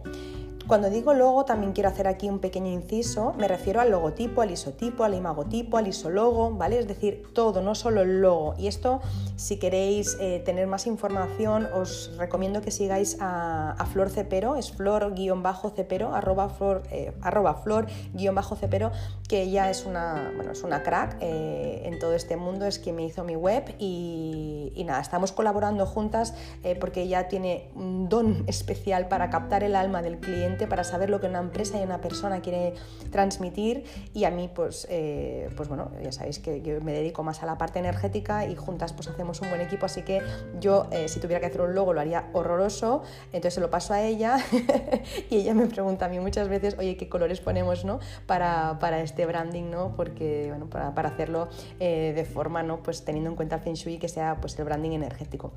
Cuando 0.66 0.88
digo 0.88 1.12
logo 1.12 1.44
también 1.44 1.74
quiero 1.74 1.90
hacer 1.90 2.08
aquí 2.08 2.30
un 2.30 2.38
pequeño 2.38 2.72
inciso, 2.72 3.34
me 3.36 3.48
refiero 3.48 3.82
al 3.82 3.90
logotipo, 3.90 4.40
al 4.40 4.50
isotipo, 4.50 5.04
al 5.04 5.12
imagotipo, 5.12 5.76
al 5.76 5.86
isologo, 5.88 6.52
¿vale? 6.52 6.78
Es 6.78 6.88
decir, 6.88 7.22
todo, 7.34 7.60
no 7.60 7.74
solo 7.74 8.00
el 8.00 8.22
logo. 8.22 8.54
Y 8.56 8.66
esto, 8.66 9.02
si 9.36 9.58
queréis 9.58 10.16
eh, 10.20 10.40
tener 10.42 10.66
más 10.66 10.86
información, 10.86 11.68
os 11.74 12.12
recomiendo 12.16 12.62
que 12.62 12.70
sigáis 12.70 13.18
a, 13.20 13.76
Flor 13.92 14.08
Cepero, 14.08 14.56
es 14.56 14.72
flor-cepero, 14.72 16.14
arroba 16.14 16.48
flor, 16.48 16.82
eh, 16.90 17.12
arroba 17.20 17.54
flor-cepero, 17.54 18.90
que 19.28 19.42
ella 19.42 19.68
es 19.68 19.84
una, 19.84 20.32
bueno, 20.34 20.52
es 20.52 20.62
una 20.62 20.82
crack 20.82 21.18
eh, 21.20 21.82
en 21.84 21.98
todo 21.98 22.14
este 22.14 22.36
mundo, 22.36 22.64
es 22.64 22.78
quien 22.78 22.96
me 22.96 23.04
hizo 23.04 23.22
mi 23.22 23.36
web 23.36 23.74
y, 23.78 24.72
y 24.74 24.84
nada, 24.84 25.02
estamos 25.02 25.32
colaborando 25.32 25.84
juntas 25.84 26.34
porque 26.80 27.02
ella 27.02 27.28
tiene 27.28 27.68
un 27.74 28.08
don 28.08 28.44
especial 28.46 29.08
para 29.08 29.28
captar 29.28 29.62
el 29.62 29.76
alma 29.76 30.00
del 30.00 30.18
cliente 30.18 30.53
para 30.66 30.84
saber 30.84 31.10
lo 31.10 31.20
que 31.20 31.26
una 31.26 31.40
empresa 31.40 31.78
y 31.78 31.82
una 31.82 32.00
persona 32.00 32.40
quiere 32.40 32.74
transmitir 33.10 33.84
y 34.12 34.24
a 34.24 34.30
mí 34.30 34.50
pues, 34.52 34.86
eh, 34.90 35.50
pues 35.56 35.68
bueno, 35.68 35.90
ya 36.02 36.12
sabéis 36.12 36.38
que 36.38 36.62
yo 36.62 36.80
me 36.80 36.92
dedico 36.92 37.22
más 37.22 37.42
a 37.42 37.46
la 37.46 37.58
parte 37.58 37.78
energética 37.78 38.46
y 38.46 38.54
juntas 38.56 38.92
pues 38.92 39.08
hacemos 39.08 39.40
un 39.40 39.48
buen 39.48 39.60
equipo, 39.60 39.86
así 39.86 40.02
que 40.02 40.22
yo 40.60 40.86
eh, 40.90 41.08
si 41.08 41.20
tuviera 41.20 41.40
que 41.40 41.46
hacer 41.46 41.60
un 41.60 41.74
logo 41.74 41.92
lo 41.92 42.00
haría 42.00 42.28
horroroso, 42.32 43.02
entonces 43.26 43.54
se 43.54 43.60
lo 43.60 43.70
paso 43.70 43.94
a 43.94 44.02
ella 44.02 44.38
y 45.30 45.36
ella 45.36 45.54
me 45.54 45.66
pregunta 45.66 46.06
a 46.06 46.08
mí 46.08 46.20
muchas 46.20 46.48
veces, 46.48 46.76
oye, 46.78 46.96
¿qué 46.96 47.08
colores 47.08 47.40
ponemos 47.40 47.84
¿no? 47.84 48.00
para, 48.26 48.78
para 48.78 49.00
este 49.00 49.26
branding? 49.26 49.70
¿no? 49.70 49.94
Porque, 49.96 50.46
bueno, 50.48 50.68
para, 50.68 50.94
para 50.94 51.10
hacerlo 51.10 51.48
eh, 51.80 52.12
de 52.14 52.24
forma, 52.24 52.62
¿no? 52.62 52.82
pues 52.82 53.04
teniendo 53.04 53.30
en 53.30 53.36
cuenta 53.36 53.56
el 53.56 53.62
Feng 53.62 53.74
Shui 53.74 53.98
que 53.98 54.08
sea 54.08 54.36
pues 54.40 54.58
el 54.58 54.64
branding 54.64 54.92
energético. 54.92 55.52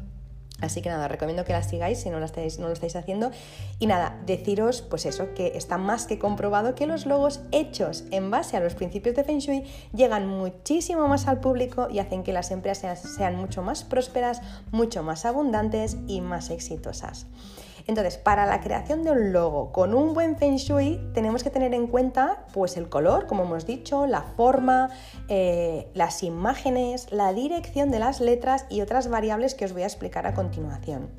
Así 0.61 0.81
que 0.81 0.89
nada, 0.89 1.07
recomiendo 1.07 1.45
que 1.45 1.53
la 1.53 1.61
sigáis 1.61 1.99
si 1.99 2.09
no, 2.09 2.23
estáis, 2.23 2.57
no 2.57 2.67
lo 2.67 2.73
estáis 2.73 2.95
haciendo. 2.95 3.31
Y 3.79 3.87
nada, 3.87 4.19
deciros 4.25 4.81
pues 4.81 5.05
eso, 5.05 5.33
que 5.35 5.53
está 5.55 5.77
más 5.77 6.05
que 6.05 6.17
comprobado 6.17 6.73
que 6.73 6.87
los 6.87 7.05
logos 7.05 7.41
hechos 7.51 8.05
en 8.11 8.31
base 8.31 8.57
a 8.57 8.59
los 8.59 8.73
principios 8.73 9.15
de 9.15 9.23
Feng 9.23 9.39
Shui 9.39 9.65
llegan 9.93 10.27
muchísimo 10.27 11.07
más 11.07 11.27
al 11.27 11.39
público 11.39 11.87
y 11.91 11.99
hacen 11.99 12.23
que 12.23 12.33
las 12.33 12.51
empresas 12.51 12.99
sean 12.99 13.35
mucho 13.35 13.61
más 13.61 13.83
prósperas, 13.83 14.41
mucho 14.71 15.03
más 15.03 15.25
abundantes 15.25 15.97
y 16.07 16.21
más 16.21 16.49
exitosas. 16.49 17.27
Entonces, 17.87 18.17
para 18.17 18.45
la 18.45 18.59
creación 18.59 19.03
de 19.03 19.11
un 19.11 19.31
logo 19.31 19.71
con 19.71 19.93
un 19.93 20.13
buen 20.13 20.35
feng 20.35 20.57
shui 20.57 20.99
tenemos 21.13 21.41
que 21.43 21.49
tener 21.49 21.73
en 21.73 21.87
cuenta 21.87 22.45
pues 22.53 22.75
el 22.75 22.89
color, 22.89 23.27
como 23.27 23.43
hemos 23.43 23.65
dicho, 23.65 24.05
la 24.07 24.21
forma, 24.21 24.89
eh, 25.29 25.89
las 25.93 26.21
imágenes, 26.21 27.11
la 27.11 27.31
dirección 27.31 27.89
de 27.89 27.99
las 27.99 28.19
letras 28.19 28.65
y 28.69 28.81
otras 28.81 29.07
variables 29.07 29.55
que 29.55 29.63
os 29.65 29.71
voy 29.71 29.83
a 29.83 29.85
explicar 29.85 30.27
a 30.27 30.33
continuación. 30.33 31.09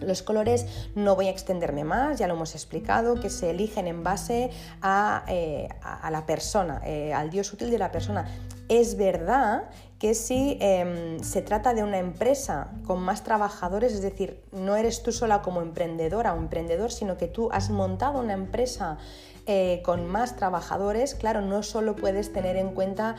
Los 0.00 0.22
colores 0.22 0.66
no 0.94 1.14
voy 1.14 1.28
a 1.28 1.30
extenderme 1.30 1.84
más, 1.84 2.18
ya 2.18 2.26
lo 2.26 2.34
hemos 2.34 2.54
explicado, 2.54 3.20
que 3.20 3.30
se 3.30 3.50
eligen 3.50 3.86
en 3.86 4.02
base 4.02 4.50
a, 4.82 5.24
eh, 5.28 5.68
la 6.10 6.26
persona, 6.26 6.80
eh, 6.84 7.14
al 7.14 7.30
dios 7.30 7.52
útil 7.52 7.70
de 7.70 7.78
la 7.78 7.92
persona. 7.92 8.26
Es 8.68 8.96
verdad 8.96 9.64
que 10.04 10.12
si 10.12 10.58
em, 10.60 11.18
se 11.20 11.40
trata 11.40 11.72
de 11.72 11.82
una 11.82 11.96
empresa 11.96 12.72
con 12.86 13.00
más 13.00 13.24
trabajadores, 13.24 13.94
es 13.94 14.02
decir, 14.02 14.38
no 14.52 14.76
eres 14.76 15.02
tú 15.02 15.12
sola 15.12 15.40
como 15.40 15.62
emprendedora 15.62 16.34
o 16.34 16.36
emprendedor, 16.36 16.92
sino 16.92 17.16
que 17.16 17.26
tú 17.26 17.48
has 17.52 17.70
montado 17.70 18.20
una 18.20 18.34
empresa 18.34 18.98
eh, 19.46 19.80
con 19.82 20.06
más 20.06 20.36
trabajadores, 20.36 21.14
claro, 21.14 21.40
no 21.40 21.62
solo 21.62 21.96
puedes 21.96 22.34
tener 22.34 22.58
en 22.58 22.74
cuenta 22.74 23.16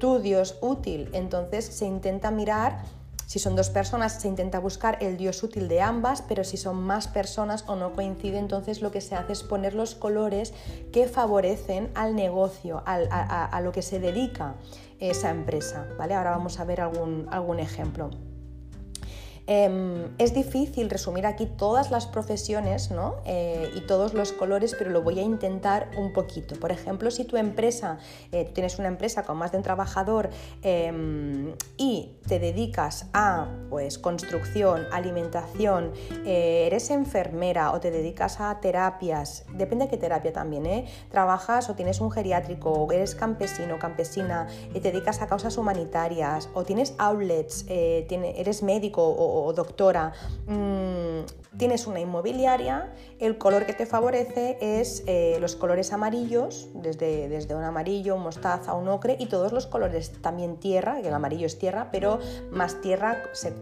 tu 0.00 0.18
Dios 0.18 0.58
útil, 0.60 1.08
entonces 1.12 1.66
se 1.66 1.86
intenta 1.86 2.32
mirar 2.32 2.82
si 3.26 3.38
son 3.38 3.56
dos 3.56 3.70
personas, 3.70 4.20
se 4.20 4.28
intenta 4.28 4.58
buscar 4.58 4.98
el 5.00 5.16
dios 5.16 5.42
útil 5.42 5.66
de 5.66 5.80
ambas, 5.80 6.22
pero 6.22 6.44
si 6.44 6.56
son 6.56 6.76
más 6.76 7.08
personas 7.08 7.64
o 7.66 7.74
no 7.74 7.92
coincide, 7.92 8.38
entonces 8.38 8.82
lo 8.82 8.92
que 8.92 9.00
se 9.00 9.14
hace 9.14 9.32
es 9.32 9.42
poner 9.42 9.74
los 9.74 9.94
colores 9.94 10.52
que 10.92 11.08
favorecen 11.08 11.90
al 11.94 12.14
negocio, 12.14 12.82
a, 12.86 13.60
lo 13.62 13.72
que 13.72 13.82
se 13.82 13.98
dedica 13.98 14.54
esa 15.10 15.30
empresa. 15.30 15.86
¿vale? 15.98 16.14
Ahora 16.14 16.30
vamos 16.30 16.58
a 16.60 16.64
ver 16.64 16.80
algún, 16.80 17.26
algún 17.30 17.60
ejemplo. 17.60 18.10
Em, 19.46 20.14
es 20.18 20.32
difícil 20.32 20.88
resumir 20.88 21.26
aquí 21.26 21.44
todas 21.44 21.90
las 21.90 22.06
profesiones 22.06 22.90
eh, 23.26 23.70
y 23.74 23.80
todos 23.82 24.14
los 24.14 24.32
colores, 24.32 24.74
pero 24.78 24.90
lo 24.90 25.02
voy 25.02 25.18
a 25.18 25.22
intentar 25.22 25.90
un 25.98 26.12
poquito. 26.12 26.58
Por 26.58 26.72
ejemplo, 26.72 27.10
si 27.10 27.24
tu 27.24 27.36
empresa, 27.36 27.98
eh, 28.32 28.50
tienes 28.54 28.78
una 28.78 28.88
empresa 28.88 29.22
con 29.24 29.36
más 29.36 29.52
de 29.52 29.58
un 29.58 29.62
trabajador 29.62 30.30
em, 30.62 31.54
y 31.76 32.16
te 32.26 32.38
dedicas 32.38 33.06
a 33.12 33.48
pues, 33.68 33.98
construcción, 33.98 34.86
alimentación, 34.92 35.92
eh, 36.24 36.64
eres 36.66 36.90
enfermera 36.90 37.72
o 37.72 37.80
te 37.80 37.90
dedicas 37.90 38.40
a 38.40 38.60
terapias, 38.60 39.44
depende 39.52 39.84
de 39.84 39.90
qué 39.90 39.96
terapia 39.98 40.32
también, 40.32 40.86
trabajas 41.10 41.68
o 41.68 41.74
tienes 41.74 42.00
un 42.00 42.10
geriátrico 42.10 42.70
o 42.70 42.90
eres 42.92 43.14
campesino, 43.14 43.78
campesina 43.78 44.46
y 44.72 44.80
te 44.80 44.90
dedicas 44.90 45.20
a 45.20 45.26
causas 45.26 45.58
humanitarias 45.58 46.48
o 46.54 46.64
tienes 46.64 46.94
outlets, 46.98 47.66
eres 47.68 48.62
médico 48.62 49.02
o 49.02 49.33
o, 49.34 49.52
doctora, 49.52 50.12
mm, 50.46 51.56
tienes 51.58 51.86
una 51.86 52.00
inmobiliaria, 52.00 52.94
el 53.18 53.38
color 53.38 53.66
que 53.66 53.72
te 53.72 53.86
favorece 53.86 54.58
es 54.60 55.02
eh, 55.06 55.38
los 55.40 55.56
colores 55.56 55.92
amarillos, 55.92 56.68
desde, 56.74 57.28
desde 57.28 57.54
un 57.54 57.64
amarillo, 57.64 58.14
un 58.14 58.22
mostaza, 58.22 58.74
un 58.74 58.88
ocre 58.88 59.16
y 59.18 59.26
todos 59.26 59.52
los 59.52 59.66
colores 59.66 60.12
también 60.22 60.58
tierra, 60.58 61.00
que 61.02 61.08
el 61.08 61.14
amarillo 61.14 61.46
es 61.46 61.58
tierra, 61.58 61.88
pero 61.90 62.18
más 62.50 62.80
tierra 62.80 63.22
se, 63.32 63.52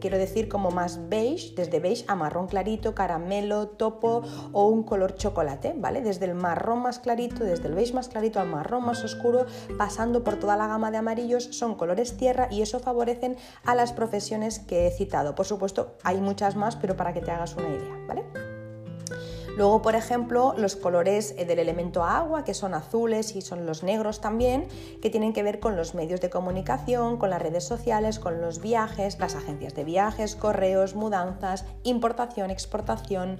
quiero 0.00 0.18
decir 0.18 0.48
como 0.48 0.70
más 0.70 1.08
beige, 1.08 1.54
desde 1.54 1.80
beige 1.80 2.04
a 2.08 2.16
marrón 2.16 2.48
clarito, 2.48 2.94
caramelo, 2.94 3.68
topo 3.68 4.22
o 4.52 4.66
un 4.66 4.82
color 4.82 5.14
chocolate, 5.14 5.74
¿vale? 5.76 6.00
Desde 6.02 6.24
el 6.24 6.34
marrón 6.34 6.82
más 6.82 6.98
clarito, 6.98 7.44
desde 7.44 7.68
el 7.68 7.74
beige 7.74 7.94
más 7.94 8.08
clarito 8.08 8.40
al 8.40 8.48
marrón 8.48 8.84
más 8.84 9.04
oscuro, 9.04 9.46
pasando 9.78 10.24
por 10.24 10.36
toda 10.36 10.56
la 10.56 10.66
gama 10.66 10.90
de 10.90 10.98
amarillos, 10.98 11.44
son 11.52 11.74
colores 11.74 12.16
tierra 12.16 12.48
y 12.50 12.62
eso 12.62 12.80
favorecen 12.80 13.36
a 13.64 13.74
las 13.74 13.92
profesiones 13.92 14.58
que 14.58 14.86
he 14.86 14.90
citado. 14.90 15.34
Por 15.34 15.46
supuesto, 15.46 15.96
hay 16.02 16.20
muchas 16.20 16.56
más, 16.56 16.76
pero 16.76 16.96
para 16.96 17.12
que 17.12 17.20
te 17.20 17.30
hagas 17.30 17.54
una 17.54 17.68
idea, 17.68 17.96
¿vale? 18.08 18.49
Luego, 19.60 19.82
por 19.82 19.94
ejemplo, 19.94 20.54
los 20.56 20.74
colores 20.74 21.34
eh, 21.36 21.44
del 21.44 21.58
elemento 21.58 22.02
agua, 22.02 22.44
que 22.44 22.54
son 22.54 22.72
azules 22.72 23.36
y 23.36 23.42
son 23.42 23.66
los 23.66 23.82
negros 23.82 24.22
también, 24.22 24.66
que 25.02 25.10
tienen 25.10 25.34
que 25.34 25.42
ver 25.42 25.60
con 25.60 25.76
los 25.76 25.94
medios 25.94 26.22
de 26.22 26.30
comunicación, 26.30 27.18
con 27.18 27.28
las 27.28 27.42
redes 27.42 27.64
sociales, 27.64 28.18
con 28.18 28.40
los 28.40 28.62
viajes, 28.62 29.18
las 29.18 29.34
agencias 29.34 29.74
de 29.74 29.84
viajes, 29.84 30.34
correos, 30.34 30.94
mudanzas, 30.94 31.66
importación, 31.82 32.50
exportación, 32.50 33.38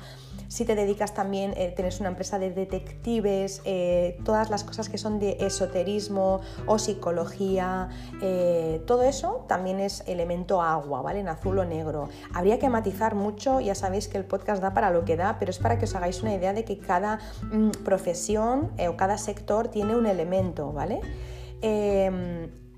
si 0.51 0.65
te 0.65 0.75
dedicas 0.75 1.15
también, 1.15 1.55
eh, 1.57 1.73
tienes 1.77 2.01
una 2.01 2.09
empresa 2.09 2.41
de 2.41 2.51
detectives, 2.51 3.63
eh, 3.65 4.19
todas 4.25 4.51
las 4.51 4.65
cosas 4.65 4.89
que 4.89 4.99
son 4.99 5.21
de 5.21 5.37
esoterismo 5.39 6.41
o 6.67 6.77
psicología, 6.77 7.89
eh, 8.21 8.83
todo 8.85 9.05
eso 9.05 9.45
también 9.47 9.79
es 9.79 10.03
elemento 10.09 10.61
agua, 10.61 11.03
¿vale? 11.03 11.21
En 11.21 11.29
azul 11.29 11.61
o 11.61 11.65
negro. 11.65 12.09
Habría 12.35 12.59
que 12.59 12.69
matizar 12.69 13.15
mucho, 13.15 13.61
ya 13.61 13.77
sabéis 13.77 14.09
que 14.09 14.19
el 14.19 14.25
podcast 14.25 14.61
da 14.61 14.75
para 14.75 14.91
lo 14.91 15.05
que 15.05 15.17
da, 15.17 15.37
pero 15.39 15.53
es 15.53 15.61
para 15.61 15.79
que 15.79 15.85
os 15.85 15.95
hagáis 15.95 16.21
una 16.21 16.35
idea 16.35 16.53
de 16.53 16.65
que 16.65 16.79
cada 16.79 17.21
mm, 17.53 17.71
profesión 17.85 18.73
o 18.89 18.97
cada 18.97 19.19
sector 19.19 19.69
tiene 19.69 19.95
un 19.95 20.07
elemento, 20.07 20.73
¿vale? 20.73 21.01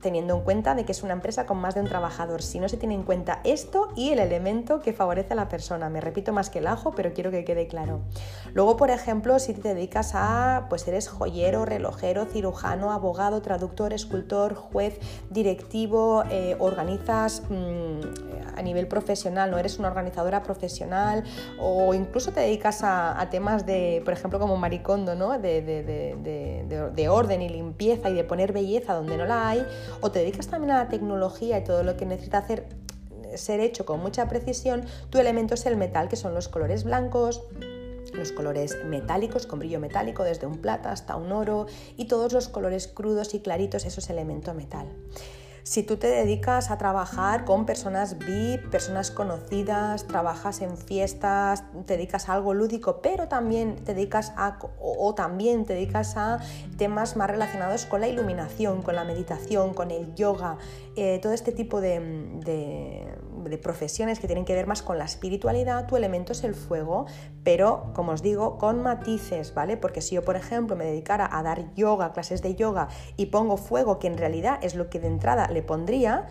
Teniendo 0.02 0.34
en 0.34 0.40
cuenta 0.42 0.74
de 0.74 0.84
que 0.84 0.92
es 0.92 1.02
una 1.02 1.12
empresa 1.12 1.46
con 1.46 1.58
más 1.58 1.74
de 1.74 1.80
un 1.80 1.86
trabajador. 1.86 2.42
Si 2.42 2.58
no 2.58 2.68
se 2.68 2.76
tiene 2.76 2.94
en 2.94 3.04
cuenta 3.04 3.40
esto 3.44 3.88
y 3.96 4.10
el 4.10 4.18
elemento 4.18 4.80
que 4.80 4.92
favorece 4.92 5.32
a 5.32 5.36
la 5.36 5.48
persona. 5.48 5.88
Me 5.88 6.00
repito 6.00 6.32
más 6.32 6.50
que 6.50 6.58
el 6.58 6.66
ajo, 6.66 6.92
pero 6.96 7.14
quiero 7.14 7.30
que 7.30 7.44
quede 7.44 7.68
claro. 7.68 8.00
Luego, 8.52 8.76
por 8.76 8.90
ejemplo, 8.90 9.38
si 9.38 9.54
te 9.54 9.74
dedicas 9.74 10.12
a, 10.14 10.66
pues 10.68 10.86
eres 10.88 11.08
joyero, 11.08 11.64
relojero, 11.64 12.26
cirujano, 12.26 12.90
abogado, 12.90 13.42
traductor, 13.42 13.92
escultor, 13.92 14.54
juez, 14.54 14.98
directivo, 15.30 16.24
eh, 16.30 16.56
organizas 16.58 17.42
mm, 17.48 18.56
a 18.56 18.62
nivel 18.62 18.88
profesional, 18.88 19.50
no 19.50 19.58
eres 19.58 19.78
una 19.78 19.88
organizadora 19.88 20.42
profesional 20.42 21.24
o 21.60 21.94
incluso 21.94 22.32
te 22.32 22.40
dedicas 22.40 22.80
a, 22.82 23.28
temas 23.30 23.64
de, 23.64 24.02
por 24.04 24.12
ejemplo, 24.12 24.38
como 24.38 24.56
maricondo, 24.56 25.14
¿no? 25.14 25.38
De 25.38 27.06
orden 27.08 27.42
y 27.42 27.48
limpieza 27.48 28.10
y 28.10 28.14
de 28.14 28.24
poner 28.24 28.52
belleza 28.52 28.94
donde 28.94 29.16
no 29.16 29.24
la 29.24 29.48
hay 29.48 29.66
o 30.00 30.10
te 30.10 30.20
dedicas 30.20 30.48
también 30.48 30.72
a 30.72 30.84
la 30.84 30.88
tecnología 30.88 31.58
y 31.58 31.64
todo 31.64 31.82
lo 31.82 31.96
que 31.96 32.06
necesita 32.06 32.46
ser 33.34 33.60
hecho 33.60 33.86
con 33.86 34.00
mucha 34.00 34.28
precisión, 34.28 34.84
tu 35.10 35.18
elemento 35.18 35.54
es 35.54 35.66
el 35.66 35.76
metal, 35.76 36.08
que 36.08 36.16
son 36.16 36.34
los 36.34 36.48
colores 36.48 36.84
blancos, 36.84 37.42
los 38.12 38.32
colores 38.32 38.76
metálicos 38.84 39.46
con 39.46 39.58
brillo 39.58 39.80
metálico, 39.80 40.22
desde 40.24 40.46
un 40.46 40.58
plata 40.58 40.90
hasta 40.90 41.16
un 41.16 41.32
oro, 41.32 41.66
y 41.96 42.06
todos 42.06 42.32
los 42.32 42.48
colores 42.48 42.88
crudos 42.88 43.34
y 43.34 43.40
claritos, 43.40 43.84
eso 43.84 44.00
es 44.00 44.10
elemento 44.10 44.54
metal. 44.54 44.86
Si 45.64 45.82
tú 45.82 45.96
te 45.96 46.08
dedicas 46.08 46.70
a 46.70 46.78
trabajar 46.78 47.44
con 47.44 47.66
personas 47.66 48.18
VIP, 48.18 48.68
personas 48.70 49.10
conocidas, 49.10 50.06
trabajas 50.06 50.60
en 50.60 50.76
fiestas, 50.76 51.64
te 51.86 51.96
dedicas 51.96 52.28
a 52.28 52.34
algo 52.34 52.52
lúdico, 52.52 53.00
pero 53.00 53.28
también 53.28 53.76
te 53.76 53.94
dedicas 53.94 54.32
a 54.36 54.58
o, 54.80 55.14
también 55.14 55.64
te 55.64 55.74
dedicas 55.74 56.16
a 56.16 56.40
temas 56.76 57.16
más 57.16 57.30
relacionados 57.30 57.86
con 57.86 58.00
la 58.00 58.08
iluminación, 58.08 58.82
con 58.82 58.96
la 58.96 59.04
meditación, 59.04 59.72
con 59.74 59.90
el 59.90 60.14
yoga, 60.14 60.58
eh, 60.96 61.20
todo 61.22 61.32
este 61.32 61.52
tipo 61.52 61.80
de 61.80 62.00
de 62.44 63.06
profesiones 63.58 64.18
que 64.18 64.26
tienen 64.26 64.44
que 64.44 64.54
ver 64.54 64.66
más 64.66 64.82
con 64.82 64.98
la 64.98 65.04
espiritualidad, 65.04 65.86
tu 65.86 65.96
elemento 65.96 66.32
es 66.32 66.44
el 66.44 66.54
fuego, 66.54 67.06
pero 67.44 67.92
como 67.94 68.12
os 68.12 68.22
digo, 68.22 68.58
con 68.58 68.82
matices, 68.82 69.54
¿vale? 69.54 69.76
Porque 69.76 70.00
si 70.00 70.14
yo, 70.14 70.24
por 70.24 70.36
ejemplo, 70.36 70.76
me 70.76 70.84
dedicara 70.84 71.28
a 71.30 71.42
dar 71.42 71.74
yoga, 71.74 72.12
clases 72.12 72.42
de 72.42 72.54
yoga, 72.54 72.88
y 73.16 73.26
pongo 73.26 73.56
fuego, 73.56 73.98
que 73.98 74.06
en 74.06 74.18
realidad 74.18 74.58
es 74.62 74.74
lo 74.74 74.88
que 74.88 75.00
de 75.00 75.08
entrada 75.08 75.48
le 75.48 75.62
pondría, 75.62 76.26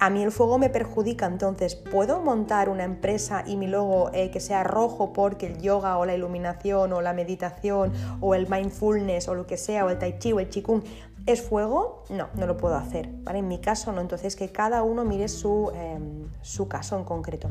a 0.00 0.10
mí 0.10 0.22
el 0.22 0.32
fuego 0.32 0.58
me 0.58 0.70
perjudica, 0.70 1.26
entonces 1.26 1.76
puedo 1.76 2.20
montar 2.20 2.68
una 2.68 2.84
empresa 2.84 3.44
y 3.46 3.56
mi 3.56 3.68
logo 3.68 4.10
eh, 4.12 4.30
que 4.30 4.40
sea 4.40 4.64
rojo 4.64 5.12
porque 5.12 5.46
el 5.46 5.62
yoga 5.62 5.96
o 5.98 6.04
la 6.04 6.14
iluminación 6.14 6.92
o 6.92 7.00
la 7.00 7.12
meditación 7.12 7.92
o 8.20 8.34
el 8.34 8.48
mindfulness 8.48 9.28
o 9.28 9.34
lo 9.34 9.46
que 9.46 9.56
sea 9.56 9.84
o 9.84 9.90
el 9.90 9.98
tai 9.98 10.18
chi 10.18 10.32
o 10.32 10.40
el 10.40 10.48
qigong 10.48 10.82
¿Es 11.26 11.40
fuego? 11.40 12.04
No, 12.10 12.28
no 12.34 12.46
lo 12.46 12.58
puedo 12.58 12.74
hacer. 12.74 13.08
¿vale? 13.22 13.38
En 13.38 13.48
mi 13.48 13.58
caso 13.58 13.92
no, 13.92 14.00
entonces 14.02 14.36
que 14.36 14.52
cada 14.52 14.82
uno 14.82 15.04
mire 15.04 15.28
su, 15.28 15.72
em, 15.74 16.28
su 16.42 16.68
caso 16.68 16.98
en 16.98 17.04
concreto. 17.04 17.48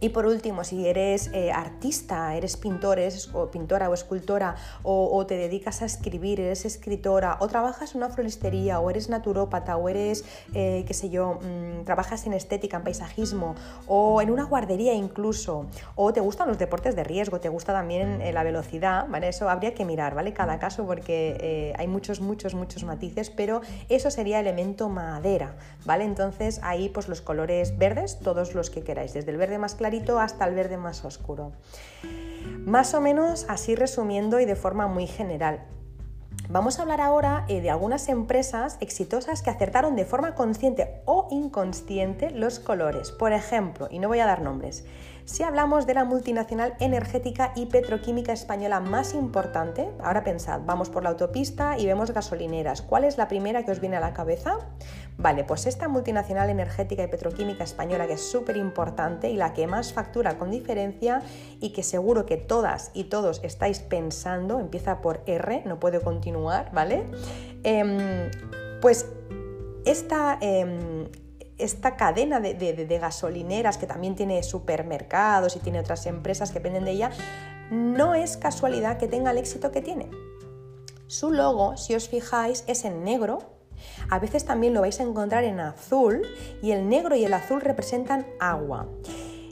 Y 0.00 0.08
por 0.08 0.24
último, 0.24 0.64
si 0.64 0.86
eres 0.86 1.30
eh, 1.34 1.52
artista, 1.52 2.34
eres 2.34 2.56
pintor, 2.56 2.98
eres 2.98 3.28
o 3.34 3.50
pintora 3.50 3.90
o 3.90 3.94
escultora, 3.94 4.56
o, 4.82 5.26
te 5.26 5.36
dedicas 5.36 5.82
a 5.82 5.84
escribir, 5.84 6.40
eres 6.40 6.64
escritora, 6.64 7.36
o 7.40 7.48
trabajas 7.48 7.94
en 7.94 7.98
una 7.98 8.08
floristería, 8.08 8.80
o 8.80 8.88
eres 8.88 9.10
naturópata, 9.10 9.76
o 9.76 9.90
eres, 9.90 10.24
eh, 10.54 10.84
qué 10.86 10.94
sé 10.94 11.10
yo, 11.10 11.34
mm, 11.34 11.84
trabajas 11.84 12.26
en 12.26 12.32
estética, 12.32 12.78
en 12.78 12.84
paisajismo, 12.84 13.54
o 13.86 14.22
en 14.22 14.30
una 14.30 14.44
guardería 14.44 14.94
incluso, 14.94 15.66
o 15.96 16.12
te 16.14 16.20
gustan 16.20 16.48
los 16.48 16.58
deportes 16.58 16.96
de 16.96 17.04
riesgo, 17.04 17.38
te 17.38 17.50
gusta 17.50 17.74
también 17.74 18.22
eh, 18.22 18.32
la 18.32 18.42
velocidad, 18.42 19.06
¿vale? 19.06 19.28
Eso 19.28 19.50
habría 19.50 19.74
que 19.74 19.84
mirar, 19.84 20.14
¿vale? 20.14 20.32
Cada 20.32 20.58
caso 20.58 20.86
porque 20.86 21.74
hay 21.76 21.86
muchos, 21.86 22.20
muchos, 22.20 22.54
muchos 22.54 22.84
matices, 22.84 23.28
pero 23.28 23.60
eso 23.90 24.10
sería 24.10 24.40
elemento 24.40 24.88
madera, 24.88 25.56
¿vale? 25.84 26.04
Entonces 26.04 26.60
ahí 26.62 26.88
pues 26.88 27.08
los 27.08 27.20
colores 27.20 27.76
verdes, 27.76 28.18
todos 28.20 28.54
los 28.54 28.70
que 28.70 28.82
queráis, 28.82 29.12
desde 29.12 29.30
el 29.30 29.36
verde 29.36 29.58
más 29.58 29.74
claro 29.74 29.89
hasta 30.18 30.46
el 30.46 30.54
verde 30.54 30.76
más 30.76 31.04
oscuro. 31.04 31.52
Más 32.64 32.94
o 32.94 33.00
menos 33.00 33.46
así 33.48 33.74
resumiendo 33.74 34.40
y 34.40 34.44
de 34.44 34.56
forma 34.56 34.86
muy 34.86 35.06
general. 35.06 35.66
Vamos 36.48 36.78
a 36.78 36.82
hablar 36.82 37.00
ahora 37.00 37.44
eh, 37.48 37.60
de 37.60 37.70
algunas 37.70 38.08
empresas 38.08 38.76
exitosas 38.80 39.42
que 39.42 39.50
acertaron 39.50 39.94
de 39.94 40.04
forma 40.04 40.34
consciente 40.34 41.02
o 41.04 41.28
inconsciente 41.30 42.30
los 42.30 42.58
colores. 42.58 43.12
Por 43.12 43.32
ejemplo, 43.32 43.86
y 43.90 44.00
no 44.00 44.08
voy 44.08 44.18
a 44.18 44.26
dar 44.26 44.42
nombres, 44.42 44.84
si 45.30 45.44
hablamos 45.44 45.86
de 45.86 45.94
la 45.94 46.04
multinacional 46.04 46.74
energética 46.80 47.52
y 47.54 47.66
petroquímica 47.66 48.32
española 48.32 48.80
más 48.80 49.14
importante, 49.14 49.88
ahora 50.02 50.24
pensad, 50.24 50.60
vamos 50.66 50.90
por 50.90 51.04
la 51.04 51.10
autopista 51.10 51.78
y 51.78 51.86
vemos 51.86 52.10
gasolineras. 52.10 52.82
¿Cuál 52.82 53.04
es 53.04 53.16
la 53.16 53.28
primera 53.28 53.64
que 53.64 53.70
os 53.70 53.78
viene 53.78 53.96
a 53.96 54.00
la 54.00 54.12
cabeza? 54.12 54.58
Vale, 55.18 55.44
pues 55.44 55.66
esta 55.66 55.86
multinacional 55.86 56.50
energética 56.50 57.04
y 57.04 57.06
petroquímica 57.06 57.62
española 57.62 58.08
que 58.08 58.14
es 58.14 58.28
súper 58.28 58.56
importante 58.56 59.30
y 59.30 59.36
la 59.36 59.54
que 59.54 59.68
más 59.68 59.92
factura 59.92 60.36
con 60.36 60.50
diferencia 60.50 61.22
y 61.60 61.70
que 61.70 61.84
seguro 61.84 62.26
que 62.26 62.36
todas 62.36 62.90
y 62.92 63.04
todos 63.04 63.40
estáis 63.44 63.78
pensando, 63.78 64.58
empieza 64.58 65.00
por 65.00 65.22
R, 65.26 65.62
no 65.64 65.78
puedo 65.78 66.02
continuar, 66.02 66.72
¿vale? 66.72 67.04
Em, 67.62 68.30
pues 68.80 69.06
esta... 69.84 70.38
Em, 70.40 71.06
esta 71.60 71.96
cadena 71.96 72.40
de, 72.40 72.98
gasolineras 73.00 73.78
que 73.78 73.86
también 73.86 74.14
tiene 74.14 74.42
supermercados 74.42 75.56
y 75.56 75.60
tiene 75.60 75.80
otras 75.80 76.06
empresas 76.06 76.50
que 76.50 76.58
dependen 76.58 76.84
de 76.84 76.92
ella, 76.92 77.10
no 77.70 78.14
es 78.14 78.36
casualidad 78.36 78.98
que 78.98 79.08
tenga 79.08 79.30
el 79.30 79.38
éxito 79.38 79.70
que 79.70 79.80
tiene. 79.80 80.10
Su 81.06 81.30
logo, 81.30 81.76
si 81.76 81.94
os 81.94 82.08
fijáis, 82.08 82.64
es 82.66 82.84
en 82.84 83.04
negro. 83.04 83.38
A 84.10 84.18
veces 84.18 84.44
también 84.44 84.74
lo 84.74 84.82
vais 84.82 85.00
a 85.00 85.02
encontrar 85.02 85.44
en 85.44 85.60
azul 85.60 86.22
y 86.62 86.72
el 86.72 86.88
negro 86.88 87.16
y 87.16 87.24
el 87.24 87.34
azul 87.34 87.60
representan 87.60 88.26
agua. 88.38 88.88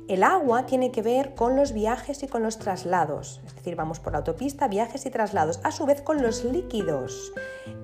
El 0.08 0.22
agua 0.22 0.64
tiene 0.64 0.90
que 0.90 1.02
ver 1.02 1.34
con 1.34 1.54
los 1.54 1.74
viajes 1.74 2.22
y 2.22 2.28
con 2.28 2.42
los 2.42 2.58
traslados, 2.58 3.42
es 3.46 3.54
decir, 3.54 3.76
vamos 3.76 4.00
por 4.00 4.12
la 4.12 4.20
autopista, 4.20 4.66
viajes 4.66 5.04
y 5.04 5.10
traslados, 5.10 5.60
a 5.64 5.70
su 5.70 5.84
vez 5.84 6.00
con 6.00 6.22
los 6.22 6.44
líquidos. 6.44 7.34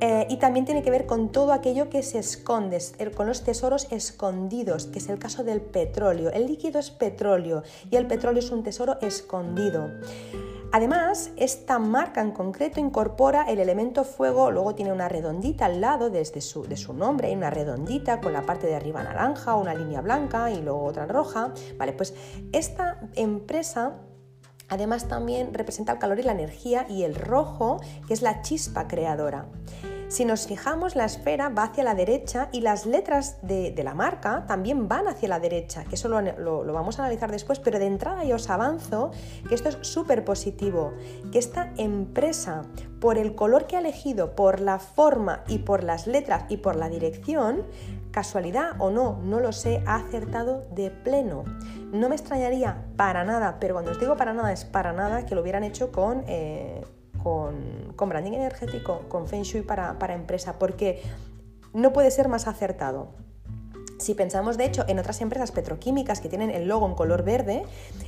Eh, 0.00 0.26
y 0.30 0.38
también 0.38 0.64
tiene 0.64 0.82
que 0.82 0.90
ver 0.90 1.04
con 1.04 1.32
todo 1.32 1.52
aquello 1.52 1.90
que 1.90 2.02
se 2.02 2.18
esconde, 2.18 2.78
con 3.14 3.26
los 3.26 3.44
tesoros 3.44 3.88
escondidos, 3.90 4.86
que 4.86 5.00
es 5.00 5.08
el 5.10 5.18
caso 5.18 5.44
del 5.44 5.60
petróleo. 5.60 6.30
El 6.30 6.46
líquido 6.46 6.80
es 6.80 6.90
petróleo 6.90 7.62
y 7.90 7.96
el 7.96 8.06
petróleo 8.06 8.38
es 8.38 8.50
un 8.50 8.62
tesoro 8.62 8.98
escondido. 9.02 9.90
Además, 10.72 11.30
esta 11.36 11.78
marca 11.78 12.20
en 12.20 12.32
concreto 12.32 12.80
incorpora 12.80 13.44
el 13.44 13.58
elemento 13.60 14.04
fuego, 14.04 14.50
luego 14.50 14.74
tiene 14.74 14.92
una 14.92 15.08
redondita 15.08 15.66
al 15.66 15.80
lado 15.80 16.10
desde 16.10 16.40
su, 16.40 16.64
de 16.64 16.76
su 16.76 16.92
nombre, 16.92 17.28
hay 17.28 17.36
una 17.36 17.50
redondita 17.50 18.20
con 18.20 18.32
la 18.32 18.42
parte 18.42 18.66
de 18.66 18.74
arriba 18.74 19.02
naranja, 19.02 19.54
una 19.54 19.74
línea 19.74 20.00
blanca 20.00 20.50
y 20.50 20.60
luego 20.60 20.84
otra 20.84 21.06
roja. 21.06 21.52
Vale, 21.78 21.92
pues 21.92 22.14
esta 22.52 23.00
empresa 23.14 24.00
además 24.68 25.06
también 25.08 25.54
representa 25.54 25.92
el 25.92 25.98
calor 25.98 26.18
y 26.18 26.22
la 26.22 26.32
energía 26.32 26.86
y 26.88 27.04
el 27.04 27.14
rojo, 27.14 27.80
que 28.06 28.14
es 28.14 28.22
la 28.22 28.42
chispa 28.42 28.88
creadora. 28.88 29.46
Si 30.08 30.24
nos 30.24 30.46
fijamos, 30.46 30.96
la 30.96 31.06
esfera 31.06 31.48
va 31.48 31.64
hacia 31.64 31.82
la 31.82 31.94
derecha 31.94 32.48
y 32.52 32.60
las 32.60 32.86
letras 32.86 33.38
de, 33.42 33.74
la 33.82 33.94
marca 33.94 34.44
también 34.46 34.86
van 34.86 35.08
hacia 35.08 35.28
la 35.28 35.40
derecha, 35.40 35.84
que 35.84 35.94
eso 35.94 36.08
lo, 36.08 36.72
vamos 36.72 36.98
a 36.98 37.02
analizar 37.02 37.30
después, 37.30 37.58
pero 37.58 37.78
de 37.78 37.86
entrada 37.86 38.24
yo 38.24 38.36
os 38.36 38.48
avanzo 38.50 39.10
que 39.48 39.54
esto 39.54 39.70
es 39.70 39.78
súper 39.80 40.24
positivo, 40.24 40.92
que 41.32 41.38
esta 41.38 41.72
empresa, 41.76 42.62
por 43.00 43.18
el 43.18 43.34
color 43.34 43.66
que 43.66 43.76
ha 43.76 43.80
elegido, 43.80 44.36
por 44.36 44.60
la 44.60 44.78
forma 44.78 45.42
y 45.48 45.58
por 45.58 45.82
las 45.82 46.06
letras 46.06 46.44
y 46.48 46.58
por 46.58 46.76
la 46.76 46.88
dirección, 46.88 47.64
casualidad 48.10 48.72
o 48.78 48.90
no, 48.90 49.20
no 49.22 49.40
lo 49.40 49.52
sé, 49.52 49.82
ha 49.86 49.96
acertado 49.96 50.64
de 50.70 50.90
pleno. 50.90 51.44
No 51.92 52.08
me 52.08 52.14
extrañaría 52.14 52.84
para 52.96 53.24
nada, 53.24 53.56
pero 53.58 53.74
cuando 53.74 53.90
os 53.90 53.98
digo 53.98 54.16
para 54.16 54.34
nada 54.34 54.52
es 54.52 54.64
para 54.64 54.92
nada 54.92 55.26
que 55.26 55.34
lo 55.34 55.40
hubieran 55.40 55.64
hecho 55.64 55.90
con... 55.90 56.24
Eh, 56.26 56.82
con, 57.24 58.08
branding 58.08 58.34
energético, 58.34 59.00
con 59.08 59.26
Feng 59.26 59.42
Shui 59.42 59.62
para, 59.62 59.98
para 59.98 60.14
empresa, 60.14 60.58
porque 60.58 61.02
no 61.72 61.92
puede 61.92 62.10
ser 62.10 62.28
más 62.28 62.46
acertado. 62.46 63.08
Si 63.98 64.14
pensamos 64.14 64.58
de 64.58 64.66
hecho 64.66 64.84
en 64.88 64.98
otras 64.98 65.20
empresas 65.20 65.52
petroquímicas 65.52 66.20
que 66.20 66.28
tienen 66.28 66.50
el 66.50 66.68
logo 66.68 66.86
en 66.86 66.94
color 66.94 67.24
verde, 67.24 67.62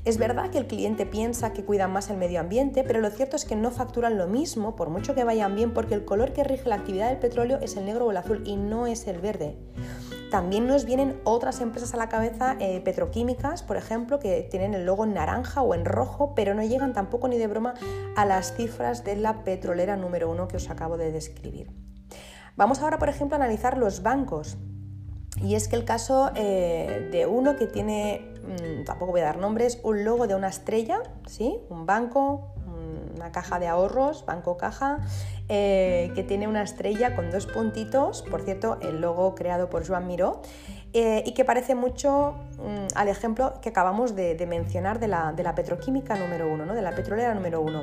es 0.05 0.19
verdad 0.19 0.51
que 0.51 0.59
el 0.59 0.67
cliente 0.67 1.07
piensa 1.07 1.53
que 1.53 1.65
cuidan 1.65 1.93
más 1.93 2.11
el 2.11 2.17
medio 2.17 2.41
ambiente, 2.41 2.85
pero 2.85 3.01
lo 3.01 3.09
cierto 3.11 3.37
es 3.37 3.45
que 3.45 3.57
no 3.57 3.71
facturan 3.71 4.19
lo 4.19 4.27
mismo, 4.27 4.77
por 4.77 4.91
mucho 4.91 5.15
que 5.15 5.25
vayan 5.25 5.55
bien, 5.55 5.73
porque 5.73 5.95
el 5.95 6.05
color 6.05 6.33
que 6.33 6.45
rige 6.45 6.69
la 6.69 6.75
actividad 6.75 7.09
del 7.09 7.19
petróleo 7.19 7.59
es 7.63 7.77
el 7.77 7.87
negro 7.87 8.07
o 8.07 8.11
el 8.11 8.17
azul 8.17 8.43
y 8.45 8.57
no 8.57 8.87
es 8.87 9.07
el 9.07 9.21
verde. 9.21 9.57
También 10.31 10.67
nos 10.67 10.85
vienen 10.85 11.21
otras 11.25 11.61
empresas 11.61 11.95
a 11.95 11.97
la 11.97 12.09
cabeza, 12.09 12.57
eh, 12.59 12.81
petroquímicas, 12.81 13.63
por 13.63 13.77
ejemplo, 13.77 14.19
que 14.19 14.43
tienen 14.51 14.75
el 14.75 14.85
logo 14.85 15.05
en 15.05 15.15
naranja 15.15 15.63
o 15.63 15.75
en 15.75 15.85
rojo, 15.85 16.35
pero 16.35 16.53
no 16.55 16.63
llegan 16.63 16.93
tampoco 16.93 17.29
ni 17.29 17.39
de 17.39 17.47
broma 17.47 17.75
a 18.17 18.25
las 18.25 18.55
cifras 18.55 19.05
de 19.05 19.17
la 19.17 19.45
petrolera 19.45 19.97
número 19.97 20.31
uno 20.31 20.49
que 20.49 20.57
os 20.57 20.69
acabo 20.69 20.97
de 20.97 21.13
describir. 21.13 21.71
Vamos 22.57 22.81
ahora, 22.81 22.99
por 22.99 23.09
ejemplo, 23.09 23.37
a 23.37 23.39
analizar 23.39 23.79
los 23.79 24.03
bancos. 24.03 24.57
Y 25.43 25.55
es 25.55 25.69
que 25.69 25.77
el 25.77 25.85
caso 25.85 26.31
eh, 26.35 27.09
de 27.13 27.27
uno 27.27 27.57
que 27.57 27.67
tiene, 27.67 28.33
mm, 28.43 28.85
tampoco 28.85 29.13
voy 29.13 29.21
a 29.21 29.25
dar 29.25 29.39
nombres, 29.39 29.79
un 29.85 30.05
logo 30.05 30.27
de 30.27 30.35
una 30.35 30.49
estrella, 30.49 31.03
¿sí? 31.27 31.59
Un 31.69 31.85
banco, 31.85 32.55
una 33.17 33.33
caja 33.33 33.59
de 33.59 33.67
ahorros, 33.67 34.25
banco 34.25 34.57
caja, 34.57 35.01
eh, 35.49 36.13
que 36.15 36.23
tiene 36.23 36.47
una 36.47 36.63
estrella 36.63 37.17
con 37.17 37.31
dos 37.31 37.47
puntitos, 37.47 38.23
por 38.23 38.43
cierto, 38.43 38.79
el 38.83 39.01
logo 39.01 39.35
creado 39.35 39.69
por 39.69 39.87
Joan 39.87 40.07
Miró, 40.07 40.43
eh, 40.93 41.23
y 41.27 41.35
que 41.35 41.45
parece 41.45 41.75
mucho 41.75 42.35
mm, 42.59 42.87
al 42.95 43.09
ejemplo 43.09 43.61
que 43.61 43.71
acabamos 43.71 44.15
de, 44.15 44.47
mencionar 44.47 45.01
de 45.01 45.09
la, 45.09 45.33
de 45.33 45.43
la, 45.43 45.55
petroquímica 45.55 46.17
número 46.17 46.51
uno, 46.51 46.65
¿no? 46.65 46.75
de 46.75 46.83
la 46.83 46.95
petrolera 46.95 47.35
número 47.35 47.61
uno. 47.61 47.83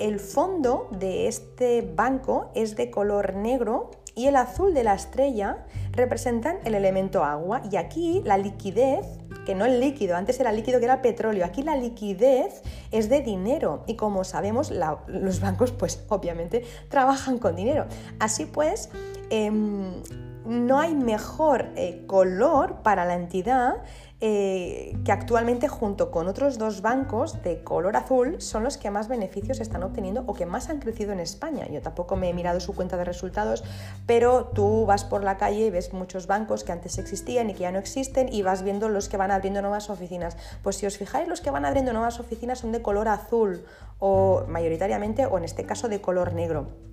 El 0.00 0.18
fondo 0.18 0.88
de 0.90 1.28
este 1.28 1.82
banco 1.82 2.50
es 2.54 2.76
de 2.76 2.90
color 2.90 3.34
negro 3.34 3.90
y 4.14 4.26
el 4.26 4.36
azul 4.36 4.74
de 4.74 4.84
la 4.84 4.94
estrella 4.94 5.64
representan 5.92 6.58
el 6.64 6.74
elemento 6.74 7.24
agua 7.24 7.62
y 7.70 7.76
aquí 7.76 8.22
la 8.24 8.36
liquidez, 8.36 9.06
que 9.44 9.54
no 9.54 9.64
el 9.64 9.80
líquido, 9.80 10.16
antes 10.16 10.38
era 10.40 10.52
líquido 10.52 10.78
que 10.78 10.86
era 10.86 11.02
petróleo, 11.02 11.44
aquí 11.44 11.62
la 11.62 11.76
liquidez 11.76 12.62
es 12.90 13.08
de 13.08 13.20
dinero 13.20 13.84
y 13.86 13.96
como 13.96 14.24
sabemos 14.24 14.72
los 15.06 15.40
bancos 15.40 15.72
pues 15.72 16.04
obviamente 16.08 16.64
trabajan 16.88 17.38
con 17.38 17.56
dinero. 17.56 17.86
Así 18.18 18.46
pues, 18.46 18.90
em, 19.30 20.02
no 20.44 20.80
hay 20.80 20.94
mejor 20.94 21.70
eh, 21.76 22.04
color 22.06 22.82
para 22.82 23.04
la 23.04 23.14
entidad 23.14 23.76
eh, 24.24 24.96
que 25.04 25.10
actualmente 25.10 25.66
junto 25.66 26.12
con 26.12 26.28
otros 26.28 26.56
dos 26.56 26.80
bancos 26.80 27.42
de 27.42 27.64
color 27.64 27.96
azul 27.96 28.40
son 28.40 28.62
los 28.62 28.76
que 28.76 28.88
más 28.88 29.08
beneficios 29.08 29.58
están 29.58 29.82
obteniendo 29.82 30.22
o 30.28 30.34
que 30.34 30.46
más 30.46 30.70
han 30.70 30.78
crecido 30.78 31.12
en 31.12 31.18
España. 31.18 31.66
Yo 31.68 31.82
tampoco 31.82 32.14
me 32.14 32.30
he 32.30 32.32
mirado 32.32 32.60
su 32.60 32.72
cuenta 32.72 32.96
de 32.96 33.02
resultados, 33.02 33.64
pero 34.06 34.44
tú 34.54 34.86
vas 34.86 35.02
por 35.02 35.24
la 35.24 35.38
calle 35.38 35.66
y 35.66 35.70
ves 35.70 35.92
muchos 35.92 36.28
bancos 36.28 36.62
que 36.62 36.70
antes 36.70 36.98
existían 36.98 37.50
y 37.50 37.54
que 37.54 37.62
ya 37.62 37.72
no 37.72 37.80
existen 37.80 38.32
y 38.32 38.42
vas 38.42 38.62
viendo 38.62 38.88
los 38.88 39.08
que 39.08 39.16
van 39.16 39.32
abriendo 39.32 39.60
nuevas 39.60 39.90
oficinas. 39.90 40.36
Pues 40.62 40.76
si 40.76 40.86
os 40.86 40.98
fijáis, 40.98 41.26
los 41.26 41.40
que 41.40 41.50
van 41.50 41.64
abriendo 41.64 41.92
nuevas 41.92 42.20
oficinas 42.20 42.60
son 42.60 42.70
de 42.70 42.80
color 42.80 43.08
azul 43.08 43.64
o 43.98 44.44
mayoritariamente 44.46 45.26
o 45.26 45.36
en 45.36 45.42
este 45.42 45.66
caso 45.66 45.88
de 45.88 46.00
color 46.00 46.32
negro. 46.32 46.91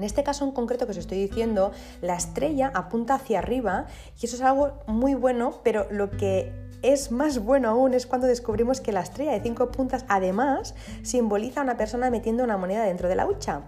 En 0.00 0.04
este 0.04 0.22
caso 0.22 0.46
en 0.46 0.52
concreto 0.52 0.86
que 0.86 0.92
os 0.92 0.96
estoy 0.96 1.18
diciendo, 1.18 1.72
la 2.00 2.16
estrella 2.16 2.72
apunta 2.74 3.16
hacia 3.16 3.38
arriba 3.38 3.84
y 4.18 4.24
eso 4.24 4.34
es 4.34 4.40
algo 4.40 4.78
muy 4.86 5.12
bueno, 5.12 5.60
pero 5.62 5.86
lo 5.90 6.08
que 6.08 6.54
es 6.80 7.12
más 7.12 7.44
bueno 7.44 7.68
aún 7.68 7.92
es 7.92 8.06
cuando 8.06 8.26
descubrimos 8.26 8.80
que 8.80 8.92
la 8.92 9.02
estrella 9.02 9.32
de 9.32 9.42
cinco 9.42 9.70
puntas 9.70 10.06
además 10.08 10.74
simboliza 11.02 11.60
a 11.60 11.64
una 11.64 11.76
persona 11.76 12.08
metiendo 12.08 12.42
una 12.44 12.56
moneda 12.56 12.84
dentro 12.84 13.10
de 13.10 13.14
la 13.14 13.26
hucha. 13.26 13.64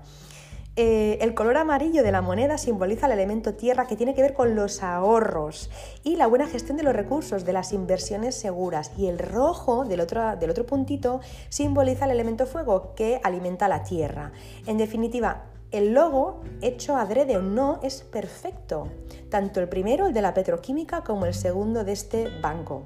Eh, 0.74 1.18
el 1.20 1.34
color 1.34 1.58
amarillo 1.58 2.02
de 2.02 2.12
la 2.12 2.22
moneda 2.22 2.56
simboliza 2.56 3.04
el 3.04 3.12
elemento 3.12 3.52
tierra 3.52 3.86
que 3.86 3.94
tiene 3.94 4.14
que 4.14 4.22
ver 4.22 4.32
con 4.32 4.56
los 4.56 4.82
ahorros 4.82 5.68
y 6.02 6.16
la 6.16 6.26
buena 6.26 6.46
gestión 6.46 6.78
de 6.78 6.82
los 6.82 6.96
recursos, 6.96 7.44
de 7.44 7.52
las 7.52 7.74
inversiones 7.74 8.36
seguras. 8.36 8.90
Y 8.96 9.08
el 9.08 9.18
rojo 9.18 9.84
del 9.84 10.00
otro, 10.00 10.34
del 10.36 10.48
otro 10.48 10.64
puntito 10.64 11.20
simboliza 11.50 12.06
el 12.06 12.12
elemento 12.12 12.46
fuego 12.46 12.94
que 12.94 13.20
alimenta 13.22 13.68
la 13.68 13.84
tierra. 13.84 14.32
En 14.66 14.78
definitiva, 14.78 15.42
el 15.72 15.94
logo, 15.94 16.42
hecho 16.60 16.96
adrede 16.96 17.36
o 17.36 17.42
no, 17.42 17.80
es 17.82 18.02
perfecto. 18.02 18.88
Tanto 19.30 19.60
el 19.60 19.68
primero, 19.68 20.06
el 20.06 20.12
de 20.12 20.22
la 20.22 20.34
petroquímica, 20.34 21.02
como 21.02 21.26
el 21.26 21.34
segundo 21.34 21.84
de 21.84 21.92
este 21.92 22.28
banco. 22.40 22.82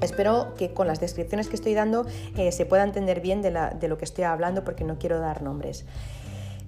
Espero 0.00 0.54
que 0.54 0.72
con 0.74 0.86
las 0.86 1.00
descripciones 1.00 1.48
que 1.48 1.56
estoy 1.56 1.74
dando 1.74 2.06
eh, 2.36 2.52
se 2.52 2.66
pueda 2.66 2.84
entender 2.84 3.20
bien 3.20 3.42
de, 3.42 3.50
de 3.80 3.88
lo 3.88 3.96
que 3.98 4.04
estoy 4.04 4.24
hablando 4.24 4.62
porque 4.62 4.84
no 4.84 4.98
quiero 4.98 5.18
dar 5.20 5.42
nombres. 5.42 5.86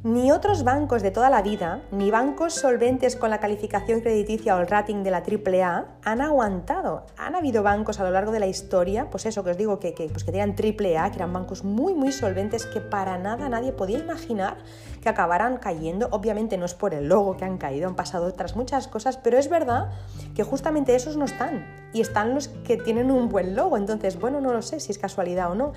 Ni 0.05 0.31
otros 0.31 0.63
bancos 0.63 1.03
de 1.03 1.11
toda 1.11 1.29
la 1.29 1.43
vida, 1.43 1.83
ni 1.91 2.13
bancos 2.13 2.55
solventes 2.55 3.17
con 3.17 3.31
la 3.31 3.41
calificación 3.41 4.01
crediticia 4.01 4.55
o 4.55 4.61
el 4.61 4.69
rating 4.69 5.03
de 5.03 5.11
la 5.11 5.25
AAA 5.25 5.87
han 6.05 6.21
aguantado. 6.21 7.05
Han 7.17 7.35
habido 7.35 7.65
bancos 7.65 7.99
a 7.99 8.05
lo 8.05 8.13
largo 8.13 8.31
de 8.31 8.39
la 8.39 8.47
historia, 8.47 9.11
pues 9.11 9.27
eso 9.27 9.43
que 9.43 9.51
os 9.51 9.57
digo, 9.57 9.81
que, 9.81 9.95
que, 9.95 10.09
pues 10.09 10.23
que 10.23 10.31
tenían 10.31 10.51
AAA, 10.51 11.11
que 11.11 11.17
eran 11.17 11.33
bancos 11.33 11.65
muy, 11.65 11.95
muy 11.95 12.13
solventes, 12.13 12.65
que 12.65 12.81
para 12.81 13.19
nada 13.19 13.49
nadie 13.49 13.73
podía 13.73 13.99
imaginar 13.99 14.59
que 15.03 15.09
acabaran 15.09 15.57
cayendo. 15.57 16.07
Obviamente 16.13 16.59
no 16.59 16.67
es 16.67 16.75
por 16.75 16.95
el 16.95 17.09
logo 17.09 17.37
que 17.37 17.45
han 17.45 17.59
caído, 17.59 17.89
han 17.89 17.97
pasado 17.97 18.27
otras 18.27 18.55
muchas 18.55 18.87
cosas, 18.87 19.17
pero 19.17 19.37
es 19.37 19.51
verdad 19.51 19.91
que 20.37 20.45
justamente 20.45 20.95
esos 20.95 21.17
no 21.17 21.25
están. 21.25 21.67
Y 21.93 22.03
están 22.03 22.37
los 22.37 22.47
que 22.47 22.77
tienen 22.77 23.11
un 23.11 23.29
buen 23.29 23.57
logo. 23.57 23.77
Entonces, 23.77 24.21
bueno, 24.21 24.41
no 24.41 24.53
lo 24.53 24.63
sé 24.63 24.79
si 24.79 24.93
es 24.93 24.99
casualidad 24.99 25.51
o 25.51 25.57
no, 25.57 25.73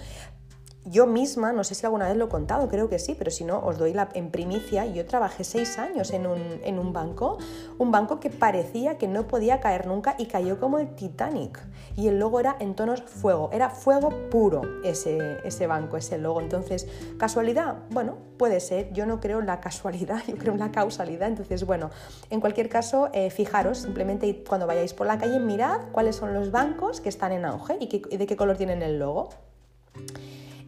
yo 0.86 1.06
misma, 1.06 1.54
no 1.54 1.64
sé 1.64 1.76
si 1.76 1.86
alguna 1.86 2.08
vez 2.08 2.18
lo 2.18 2.26
he 2.26 2.30
contado, 2.30 2.68
creo 2.68 2.90
que 2.90 2.98
sí, 2.98 3.16
pero 3.16 3.30
si 3.30 3.44
no, 3.44 3.60
os 3.60 3.78
doy 3.78 3.94
la 3.94 4.10
en 4.16 4.32
primicia. 4.32 4.86
Yo 4.88 5.06
trabajé 5.06 5.44
seis 5.44 5.78
años 5.78 6.12
en 6.12 6.26
un, 6.26 6.94
banco, 6.94 7.38
un 7.78 7.92
banco 7.92 8.20
que 8.20 8.32
parecía 8.32 8.98
que 8.98 9.08
no 9.08 9.28
podía 9.28 9.60
caer 9.60 9.86
nunca 9.86 10.16
y 10.18 10.26
cayó 10.26 10.60
como 10.60 10.80
el 10.80 10.96
Titanic. 10.96 11.60
Y 11.96 12.08
el 12.08 12.18
logo 12.18 12.40
era 12.40 12.56
en 12.60 12.74
tonos 12.74 13.04
fuego, 13.04 13.50
era 13.54 13.70
fuego 13.70 14.10
puro 14.32 14.64
ese, 14.84 15.38
ese 15.44 15.68
banco, 15.68 15.98
ese 15.98 16.18
logo. 16.18 16.42
Entonces, 16.42 16.88
¿casualidad? 17.20 17.78
Bueno, 17.92 18.18
puede 18.38 18.60
ser. 18.60 18.92
Yo 18.92 19.06
no 19.06 19.20
creo 19.20 19.40
en 19.40 19.46
la 19.46 19.60
casualidad, 19.60 20.24
yo 20.28 20.36
creo 20.36 20.54
en 20.54 20.60
la 20.60 20.72
causalidad. 20.72 21.28
Entonces, 21.28 21.64
bueno, 21.64 21.92
en 22.32 22.42
cualquier 22.42 22.70
caso, 22.70 23.10
eh, 23.14 23.30
fijaros, 23.30 23.78
simplemente 23.78 24.44
cuando 24.48 24.66
vayáis 24.66 24.96
por 24.96 25.06
la 25.06 25.20
calle, 25.20 25.40
mirad 25.40 25.80
cuáles 25.92 26.16
son 26.16 26.34
los 26.34 26.50
bancos 26.50 27.02
que 27.02 27.10
están 27.10 27.34
en 27.34 27.46
auge 27.46 27.78
y 27.80 28.18
de 28.18 28.26
qué 28.26 28.36
color 28.36 28.58
tienen 28.58 28.82
el 28.82 28.98
logo. 28.98 29.30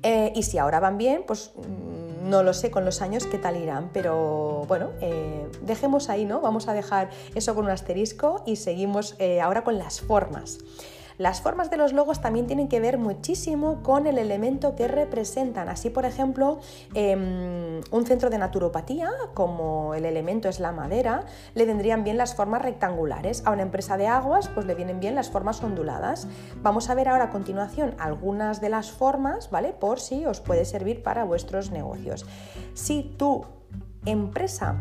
Eh, 0.03 0.33
y 0.35 0.43
si 0.43 0.57
ahora 0.57 0.79
van 0.79 0.97
bien, 0.97 1.23
pues 1.25 1.51
mm, 1.55 2.29
no 2.29 2.43
lo 2.43 2.53
sé 2.53 2.71
con 2.71 2.85
los 2.85 3.01
años 3.01 3.25
qué 3.25 3.37
tal 3.37 3.57
irán, 3.57 3.89
pero 3.93 4.65
bueno, 4.67 4.91
eh, 5.01 5.47
dejemos 5.61 6.09
ahí, 6.09 6.25
¿no? 6.25 6.41
Vamos 6.41 6.67
a 6.67 6.73
dejar 6.73 7.09
eso 7.35 7.55
con 7.55 7.65
un 7.65 7.71
asterisco 7.71 8.43
y 8.45 8.57
seguimos 8.57 9.15
eh, 9.19 9.41
ahora 9.41 9.63
con 9.63 9.77
las 9.77 10.01
formas. 10.01 10.59
Las 11.17 11.41
formas 11.41 11.69
de 11.69 11.77
los 11.77 11.93
logos 11.93 12.21
también 12.21 12.47
tienen 12.47 12.67
que 12.67 12.79
ver 12.79 12.97
muchísimo 12.97 13.81
con 13.83 14.07
el 14.07 14.17
elemento 14.17 14.75
que 14.75 14.87
representan. 14.87 15.69
Así, 15.69 15.89
por 15.89 16.05
ejemplo, 16.05 16.59
em, 16.93 17.81
un 17.91 18.05
centro 18.05 18.29
de 18.29 18.37
naturopatía, 18.37 19.11
como 19.33 19.93
el 19.93 20.05
elemento 20.05 20.49
es 20.49 20.59
la 20.59 20.71
madera, 20.71 21.25
le 21.53 21.65
vendrían 21.65 22.03
bien 22.03 22.17
las 22.17 22.35
formas 22.35 22.61
rectangulares. 22.61 23.43
A 23.45 23.51
una 23.51 23.63
empresa 23.63 23.97
de 23.97 24.07
aguas, 24.07 24.49
pues 24.49 24.65
le 24.65 24.75
vienen 24.75 24.99
bien 24.99 25.15
las 25.15 25.29
formas 25.29 25.63
onduladas. 25.63 26.27
Vamos 26.61 26.89
a 26.89 26.95
ver 26.95 27.09
ahora 27.09 27.25
a 27.25 27.29
continuación 27.29 27.95
algunas 27.99 28.61
de 28.61 28.69
las 28.69 28.91
formas, 28.91 29.49
¿vale? 29.51 29.73
Por 29.73 29.99
si 29.99 30.25
os 30.25 30.41
puede 30.41 30.65
servir 30.65 31.03
para 31.03 31.23
vuestros 31.23 31.71
negocios. 31.71 32.25
Si 32.73 33.03
tu 33.17 33.45
empresa 34.05 34.77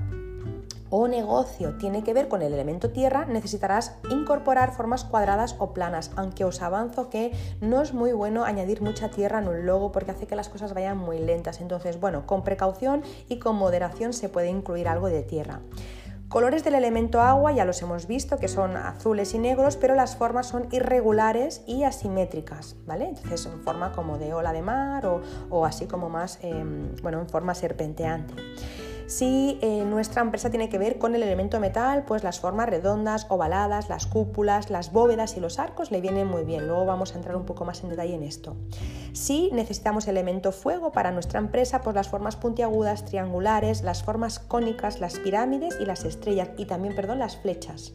o 0.94 1.08
negocio 1.08 1.78
tiene 1.78 2.04
que 2.04 2.12
ver 2.12 2.28
con 2.28 2.42
el 2.42 2.52
elemento 2.52 2.90
tierra, 2.90 3.24
necesitarás 3.24 3.96
incorporar 4.10 4.74
formas 4.74 5.04
cuadradas 5.04 5.56
o 5.58 5.72
planas, 5.72 6.10
aunque 6.16 6.44
os 6.44 6.60
avanzo 6.60 7.08
que 7.08 7.32
no 7.62 7.80
es 7.80 7.94
muy 7.94 8.12
bueno 8.12 8.44
añadir 8.44 8.82
mucha 8.82 9.08
tierra 9.08 9.38
en 9.38 9.48
un 9.48 9.64
logo 9.64 9.90
porque 9.90 10.10
hace 10.10 10.26
que 10.26 10.36
las 10.36 10.50
cosas 10.50 10.74
vayan 10.74 10.98
muy 10.98 11.18
lentas. 11.18 11.62
Entonces, 11.62 11.98
bueno, 11.98 12.26
con 12.26 12.44
precaución 12.44 13.02
y 13.26 13.38
con 13.38 13.56
moderación 13.56 14.12
se 14.12 14.28
puede 14.28 14.50
incluir 14.50 14.86
algo 14.86 15.08
de 15.08 15.22
tierra. 15.22 15.60
Colores 16.28 16.62
del 16.62 16.74
elemento 16.74 17.22
agua 17.22 17.52
ya 17.52 17.64
los 17.64 17.80
hemos 17.80 18.06
visto, 18.06 18.36
que 18.38 18.48
son 18.48 18.76
azules 18.76 19.32
y 19.32 19.38
negros, 19.38 19.76
pero 19.76 19.94
las 19.94 20.16
formas 20.16 20.46
son 20.46 20.66
irregulares 20.72 21.62
y 21.66 21.84
asimétricas, 21.84 22.76
¿vale? 22.86 23.08
Entonces 23.08 23.46
en 23.46 23.60
forma 23.62 23.92
como 23.92 24.18
de 24.18 24.32
ola 24.32 24.52
de 24.54 24.62
mar 24.62 25.06
o, 25.50 25.66
así 25.66 25.86
como 25.86 26.08
más, 26.08 26.38
em, 26.42 26.96
bueno, 27.02 27.20
en 27.20 27.28
forma 27.28 27.54
serpenteante. 27.54 28.34
Si 29.06 29.58
eh, 29.60 29.84
nuestra 29.84 30.22
empresa 30.22 30.50
tiene 30.50 30.68
que 30.68 30.78
ver 30.78 30.98
con 30.98 31.14
el 31.14 31.22
elemento 31.22 31.60
metal, 31.60 32.04
pues 32.04 32.22
las 32.22 32.40
formas 32.40 32.68
redondas, 32.68 33.26
ovaladas, 33.28 33.88
las 33.88 34.06
cúpulas, 34.06 34.70
las 34.70 34.92
bóvedas 34.92 35.36
y 35.36 35.40
los 35.40 35.58
arcos 35.58 35.90
le 35.90 36.00
vienen 36.00 36.26
muy 36.26 36.44
bien. 36.44 36.66
Luego 36.66 36.86
vamos 36.86 37.12
a 37.12 37.16
entrar 37.16 37.36
un 37.36 37.44
poco 37.44 37.64
más 37.64 37.82
en 37.82 37.90
detalle 37.90 38.14
en 38.14 38.22
esto. 38.22 38.56
Si 39.12 39.50
necesitamos 39.52 40.08
elemento 40.08 40.52
fuego 40.52 40.92
para 40.92 41.10
nuestra 41.10 41.38
empresa, 41.38 41.82
pues 41.82 41.94
las 41.94 42.08
formas 42.08 42.36
puntiagudas, 42.36 43.04
triangulares, 43.04 43.82
las 43.82 44.02
formas 44.02 44.38
cónicas, 44.38 45.00
las 45.00 45.18
pirámides 45.18 45.76
y 45.80 45.84
las 45.84 46.04
estrellas 46.04 46.50
y 46.56 46.66
también, 46.66 46.94
perdón, 46.94 47.18
las 47.18 47.36
flechas. 47.36 47.94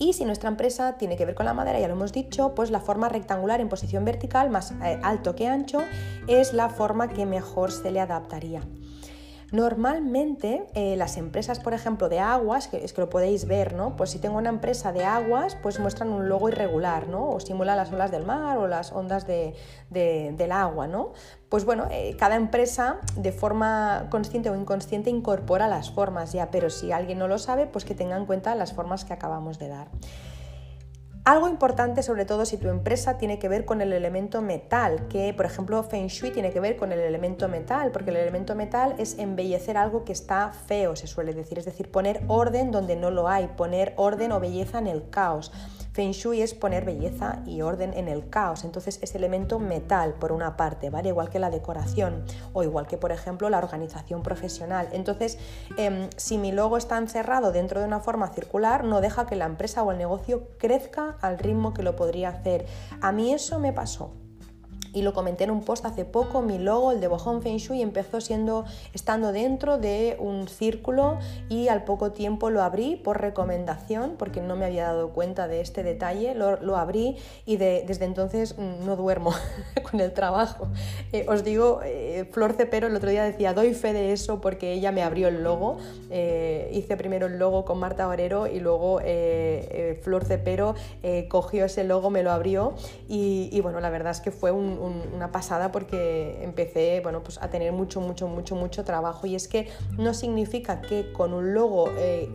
Y 0.00 0.14
si 0.14 0.24
nuestra 0.24 0.48
empresa 0.48 0.96
tiene 0.96 1.18
que 1.18 1.26
ver 1.26 1.34
con 1.34 1.44
la 1.44 1.52
madera, 1.52 1.78
ya 1.78 1.86
lo 1.86 1.92
hemos 1.92 2.10
dicho, 2.10 2.54
pues 2.54 2.70
la 2.70 2.80
forma 2.80 3.10
rectangular 3.10 3.60
en 3.60 3.68
posición 3.68 4.02
vertical, 4.06 4.48
más 4.48 4.72
eh, 4.82 4.98
alto 5.02 5.34
que 5.34 5.46
ancho, 5.46 5.82
es 6.26 6.54
la 6.54 6.70
forma 6.70 7.08
que 7.08 7.26
mejor 7.26 7.70
se 7.70 7.90
le 7.90 8.00
adaptaría. 8.00 8.62
Normalmente 9.52 10.66
eh, 10.74 10.94
las 10.96 11.16
empresas, 11.16 11.58
por 11.58 11.74
ejemplo, 11.74 12.08
de 12.08 12.20
aguas, 12.20 12.68
que 12.68 12.84
es 12.84 12.92
que 12.92 13.00
lo 13.00 13.10
podéis 13.10 13.46
ver, 13.46 13.74
¿no? 13.74 13.96
Pues 13.96 14.10
si 14.10 14.18
tengo 14.20 14.38
una 14.38 14.48
empresa 14.48 14.92
de 14.92 15.04
aguas, 15.04 15.56
pues 15.60 15.80
muestran 15.80 16.10
un 16.10 16.28
logo 16.28 16.48
irregular, 16.48 17.08
¿no? 17.08 17.30
O 17.30 17.40
simula 17.40 17.74
las 17.74 17.92
olas 17.92 18.12
del 18.12 18.24
mar 18.24 18.58
o 18.58 18.68
las 18.68 18.92
ondas 18.92 19.26
del 19.26 20.52
agua, 20.52 20.86
¿no? 20.86 21.12
Pues 21.48 21.64
bueno, 21.64 21.88
eh, 21.90 22.16
cada 22.16 22.36
empresa 22.36 23.00
de 23.16 23.32
forma 23.32 24.06
consciente 24.08 24.50
o 24.50 24.54
inconsciente 24.54 25.10
incorpora 25.10 25.66
las 25.66 25.90
formas 25.90 26.32
ya, 26.32 26.52
pero 26.52 26.70
si 26.70 26.92
alguien 26.92 27.18
no 27.18 27.26
lo 27.26 27.38
sabe, 27.38 27.66
pues 27.66 27.84
que 27.84 27.96
tenga 27.96 28.16
en 28.16 28.26
cuenta 28.26 28.54
las 28.54 28.72
formas 28.72 29.04
que 29.04 29.12
acabamos 29.12 29.58
de 29.58 29.68
dar. 29.68 29.88
Algo 31.22 31.48
importante, 31.48 32.02
sobre 32.02 32.24
todo 32.24 32.46
si 32.46 32.56
tu 32.56 32.68
empresa 32.70 33.18
tiene 33.18 33.38
que 33.38 33.48
ver 33.48 33.66
con 33.66 33.82
el 33.82 33.92
elemento 33.92 34.40
metal, 34.40 35.06
que 35.08 35.34
por 35.34 35.44
ejemplo 35.44 35.82
Feng 35.82 36.06
Shui 36.06 36.30
tiene 36.30 36.50
que 36.50 36.60
ver 36.60 36.76
con 36.76 36.92
el 36.92 36.98
elemento 36.98 37.46
metal, 37.46 37.90
porque 37.92 38.08
el 38.08 38.16
elemento 38.16 38.54
metal 38.54 38.94
es 38.96 39.18
embellecer 39.18 39.76
algo 39.76 40.02
que 40.04 40.12
está 40.12 40.50
feo, 40.50 40.96
se 40.96 41.06
suele 41.06 41.34
decir, 41.34 41.58
es 41.58 41.66
decir, 41.66 41.90
poner 41.90 42.22
orden 42.26 42.70
donde 42.70 42.96
no 42.96 43.10
lo 43.10 43.28
hay, 43.28 43.48
poner 43.48 43.92
orden 43.96 44.32
o 44.32 44.40
belleza 44.40 44.78
en 44.78 44.86
el 44.86 45.10
caos. 45.10 45.52
Feng 45.92 46.12
Shui 46.12 46.40
es 46.40 46.54
poner 46.54 46.84
belleza 46.84 47.42
y 47.46 47.62
orden 47.62 47.92
en 47.94 48.08
el 48.08 48.28
caos, 48.28 48.64
entonces 48.64 48.98
es 49.02 49.14
elemento 49.14 49.58
metal 49.58 50.14
por 50.14 50.30
una 50.30 50.56
parte, 50.56 50.88
¿vale? 50.88 51.08
Igual 51.08 51.30
que 51.30 51.38
la 51.38 51.50
decoración 51.50 52.24
o 52.52 52.62
igual 52.62 52.86
que 52.86 52.96
por 52.96 53.10
ejemplo 53.10 53.50
la 53.50 53.58
organización 53.58 54.22
profesional. 54.22 54.88
Entonces, 54.92 55.38
em, 55.76 56.08
si 56.16 56.38
mi 56.38 56.52
logo 56.52 56.76
está 56.76 56.96
encerrado 56.96 57.50
dentro 57.50 57.80
de 57.80 57.86
una 57.86 58.00
forma 58.00 58.28
circular, 58.28 58.84
no 58.84 59.00
deja 59.00 59.26
que 59.26 59.36
la 59.36 59.46
empresa 59.46 59.82
o 59.82 59.90
el 59.90 59.98
negocio 59.98 60.48
crezca 60.58 61.16
al 61.20 61.38
ritmo 61.38 61.74
que 61.74 61.82
lo 61.82 61.96
podría 61.96 62.28
hacer. 62.28 62.66
A 63.00 63.10
mí 63.10 63.32
eso 63.32 63.58
me 63.58 63.72
pasó 63.72 64.12
y 64.92 65.02
lo 65.02 65.12
comenté 65.12 65.44
en 65.44 65.50
un 65.50 65.62
post 65.62 65.84
hace 65.84 66.04
poco, 66.04 66.42
mi 66.42 66.58
logo, 66.58 66.92
el 66.92 67.00
de 67.00 67.08
Bohong 67.08 67.42
Feng 67.42 67.58
Shui, 67.58 67.82
empezó 67.82 68.20
siendo 68.20 68.64
estando 68.92 69.32
dentro 69.32 69.78
de 69.78 70.16
un 70.18 70.48
círculo 70.48 71.18
y 71.48 71.68
al 71.68 71.84
poco 71.84 72.12
tiempo 72.12 72.50
lo 72.50 72.62
abrí 72.62 72.96
por 72.96 73.20
recomendación, 73.20 74.14
porque 74.18 74.40
no 74.40 74.56
me 74.56 74.64
había 74.64 74.84
dado 74.84 75.10
cuenta 75.10 75.48
de 75.48 75.60
este 75.60 75.82
detalle, 75.82 76.34
lo, 76.34 76.76
abrí 76.76 77.16
y 77.46 77.56
desde 77.56 78.04
entonces 78.04 78.56
mm, 78.56 78.86
no 78.86 78.96
duermo 78.96 79.32
con 79.90 80.00
el 80.00 80.12
trabajo. 80.12 80.68
Eh, 81.12 81.26
os 81.28 81.44
digo, 81.44 81.80
eh, 81.84 82.28
Flor 82.30 82.54
Cepero 82.54 82.86
el 82.86 82.96
otro 82.96 83.10
día 83.10 83.24
decía, 83.24 83.54
doy 83.54 83.74
fe 83.74 83.92
de 83.92 84.12
eso 84.12 84.40
porque 84.40 84.72
ella 84.72 84.92
me 84.92 85.02
abrió 85.02 85.28
el 85.28 85.42
logo, 85.42 85.78
eh, 86.10 86.70
hice 86.72 86.96
primero 86.96 87.26
el 87.26 87.38
logo 87.38 87.64
con 87.64 87.78
Marta 87.78 88.08
Orero 88.08 88.46
y 88.46 88.60
luego 88.60 89.00
Flor 90.02 90.24
Cepero 90.24 90.74
cogió 91.28 91.64
ese 91.64 91.84
logo, 91.84 92.10
me 92.10 92.22
lo 92.22 92.30
abrió 92.30 92.74
y 93.08 93.60
bueno, 93.60 93.80
la 93.80 93.90
verdad 93.90 94.12
es 94.12 94.20
que 94.20 94.30
fue 94.30 94.50
un, 94.50 94.79
una 94.80 95.30
pasada 95.32 95.70
porque 95.70 96.42
empecé 96.42 97.00
bueno, 97.02 97.22
pues 97.22 97.38
a 97.42 97.50
tener 97.50 97.72
mucho, 97.72 98.00
mucho, 98.00 98.28
mucho, 98.28 98.56
mucho 98.56 98.84
trabajo 98.84 99.26
y 99.26 99.34
es 99.34 99.48
que 99.48 99.68
no 99.98 100.14
significa 100.14 100.80
que 100.80 101.12
con 101.12 101.32
un 101.32 101.54
logo... 101.54 101.90
Eh, 101.98 102.28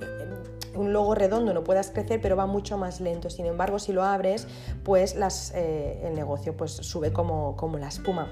un 0.76 0.92
logo 0.92 1.16
redondo 1.16 1.54
no 1.54 1.64
puedas 1.64 1.90
crecer, 1.90 2.20
pero 2.22 2.36
va 2.36 2.48
mucho 2.48 2.78
más 2.78 3.00
lento. 3.00 3.30
Sin 3.30 3.46
embargo, 3.46 3.80
si 3.80 3.94
lo 3.94 4.04
abres, 4.04 4.46
pues 4.84 5.16
las, 5.16 5.54
eh, 5.56 6.02
el 6.04 6.16
negocio 6.16 6.58
pues, 6.58 6.72
sube 6.72 7.14
como, 7.14 7.56
como 7.56 7.78
la 7.78 7.88
espuma. 7.88 8.30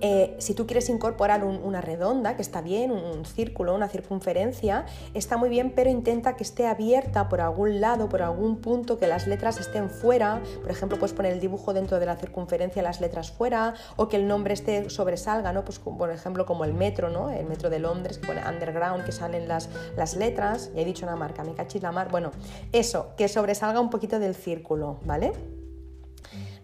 Eh, 0.00 0.36
si 0.38 0.54
tú 0.54 0.66
quieres 0.66 0.88
incorporar 0.88 1.44
una 1.44 1.80
redonda, 1.80 2.36
que 2.36 2.42
está 2.42 2.60
bien, 2.60 2.90
un, 2.90 3.24
círculo, 3.24 3.74
una 3.74 3.88
circunferencia, 3.88 4.86
está 5.14 5.36
muy 5.36 5.48
bien, 5.48 5.72
pero 5.74 5.90
intenta 5.90 6.36
que 6.36 6.42
esté 6.42 6.66
abierta 6.66 7.28
por 7.28 7.40
algún 7.40 7.80
lado, 7.80 8.08
por 8.08 8.22
algún 8.22 8.58
punto, 8.58 8.98
que 8.98 9.06
las 9.06 9.26
letras 9.26 9.58
estén 9.58 9.90
fuera. 9.90 10.42
Por 10.62 10.70
ejemplo, 10.70 10.98
puedes 10.98 11.14
poner 11.14 11.32
el 11.32 11.40
dibujo 11.40 11.72
dentro 11.72 11.98
de 11.98 12.06
la 12.06 12.16
circunferencia, 12.16 12.82
las 12.82 13.00
letras 13.00 13.30
fuera, 13.30 13.74
o 13.96 14.08
que 14.08 14.16
el 14.16 14.26
nombre 14.28 14.54
esté 14.54 14.90
sobresalga, 14.90 15.52
¿no? 15.52 15.64
Pues 15.64 15.78
por 15.78 16.10
ejemplo, 16.10 16.46
como 16.46 16.64
el 16.64 16.74
metro, 16.74 17.08
¿no? 17.10 17.30
El 17.30 17.46
metro 17.46 17.70
de 17.70 17.78
Londres, 17.78 18.18
que 18.18 18.26
pone 18.26 18.42
underground, 18.46 19.04
que 19.04 19.12
salen 19.12 19.48
las, 19.48 19.68
las 19.96 20.16
letras. 20.16 20.70
Ya 20.74 20.82
he 20.82 20.84
dicho 20.84 21.06
una 21.06 21.16
marca, 21.16 21.44
me 21.44 21.54
cachis 21.54 21.82
la 21.82 21.92
mar. 21.92 22.08
Bueno, 22.10 22.30
eso, 22.72 23.14
que 23.16 23.28
sobresalga 23.28 23.80
un 23.80 23.90
poquito 23.90 24.18
del 24.18 24.34
círculo, 24.34 24.98
¿vale? 25.04 25.32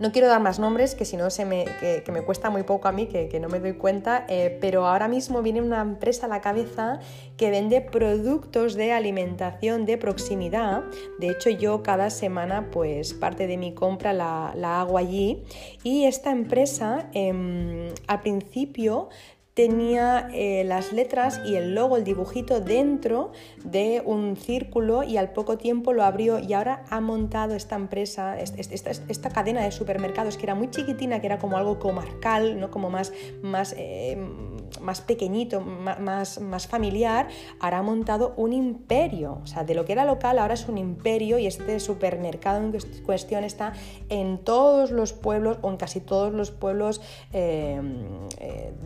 No 0.01 0.13
quiero 0.13 0.29
dar 0.29 0.41
más 0.41 0.59
nombres, 0.59 0.95
que 0.95 1.05
si 1.05 1.19
no 1.19 1.29
se 1.29 1.45
me, 1.45 1.67
que, 1.79 2.11
me 2.11 2.23
cuesta 2.23 2.49
muy 2.49 2.63
poco 2.63 2.89
a 2.89 2.93
mí, 2.93 3.07
que, 3.07 3.39
no 3.39 3.49
me 3.49 3.61
doy 3.61 3.75
cuenta, 3.75 4.25
eh, 4.31 4.57
pero 4.59 4.87
ahora 4.87 5.09
mismo 5.09 5.43
viene 5.43 5.61
una 5.61 5.83
empresa 5.83 6.25
a 6.25 6.29
la 6.31 6.41
cabeza 6.41 7.01
que 7.37 7.51
vende 7.51 7.83
productos 7.83 8.77
de 8.77 8.93
alimentación 8.93 9.85
de 9.85 9.99
proximidad. 9.99 10.85
De 11.19 11.29
hecho, 11.29 11.51
yo 11.51 11.83
cada 11.83 12.09
semana, 12.09 12.71
pues 12.71 13.13
parte 13.13 13.47
de 13.47 13.59
mi 13.59 13.75
compra 13.75 14.15
la, 14.15 14.81
hago 14.81 14.97
allí. 14.97 15.43
Y 15.85 16.07
esta 16.07 16.31
empresa, 16.31 17.11
em, 17.13 17.91
al 18.07 18.23
principio, 18.23 19.11
tenía 19.55 20.29
eh, 20.33 20.65
las 20.65 20.93
letras 20.93 21.41
y 21.45 21.57
el 21.57 21.75
logo, 21.75 21.97
el 21.97 22.05
dibujito 22.05 22.61
dentro 22.61 23.33
de 23.65 24.03
un 24.05 24.37
círculo 24.37 25.03
y 25.03 25.17
al 25.17 25.33
poco 25.33 25.59
tiempo 25.59 25.93
lo 25.93 26.05
abrió 26.05 26.39
y 26.39 26.53
ahora 26.53 26.85
ha 26.89 27.01
montado 27.01 27.55
esta 27.55 27.77
empresa, 27.77 28.39
esta, 28.39 29.31
cadena 29.31 29.63
de 29.63 29.73
supermercados 29.73 30.37
que 30.37 30.45
era 30.45 30.55
muy 30.55 30.71
chiquitina, 30.71 31.21
que 31.21 31.27
era 31.27 31.39
como 31.39 31.57
algo 31.57 31.79
comarcal, 31.79 32.61
¿no? 32.61 32.71
como 32.71 32.91
más, 32.91 33.13
más, 33.43 33.75
eh, 33.77 34.17
más 34.81 35.01
pequeñito, 35.01 35.61
más, 35.61 36.41
más 36.41 36.67
familiar, 36.67 37.29
ahora 37.61 37.79
ha 37.79 37.83
montado 37.83 38.35
un 38.37 38.53
imperio. 38.53 39.39
O 39.43 39.47
sea, 39.47 39.65
de 39.65 39.75
lo 39.75 39.85
que 39.85 39.93
era 39.93 40.05
local 40.05 40.39
ahora 40.39 40.55
es 40.55 40.69
un 40.69 40.79
imperio 40.79 41.39
y 41.39 41.47
este 41.47 41.81
supermercado 41.81 42.59
en 42.59 42.77
cuestión 43.05 43.45
está 43.45 43.73
en 44.09 44.39
todos 44.39 44.91
los 44.91 45.13
pueblos 45.13 45.59
o 45.63 45.71
en 45.71 45.77
casi 45.77 46.01
todos 46.01 46.33
los 46.33 46.51
pueblos 46.51 47.01
eh, 47.33 47.81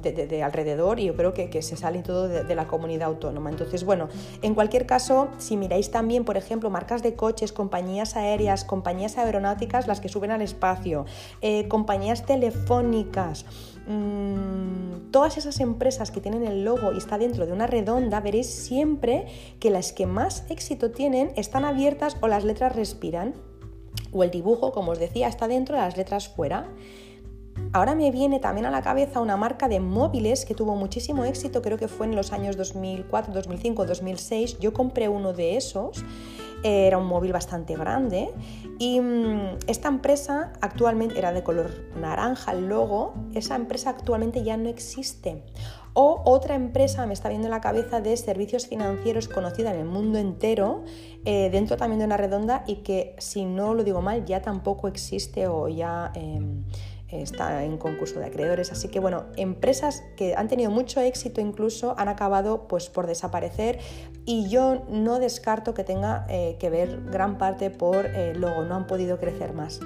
de, 0.02 0.12
de, 0.12 0.26
de 0.26 0.42
alrededor 0.42 1.00
y 1.00 1.04
yo 1.04 1.16
creo 1.16 1.34
que, 1.34 1.50
que 1.50 1.62
se 1.62 1.76
sale 1.76 2.02
todo 2.02 2.28
de, 2.28 2.54
la 2.54 2.66
comunidad 2.66 3.08
autónoma. 3.08 3.50
Entonces, 3.50 3.84
bueno, 3.84 4.08
en 4.42 4.54
cualquier 4.54 4.86
caso, 4.86 5.28
si 5.38 5.56
miráis 5.56 5.90
también, 5.90 6.24
por 6.24 6.36
ejemplo, 6.36 6.70
marcas 6.70 7.02
de 7.02 7.14
coches, 7.14 7.52
compañías 7.52 8.16
aéreas, 8.16 8.64
compañías 8.64 9.18
aeronáuticas, 9.18 9.86
las 9.86 10.00
que 10.00 10.08
suben 10.08 10.30
al 10.30 10.42
espacio, 10.42 11.06
eh, 11.40 11.68
compañías 11.68 12.26
telefónicas, 12.26 13.44
mm, 13.86 15.10
todas 15.10 15.36
esas 15.36 15.60
empresas 15.60 15.83
que 16.12 16.20
tienen 16.20 16.46
el 16.46 16.64
logo 16.64 16.92
y 16.94 16.98
está 16.98 17.18
dentro 17.18 17.46
de 17.46 17.52
una 17.52 17.66
redonda, 17.66 18.20
veréis 18.20 18.46
siempre 18.46 19.26
que 19.60 19.68
las 19.68 19.92
que 19.92 20.06
más 20.06 20.44
éxito 20.48 20.90
tienen 20.90 21.32
están 21.36 21.66
abiertas 21.66 22.16
o 22.22 22.28
las 22.28 22.44
letras 22.44 22.74
respiran. 22.74 23.34
O 24.10 24.24
el 24.24 24.30
dibujo, 24.30 24.72
como 24.72 24.92
os 24.92 24.98
decía, 24.98 25.28
está 25.28 25.46
dentro 25.46 25.76
de 25.76 25.82
las 25.82 25.96
letras 25.96 26.28
fuera. 26.28 26.68
Ahora 27.72 27.94
me 27.94 28.10
viene 28.10 28.40
también 28.40 28.66
a 28.66 28.70
la 28.70 28.80
cabeza 28.80 29.20
una 29.20 29.36
marca 29.36 29.68
de 29.68 29.78
móviles 29.78 30.46
que 30.46 30.54
tuvo 30.54 30.74
muchísimo 30.74 31.24
éxito, 31.24 31.60
creo 31.60 31.76
que 31.76 31.88
fue 31.88 32.06
en 32.06 32.16
los 32.16 32.32
años 32.32 32.56
2004, 32.56 33.32
2005, 33.34 33.84
2006. 33.84 34.58
Yo 34.58 34.72
compré 34.72 35.08
uno 35.08 35.32
de 35.32 35.56
esos, 35.56 36.02
era 36.64 36.98
un 36.98 37.06
móvil 37.06 37.32
bastante 37.32 37.76
grande 37.76 38.30
y 38.78 39.00
mm, 39.00 39.58
esta 39.66 39.88
empresa 39.88 40.52
actualmente 40.60 41.18
era 41.18 41.32
de 41.32 41.42
color 41.42 41.70
naranja 42.00 42.52
el 42.52 42.68
logo, 42.68 43.14
esa 43.34 43.54
empresa 43.54 43.90
actualmente 43.90 44.42
ya 44.42 44.56
no 44.56 44.68
existe. 44.68 45.44
O 45.92 46.22
otra 46.24 46.56
empresa 46.56 47.06
me 47.06 47.12
está 47.12 47.28
viendo 47.28 47.46
en 47.46 47.52
la 47.52 47.60
cabeza 47.60 48.00
de 48.00 48.16
servicios 48.16 48.66
financieros 48.66 49.28
conocida 49.28 49.72
en 49.72 49.80
el 49.80 49.86
mundo 49.86 50.18
entero, 50.18 50.82
eh, 51.24 51.50
dentro 51.52 51.76
también 51.76 52.00
de 52.00 52.06
una 52.06 52.16
redonda 52.16 52.64
y 52.66 52.76
que 52.76 53.14
si 53.18 53.44
no 53.44 53.74
lo 53.74 53.84
digo 53.84 54.02
mal 54.02 54.24
ya 54.24 54.42
tampoco 54.42 54.88
existe 54.88 55.46
o 55.46 55.68
ya... 55.68 56.10
Em, 56.14 56.64
está 57.22 57.64
en 57.64 57.78
concurso 57.78 58.20
de 58.20 58.26
acreedores. 58.26 58.72
Así 58.72 58.88
que 58.88 59.00
bueno, 59.00 59.24
empresas 59.36 60.02
que 60.16 60.34
han 60.34 60.48
tenido 60.48 60.70
mucho 60.70 61.00
éxito 61.00 61.40
incluso 61.40 61.94
han 61.98 62.08
acabado 62.08 62.66
pues 62.68 62.88
por 62.88 63.06
desaparecer 63.06 63.78
y 64.24 64.48
yo 64.48 64.84
no 64.88 65.18
descarto 65.18 65.74
que 65.74 65.84
tenga 65.84 66.26
eh, 66.28 66.56
que 66.58 66.70
ver 66.70 67.02
gran 67.10 67.38
parte 67.38 67.70
por 67.70 68.06
eh, 68.06 68.34
luego 68.34 68.64
no 68.64 68.74
han 68.74 68.86
podido 68.86 69.18
crecer 69.18 69.52
más. 69.52 69.80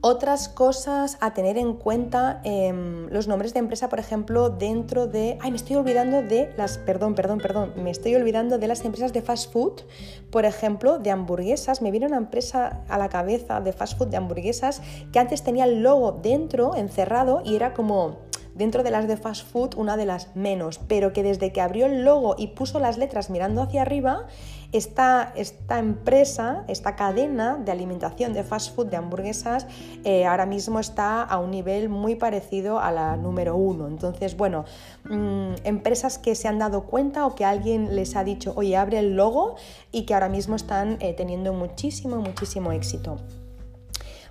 Otras 0.00 0.48
cosas 0.48 1.18
a 1.20 1.34
tener 1.34 1.58
en 1.58 1.74
cuenta, 1.74 2.40
em, 2.44 3.08
los 3.08 3.26
nombres 3.26 3.52
de 3.52 3.58
empresa, 3.58 3.88
por 3.88 3.98
ejemplo, 3.98 4.48
dentro 4.48 5.08
de... 5.08 5.36
Ay, 5.40 5.50
me 5.50 5.56
estoy 5.56 5.74
olvidando 5.74 6.22
de 6.22 6.52
las... 6.56 6.78
Perdón, 6.78 7.16
perdón, 7.16 7.38
perdón. 7.38 7.72
Me 7.76 7.90
estoy 7.90 8.14
olvidando 8.14 8.58
de 8.58 8.68
las 8.68 8.84
empresas 8.84 9.12
de 9.12 9.22
fast 9.22 9.52
food, 9.52 9.82
por 10.30 10.44
ejemplo, 10.44 11.00
de 11.00 11.10
hamburguesas. 11.10 11.82
Me 11.82 11.90
viene 11.90 12.06
una 12.06 12.16
empresa 12.16 12.84
a 12.88 12.96
la 12.96 13.08
cabeza 13.08 13.60
de 13.60 13.72
fast 13.72 13.98
food 13.98 14.06
de 14.06 14.18
hamburguesas 14.18 14.82
que 15.12 15.18
antes 15.18 15.42
tenía 15.42 15.64
el 15.64 15.82
logo 15.82 16.12
dentro, 16.12 16.76
encerrado, 16.76 17.42
y 17.44 17.56
era 17.56 17.74
como 17.74 18.18
dentro 18.54 18.84
de 18.84 18.90
las 18.90 19.08
de 19.08 19.16
fast 19.16 19.46
food 19.46 19.74
una 19.76 19.96
de 19.96 20.04
las 20.04 20.34
menos, 20.36 20.78
pero 20.86 21.12
que 21.12 21.22
desde 21.24 21.52
que 21.52 21.60
abrió 21.60 21.86
el 21.86 22.04
logo 22.04 22.34
y 22.36 22.48
puso 22.48 22.78
las 22.78 22.98
letras 22.98 23.30
mirando 23.30 23.62
hacia 23.62 23.82
arriba, 23.82 24.26
esta, 24.72 25.32
esta 25.34 25.78
empresa, 25.78 26.64
esta 26.68 26.94
cadena 26.94 27.56
de 27.56 27.72
alimentación 27.72 28.32
de 28.32 28.44
fast 28.44 28.74
food, 28.74 28.88
de 28.88 28.96
hamburguesas, 28.96 29.66
eh, 30.04 30.26
ahora 30.26 30.46
mismo 30.46 30.78
está 30.78 31.22
a 31.22 31.38
un 31.38 31.50
nivel 31.50 31.88
muy 31.88 32.16
parecido 32.16 32.78
a 32.78 32.92
la 32.92 33.16
número 33.16 33.56
uno. 33.56 33.88
Entonces, 33.88 34.36
bueno, 34.36 34.64
mm, 35.04 35.54
empresas 35.64 36.18
que 36.18 36.34
se 36.34 36.48
han 36.48 36.58
dado 36.58 36.84
cuenta 36.84 37.26
o 37.26 37.34
que 37.34 37.44
alguien 37.44 37.96
les 37.96 38.14
ha 38.16 38.24
dicho, 38.24 38.52
oye, 38.56 38.76
abre 38.76 38.98
el 38.98 39.16
logo 39.16 39.56
y 39.90 40.02
que 40.02 40.14
ahora 40.14 40.28
mismo 40.28 40.56
están 40.56 40.98
eh, 41.00 41.14
teniendo 41.14 41.52
muchísimo, 41.52 42.16
muchísimo 42.16 42.72
éxito. 42.72 43.18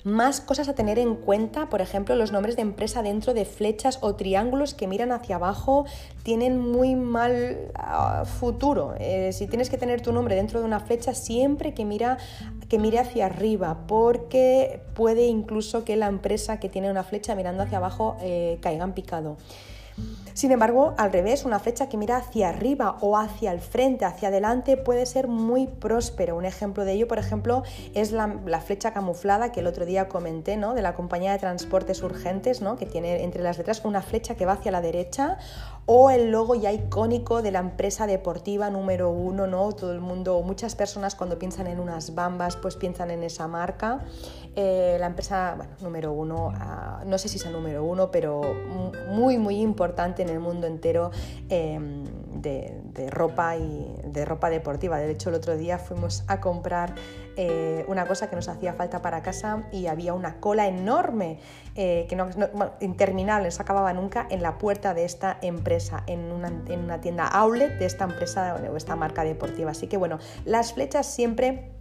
Más 0.07 0.39
cosas 0.39 0.69
a 0.69 0.73
tener 0.73 0.99
en 0.99 1.15
cuenta, 1.15 1.67
por 1.67 1.81
ejemplo, 1.81 2.15
los 2.15 2.31
nombres 2.31 2.55
de 2.55 2.61
empresa 2.61 3.01
dentro 3.03 3.33
de 3.33 3.43
flechas 3.43 3.99
o 3.99 4.15
triángulos 4.15 4.73
que 4.73 4.87
miran 4.87 5.11
hacia 5.11 5.35
abajo 5.35 5.85
tienen 6.23 6.57
muy 6.57 6.95
mal 6.95 7.57
ah, 7.75 8.23
futuro. 8.23 8.95
Eh, 8.99 9.33
si 9.33 9.47
tienes 9.47 9.69
que 9.69 9.77
tener 9.77 9.99
tu 9.99 10.13
nombre 10.13 10.35
dentro 10.35 10.61
de 10.61 10.65
una 10.65 10.79
flecha, 10.79 11.13
siempre 11.13 11.73
que, 11.73 11.83
mira, 11.83 12.19
que 12.69 12.79
mire 12.79 12.99
hacia 12.99 13.25
arriba, 13.25 13.85
porque 13.85 14.79
puede 14.93 15.25
incluso 15.27 15.83
que 15.83 15.97
la 15.97 16.07
empresa 16.07 16.57
que 16.57 16.69
tiene 16.69 16.89
una 16.89 17.03
flecha 17.03 17.35
mirando 17.35 17.63
hacia 17.63 17.79
abajo 17.79 18.15
eh, 18.21 18.59
caiga 18.61 18.85
en 18.85 18.93
picado. 18.93 19.35
Sin 20.37 20.51
embargo, 20.51 20.93
al 20.99 21.11
revés, 21.11 21.45
una 21.45 21.57
flecha 21.57 21.89
que 21.89 21.97
mira 21.97 22.17
hacia 22.17 22.49
arriba 22.49 22.99
o 23.01 23.17
hacia 23.17 23.51
el 23.51 23.59
frente, 23.59 24.05
hacia 24.05 24.27
adelante, 24.27 24.77
puede 24.77 25.07
ser 25.07 25.27
muy 25.27 25.65
próspero. 25.65 26.35
Un 26.35 26.45
ejemplo 26.45 26.85
de 26.85 26.91
ello, 26.91 27.07
por 27.07 27.17
ejemplo, 27.17 27.63
es 27.95 28.11
la, 28.11 28.27
flecha 28.63 28.93
camuflada 28.93 29.51
que 29.51 29.61
el 29.61 29.65
otro 29.65 29.87
día 29.87 30.07
comenté, 30.07 30.55
¿no? 30.55 30.75
De 30.75 30.83
la 30.83 30.93
compañía 30.93 31.31
de 31.31 31.39
transportes 31.39 32.03
urgentes, 32.03 32.61
¿no? 32.61 32.75
Que 32.75 32.85
tiene 32.85 33.23
entre 33.23 33.41
las 33.41 33.57
letras 33.57 33.81
una 33.83 34.03
flecha 34.03 34.35
que 34.35 34.45
va 34.45 34.51
hacia 34.51 34.71
la 34.71 34.81
derecha 34.81 35.39
o 35.87 36.11
el 36.11 36.31
logo 36.31 36.53
ya 36.53 36.71
icónico 36.71 37.41
de 37.41 37.49
la 37.49 37.59
empresa 37.59 38.05
deportiva 38.05 38.69
número 38.69 39.09
uno, 39.09 39.47
¿no? 39.47 39.71
Todo 39.71 39.93
el 39.93 40.01
mundo, 40.01 40.43
muchas 40.43 40.75
personas 40.75 41.15
cuando 41.15 41.39
piensan 41.39 41.65
en 41.65 41.79
unas 41.79 42.13
bambas, 42.13 42.57
pues 42.57 42.75
piensan 42.75 43.09
en 43.09 43.23
esa 43.23 43.47
marca. 43.47 44.01
Eh, 44.55 44.97
la 44.99 45.05
empresa 45.05 45.55
número 45.79 46.11
uno, 46.11 46.51
ah, 46.55 47.03
no 47.05 47.17
sé 47.17 47.29
si 47.29 47.37
es 47.37 47.45
el 47.45 47.53
número 47.53 47.85
uno, 47.85 48.11
pero 48.11 48.41
muy, 49.09 49.37
muy 49.37 49.61
importante 49.61 50.26
en 50.27 50.33
el 50.35 50.39
mundo 50.39 50.67
entero 50.67 51.11
em, 51.49 52.03
de, 52.41 53.09
ropa 53.09 53.55
y 53.57 53.95
de 54.05 54.25
ropa 54.25 54.49
deportiva. 54.49 54.99
De 54.99 55.11
hecho, 55.11 55.29
el 55.29 55.35
otro 55.35 55.57
día 55.57 55.77
fuimos 55.77 56.23
a 56.27 56.39
comprar 56.39 56.95
eh, 57.35 57.85
una 57.87 58.07
cosa 58.07 58.29
que 58.29 58.35
nos 58.35 58.47
hacía 58.47 58.73
falta 58.73 59.01
para 59.01 59.21
casa 59.21 59.67
y 59.71 59.87
había 59.87 60.13
una 60.13 60.39
cola 60.39 60.67
enorme, 60.67 61.39
eh, 61.75 62.05
que 62.09 62.15
no, 62.15 62.29
interminable, 62.79 63.45
no 63.45 63.51
se 63.51 63.61
acababa 63.61 63.93
nunca, 63.93 64.27
en 64.29 64.41
la 64.41 64.57
puerta 64.57 64.93
de 64.93 65.05
esta 65.05 65.37
empresa, 65.41 66.03
en 66.07 66.31
una, 66.31 66.47
en 66.47 66.79
una 66.79 67.01
tienda 67.01 67.27
outlet 67.27 67.77
de 67.77 67.85
esta 67.85 68.05
empresa 68.05 68.55
o 68.71 68.75
esta 68.75 68.95
marca 68.95 69.23
deportiva. 69.23 69.71
Así 69.71 69.87
que 69.87 69.97
bueno, 69.97 70.19
las 70.45 70.73
flechas 70.73 71.05
siempre 71.05 71.76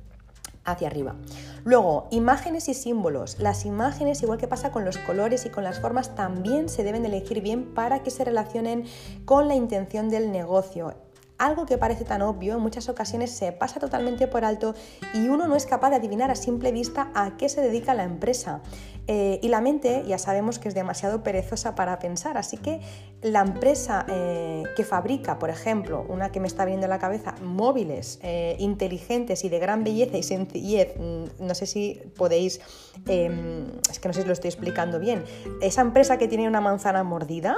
hacia 0.67 0.89
arriba. 0.89 1.17
Luego, 1.65 2.09
imágenes 2.11 2.69
y 2.69 2.75
símbolos. 2.75 3.39
Las 3.39 3.65
imágenes, 3.65 4.23
igual 4.23 4.39
que 4.39 4.49
pasa 4.49 4.71
con 4.71 4.85
los 4.85 4.99
colores 4.99 5.47
y 5.47 5.51
con 5.51 5.65
las 5.65 5.81
formas, 5.81 6.15
también 6.15 6.69
se 6.69 6.85
deben 6.85 7.07
elegir 7.07 7.41
bien 7.41 7.75
para 7.75 8.03
que 8.03 8.11
se 8.11 8.25
relacionen 8.25 8.85
con 9.25 9.49
la 9.49 9.55
intención 9.55 10.11
del 10.11 10.31
negocio. 10.31 10.95
Algo 11.39 11.67
que 11.67 11.77
parece 11.77 12.05
tan 12.05 12.23
obvio 12.23 12.55
en 12.55 12.61
muchas 12.61 12.89
ocasiones 12.89 13.31
se 13.31 13.53
pasa 13.53 13.79
totalmente 13.79 14.27
por 14.27 14.45
alto 14.45 14.75
y 15.13 15.29
uno 15.29 15.47
no 15.47 15.55
es 15.55 15.67
capaz 15.67 15.91
de 15.91 15.97
adivinar 15.97 16.31
a 16.31 16.35
simple 16.35 16.73
vista 16.73 17.11
a 17.15 17.37
qué 17.37 17.51
se 17.51 17.61
dedica 17.61 17.93
la 17.93 18.05
empresa. 18.05 18.63
Eh, 19.09 19.39
y 19.43 19.49
la 19.49 19.61
mente 19.61 20.03
ya 20.07 20.19
sabemos 20.19 20.59
que 20.59 20.69
es 20.69 20.75
demasiado 20.75 21.23
perezosa 21.23 21.75
para 21.75 21.99
pensar, 21.99 22.37
así 22.37 22.57
que 22.57 22.81
la 23.23 23.41
empresa 23.41 24.05
eh, 24.09 24.65
que 24.77 24.85
fabrica, 24.85 25.39
por 25.39 25.51
ejemplo, 25.51 26.05
una 26.09 26.33
que 26.33 26.41
me 26.41 26.49
está 26.49 26.65
viendo 26.65 26.87
en 26.87 26.91
la 26.91 26.99
cabeza, 26.99 27.35
móviles 27.43 28.19
eh, 28.23 28.57
inteligentes 28.59 29.45
y 29.45 29.49
de 29.49 29.59
gran 29.61 29.85
belleza 29.85 30.17
y 30.19 30.23
sencillez, 30.23 30.97
mm, 30.99 31.47
no 31.47 31.55
sé 31.55 31.67
si 31.67 32.01
podéis, 32.17 32.61
em, 33.07 33.67
es 33.89 34.01
que 34.01 34.09
no 34.09 34.15
sé 34.15 34.23
si 34.23 34.27
lo 34.27 34.33
estoy 34.33 34.49
explicando 34.49 34.99
bien, 34.99 35.25
esa 35.63 35.83
empresa 35.83 36.19
que 36.19 36.27
tiene 36.27 36.49
una 36.49 36.61
manzana 36.61 37.05
mordida, 37.05 37.57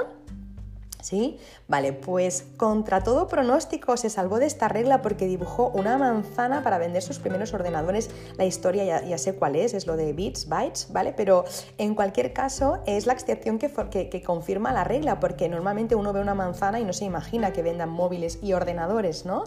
¿Sí? 1.01 1.37
Vale, 1.69 1.93
pues 1.93 2.45
contra 2.57 3.03
todo 3.03 3.29
pronóstico 3.29 3.95
se 3.95 4.09
salvó 4.09 4.37
de 4.37 4.47
esta 4.47 4.67
regla 4.67 5.01
porque 5.01 5.27
dibujó 5.27 5.69
una 5.69 5.97
manzana 5.97 6.61
para 6.61 6.77
vender 6.77 7.01
sus 7.01 7.19
primeros 7.19 7.53
ordenadores. 7.53 8.09
La 8.37 8.43
historia 8.43 9.05
ya, 9.05 9.17
sé 9.17 9.35
cuál 9.35 9.55
es, 9.55 9.73
es 9.73 9.87
lo 9.87 9.95
de 9.95 10.11
bits, 10.11 10.49
bytes, 10.49 10.91
¿vale? 10.91 11.13
Pero 11.15 11.45
en 11.77 11.95
cualquier 11.95 12.33
caso 12.33 12.79
es 12.85 13.05
la 13.05 13.13
excepción 13.13 13.59
que, 13.59 13.69
que, 14.09 14.21
confirma 14.23 14.73
la 14.73 14.83
regla 14.83 15.21
porque 15.21 15.47
normalmente 15.47 15.95
uno 15.95 16.11
ve 16.11 16.19
una 16.19 16.35
manzana 16.35 16.81
y 16.81 16.83
no 16.83 16.91
se 16.91 17.05
imagina 17.05 17.53
que 17.53 17.63
vendan 17.63 17.89
móviles 17.89 18.39
y 18.41 18.51
ordenadores, 18.51 19.25
¿no? 19.25 19.45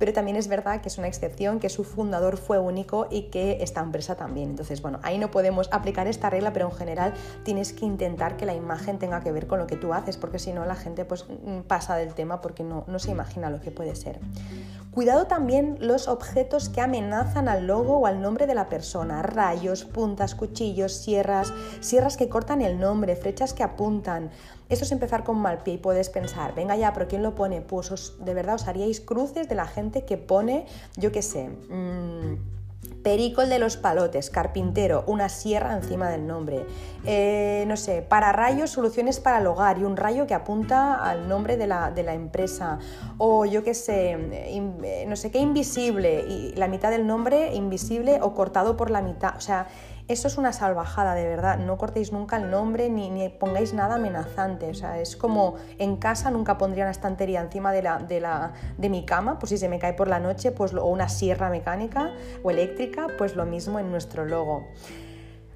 Pero 0.00 0.14
también 0.14 0.38
es 0.38 0.48
verdad 0.48 0.80
que 0.80 0.88
es 0.88 0.96
una 0.96 1.08
excepción, 1.08 1.60
que 1.60 1.68
su 1.68 1.84
fundador 1.84 2.38
fue 2.38 2.58
único 2.58 3.06
y 3.10 3.24
que 3.24 3.58
esta 3.60 3.82
empresa 3.82 4.16
también. 4.16 4.48
Entonces, 4.48 4.80
bueno, 4.80 4.98
ahí 5.02 5.18
no 5.18 5.30
podemos 5.30 5.68
aplicar 5.72 6.06
esta 6.06 6.30
regla, 6.30 6.54
pero 6.54 6.70
en 6.70 6.74
general 6.74 7.12
tienes 7.44 7.74
que 7.74 7.84
intentar 7.84 8.38
que 8.38 8.46
la 8.46 8.54
imagen 8.54 8.98
tenga 8.98 9.20
que 9.20 9.30
ver 9.30 9.46
con 9.46 9.58
lo 9.58 9.66
que 9.66 9.76
tú 9.76 9.92
haces, 9.92 10.16
porque 10.16 10.38
si 10.38 10.54
no 10.54 10.64
la 10.64 10.74
gente 10.74 11.04
pues 11.04 11.26
mm, 11.28 11.60
pasa 11.68 11.96
del 11.96 12.14
tema 12.14 12.40
porque 12.40 12.64
no, 12.64 12.84
no 12.86 12.98
se 12.98 13.10
imagina 13.10 13.50
lo 13.50 13.60
que 13.60 13.70
puede 13.70 13.94
ser. 13.94 14.20
Cuidado 14.90 15.26
también 15.26 15.76
los 15.80 16.08
objetos 16.08 16.70
que 16.70 16.80
amenazan 16.80 17.48
al 17.48 17.66
logo 17.66 17.98
o 17.98 18.06
al 18.06 18.22
nombre 18.22 18.46
de 18.46 18.54
la 18.54 18.70
persona, 18.70 19.22
rayos, 19.22 19.84
puntas, 19.84 20.34
cuchillos, 20.34 20.94
sierras, 20.94 21.52
sierras 21.80 22.16
que 22.16 22.30
cortan 22.30 22.62
el 22.62 22.80
nombre, 22.80 23.16
flechas 23.16 23.52
que 23.52 23.62
apuntan. 23.62 24.30
Esto 24.70 24.84
es 24.84 24.92
empezar 24.92 25.24
con 25.24 25.38
mal 25.38 25.62
pie 25.62 25.74
y 25.74 25.78
puedes 25.78 26.08
pensar, 26.08 26.54
venga 26.54 26.76
ya, 26.76 26.92
pero 26.92 27.08
¿quién 27.08 27.22
lo 27.22 27.34
pone? 27.34 27.60
Pues 27.60 28.14
de 28.18 28.34
verdad 28.34 28.54
os 28.54 28.66
haríais 28.68 29.00
cruces 29.00 29.48
de 29.48 29.54
la 29.54 29.66
gente 29.66 30.04
que 30.04 30.16
pone, 30.16 30.66
yo 30.96 31.12
qué 31.12 31.22
sé, 31.22 31.48
mmm, 31.48 32.36
Perico 33.02 33.46
de 33.46 33.58
los 33.58 33.76
palotes, 33.78 34.28
carpintero, 34.28 35.04
una 35.06 35.28
sierra 35.30 35.74
encima 35.74 36.10
del 36.10 36.26
nombre. 36.26 36.66
Eh, 37.04 37.64
no 37.66 37.76
sé, 37.76 38.02
para 38.02 38.32
rayos, 38.32 38.70
soluciones 38.70 39.20
para 39.20 39.38
el 39.38 39.46
hogar 39.46 39.78
y 39.78 39.84
un 39.84 39.96
rayo 39.96 40.26
que 40.26 40.34
apunta 40.34 40.96
al 40.96 41.26
nombre 41.26 41.56
de 41.56 41.66
la, 41.66 41.90
de 41.90 42.02
la 42.02 42.12
empresa. 42.12 42.78
O 43.16 43.46
yo 43.46 43.64
qué 43.64 43.72
sé, 43.72 44.12
eh, 44.12 45.04
no 45.06 45.16
sé 45.16 45.30
qué 45.30 45.38
invisible 45.38 46.24
y 46.26 46.54
la 46.56 46.68
mitad 46.68 46.90
del 46.90 47.06
nombre 47.06 47.54
invisible 47.54 48.18
o 48.20 48.34
cortado 48.34 48.76
por 48.76 48.90
la 48.90 49.00
mitad. 49.00 49.34
O 49.36 49.40
sea, 49.40 49.66
eso 50.10 50.26
es 50.26 50.38
una 50.38 50.52
salvajada, 50.52 51.14
de 51.14 51.24
verdad. 51.24 51.56
No 51.58 51.78
cortéis 51.78 52.12
nunca 52.12 52.36
el 52.36 52.50
nombre 52.50 52.90
ni, 52.90 53.28
pongáis 53.28 53.72
nada 53.74 53.94
amenazante. 53.94 54.68
O 54.68 54.74
sea, 54.74 55.00
es 55.00 55.16
como 55.16 55.54
en 55.78 55.96
casa 55.98 56.32
nunca 56.32 56.58
pondría 56.58 56.82
una 56.82 56.90
estantería 56.90 57.40
encima 57.40 57.72
de, 57.72 57.82
la, 57.82 57.98
de, 57.98 58.18
la, 58.18 58.52
de 58.76 58.88
mi 58.88 59.04
cama, 59.06 59.38
pues 59.38 59.50
si 59.50 59.58
se 59.58 59.68
me 59.68 59.78
cae 59.78 59.92
por 59.92 60.08
la 60.08 60.18
noche, 60.18 60.50
pues, 60.50 60.74
o 60.74 60.84
una 60.86 61.08
sierra 61.08 61.48
mecánica 61.48 62.12
o 62.42 62.50
eléctrica, 62.50 63.06
pues 63.18 63.36
lo 63.36 63.46
mismo 63.46 63.78
en 63.78 63.92
nuestro 63.92 64.24
logo. 64.24 64.66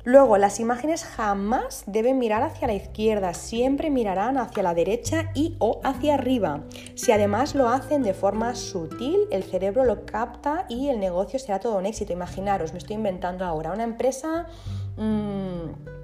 Luego, 0.05 0.37
las 0.37 0.61
imágenes 0.61 1.03
jamás 1.03 1.85
deben 1.87 2.19
mirar 2.19 2.43
hacia 2.43 2.67
la 2.67 2.75
izquierda, 2.75 3.33
siempre 3.33 3.91
mirarán 3.91 4.37
hacia 4.37 4.63
la 4.63 4.75
derecha 4.75 5.31
y 5.35 5.57
o 5.59 5.81
hacia 5.83 6.15
arriba. 6.15 6.65
Si 6.95 7.11
además 7.11 7.55
lo 7.55 7.69
hacen 7.69 8.03
de 8.03 8.13
forma 8.13 8.55
sutil, 8.55 9.21
el 9.31 9.45
cerebro 9.45 9.85
lo 9.85 10.05
capta 10.05 10.67
y 10.69 10.89
el 10.89 11.01
negocio 11.01 11.39
será 11.39 11.59
todo 11.59 11.79
un 11.79 11.87
éxito. 11.87 12.13
Imaginaros, 12.13 12.73
me 12.73 12.79
estoy 12.79 12.97
inventando 12.97 13.45
ahora 13.45 13.73
una 13.73 13.85
empresa... 13.85 14.47
Mmm, 14.97 16.04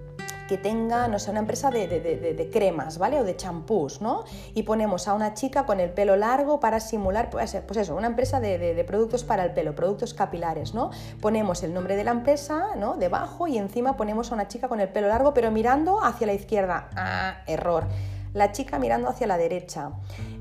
que 0.50 0.58
tenga, 0.58 1.06
no 1.06 1.20
sé, 1.20 1.30
una 1.30 1.38
empresa 1.38 1.70
de, 1.70 2.50
cremas, 2.52 2.98
¿vale? 2.98 3.20
O 3.20 3.24
de 3.24 3.36
champús, 3.36 4.00
¿no? 4.00 4.24
Y 4.52 4.64
ponemos 4.64 5.06
a 5.06 5.14
una 5.14 5.32
chica 5.32 5.64
con 5.64 5.78
el 5.78 5.90
pelo 5.90 6.16
largo 6.16 6.58
para 6.58 6.80
simular, 6.80 7.30
pues, 7.30 7.56
pues 7.68 7.76
eso, 7.78 7.94
una 7.94 8.08
empresa 8.08 8.40
de, 8.40 8.84
productos 8.84 9.22
para 9.22 9.44
el 9.44 9.52
pelo, 9.52 9.76
productos 9.76 10.12
capilares, 10.12 10.74
¿no? 10.74 10.90
Ponemos 11.20 11.62
el 11.62 11.72
nombre 11.72 11.94
de 11.94 12.02
la 12.02 12.10
empresa, 12.10 12.74
¿no? 12.76 12.96
Debajo 12.96 13.46
y 13.46 13.58
encima 13.58 13.96
ponemos 13.96 14.32
a 14.32 14.34
una 14.34 14.48
chica 14.48 14.66
con 14.66 14.80
el 14.80 14.88
pelo 14.88 15.06
largo, 15.06 15.32
pero 15.34 15.52
mirando 15.52 16.02
hacia 16.02 16.26
la 16.26 16.32
izquierda. 16.32 16.88
Ah, 16.96 17.42
error. 17.46 17.86
La 18.34 18.50
chica 18.50 18.80
mirando 18.80 19.08
hacia 19.08 19.28
la 19.28 19.38
derecha. 19.38 19.92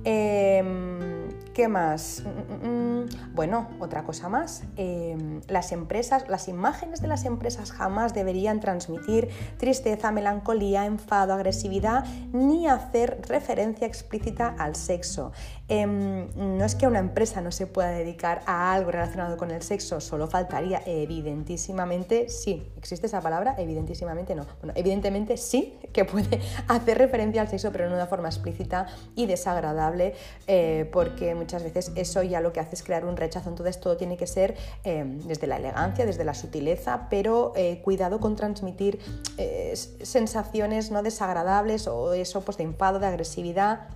Eh, 0.04 1.19
¿Qué 1.60 1.68
más? 1.68 2.24
Mm, 2.24 2.68
mm, 2.68 3.02
mm. 3.02 3.36
Bueno, 3.36 3.68
otra 3.80 4.06
cosa 4.06 4.30
más. 4.30 4.64
Em, 4.78 5.42
las 5.50 5.74
empresas, 5.74 6.30
las 6.30 6.48
imágenes 6.48 7.02
de 7.02 7.10
las 7.10 7.26
empresas 7.26 7.74
jamás 7.74 8.14
deberían 8.14 8.62
transmitir 8.62 9.28
tristeza, 9.58 10.10
melancolía, 10.14 10.86
enfado, 10.86 11.34
agresividad, 11.34 12.06
ni 12.32 12.70
hacer 12.70 13.20
referencia 13.28 13.86
explícita 13.88 14.56
al 14.58 14.78
sexo. 14.78 15.34
Em, 15.68 16.30
no 16.36 16.64
es 16.64 16.76
que 16.76 16.88
una 16.88 17.00
empresa 17.00 17.42
no 17.42 17.52
se 17.52 17.68
pueda 17.68 17.92
dedicar 17.92 18.42
a 18.46 18.74
algo 18.74 18.92
relacionado 18.92 19.36
con 19.36 19.52
el 19.52 19.62
sexo, 19.62 20.00
solo 20.00 20.28
faltaría, 20.28 20.82
evidentísimamente 20.86 22.30
sí. 22.30 22.72
¿Existe 22.78 23.08
esa 23.08 23.20
palabra? 23.20 23.56
Evidentísimamente 23.58 24.34
no. 24.34 24.46
Bueno, 24.62 24.74
evidentemente 24.76 25.36
sí 25.36 25.78
que 25.92 26.06
puede 26.06 26.40
hacer 26.70 26.98
referencia 26.98 27.42
al 27.42 27.50
sexo, 27.50 27.72
pero 27.72 27.84
no 27.86 27.92
de 27.92 27.98
una 27.98 28.08
forma 28.08 28.30
explícita 28.30 28.88
y 29.16 29.26
desagradable, 29.26 30.16
eh, 30.48 30.90
porque 30.92 31.36
muchas 31.36 31.49
veces 31.58 31.92
eso 31.96 32.24
ya 32.24 32.42
lo 32.42 32.54
que 32.54 32.60
hace 32.60 32.76
es 32.76 32.84
crear 32.84 33.06
un 33.06 33.18
rechazo. 33.18 33.50
Entonces 33.50 33.80
todo 33.80 33.98
tiene 33.98 34.18
que 34.18 34.28
ser 34.28 34.56
eh, 34.84 35.04
desde 35.26 35.48
la 35.48 35.58
elegancia, 35.58 36.06
desde 36.06 36.24
la 36.24 36.34
sutileza, 36.34 37.08
pero 37.10 37.54
eh, 37.56 37.82
cuidado 37.84 38.20
con 38.20 38.36
transmitir 38.36 39.00
eh, 39.38 39.74
sensaciones 39.76 40.92
no 40.92 41.04
desagradables 41.04 41.88
o 41.88 42.14
eso 42.14 42.42
pues 42.42 42.58
de 42.58 42.64
enfado, 42.64 43.00
de 43.00 43.08
agresividad, 43.08 43.88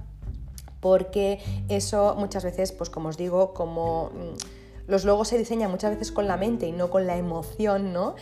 porque 0.80 1.40
eso 1.70 2.16
muchas 2.18 2.44
veces, 2.44 2.72
pues 2.72 2.90
como 2.90 3.10
os 3.10 3.18
digo, 3.18 3.54
como... 3.54 4.12
Mm, 4.14 4.64
los 4.86 5.06
logos 5.06 5.30
se 5.30 5.38
diseñan 5.38 5.72
muchas 5.72 5.92
veces 5.92 6.12
con 6.12 6.28
la 6.28 6.36
mente 6.36 6.68
y 6.68 6.74
no 6.74 6.90
con 6.90 7.08
la 7.08 7.16
emoción, 7.16 7.94
¿no? 7.94 8.16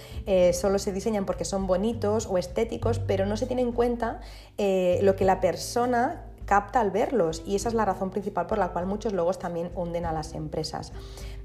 solo 0.54 0.78
se 0.78 0.94
diseñan 0.94 1.26
porque 1.26 1.44
son 1.44 1.66
bonitos 1.66 2.28
o 2.28 2.38
estéticos, 2.38 3.00
pero 3.00 3.26
no 3.26 3.36
se 3.36 3.48
tiene 3.48 3.64
en 3.64 3.72
cuenta 3.72 4.22
lo 4.60 5.16
que 5.16 5.26
la 5.26 5.42
persona 5.42 6.31
capta 6.46 6.80
al 6.80 6.92
verlos 6.92 7.44
y 7.46 7.56
esa 7.56 7.70
es 7.70 7.76
la 7.76 7.86
razón 7.86 8.10
principal 8.10 8.48
por 8.48 8.58
la 8.58 8.70
cual 8.70 8.86
muchos 8.86 9.14
logos 9.14 9.40
también 9.40 9.72
hunden 9.76 10.06
a 10.06 10.14
las 10.14 10.34
empresas. 10.34 10.94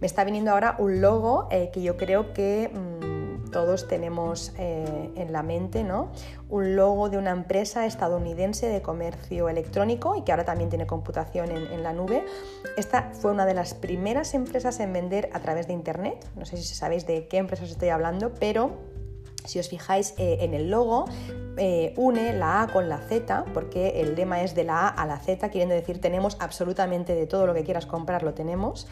Me 0.01 0.07
está 0.07 0.24
viniendo 0.24 0.51
ahora 0.51 0.76
un 0.78 1.01
logo 1.01 1.49
eh, 1.51 1.70
que 1.72 1.82
yo 1.82 1.97
creo 1.97 2.32
que... 2.32 2.70
Mm, 2.72 3.16
todos 3.51 3.88
tenemos 3.88 4.53
eh, 4.59 5.11
en 5.16 5.32
la 5.32 5.42
mente, 5.42 5.84
¿no? 5.84 6.11
Un 6.49 6.76
logo 6.76 7.09
de 7.09 7.18
una 7.18 7.30
empresa 7.30 7.86
estadounidense 7.86 8.68
de 8.68 8.82
comercio 8.82 9.49
electrónico 9.49 10.16
y 10.16 10.22
que 10.22 10.32
ahora 10.32 10.44
también 10.44 10.68
tiene 10.68 10.86
computación 10.86 11.51
en, 11.51 11.82
la 11.82 11.92
nube. 11.92 12.24
Esta 12.76 13.11
fue 13.12 13.30
una 13.30 13.47
de 13.47 13.55
las 13.55 13.74
primeras 13.74 14.34
empresas 14.34 14.80
en 14.80 14.92
vender 14.92 15.30
a 15.32 15.40
través 15.40 15.66
de 15.66 15.72
Internet. 15.72 16.28
No 16.36 16.44
sé 16.44 16.57
si 16.57 16.74
sabéis 16.74 17.07
de 17.07 17.28
qué 17.28 17.38
empresas 17.38 17.70
estoy 17.70 17.88
hablando, 17.88 18.32
pero 18.38 18.72
si 19.47 19.59
os 19.59 19.68
fijáis 19.68 20.14
eh, 20.18 20.38
en 20.40 20.55
el 20.55 20.70
logo, 20.70 21.07
eh, 21.57 21.94
une 21.97 22.32
la 22.32 22.62
A 22.62 22.66
con 22.68 22.88
la 22.88 22.99
Z, 22.99 23.47
porque 23.55 24.01
el 24.01 24.14
lema 24.14 24.42
es 24.42 24.55
de 24.55 24.64
la 24.64 24.80
A 24.80 24.88
a 24.88 25.07
la 25.07 25.18
Z, 25.18 25.49
queriendo 25.51 25.74
decir 25.74 26.01
tenemos 26.01 26.36
absolutamente 26.40 27.14
de 27.14 27.26
todo 27.26 27.47
lo 27.47 27.55
que 27.55 27.64
quieras 27.64 27.86
comprar, 27.86 28.22
lo 28.22 28.34
tenemos. 28.34 28.86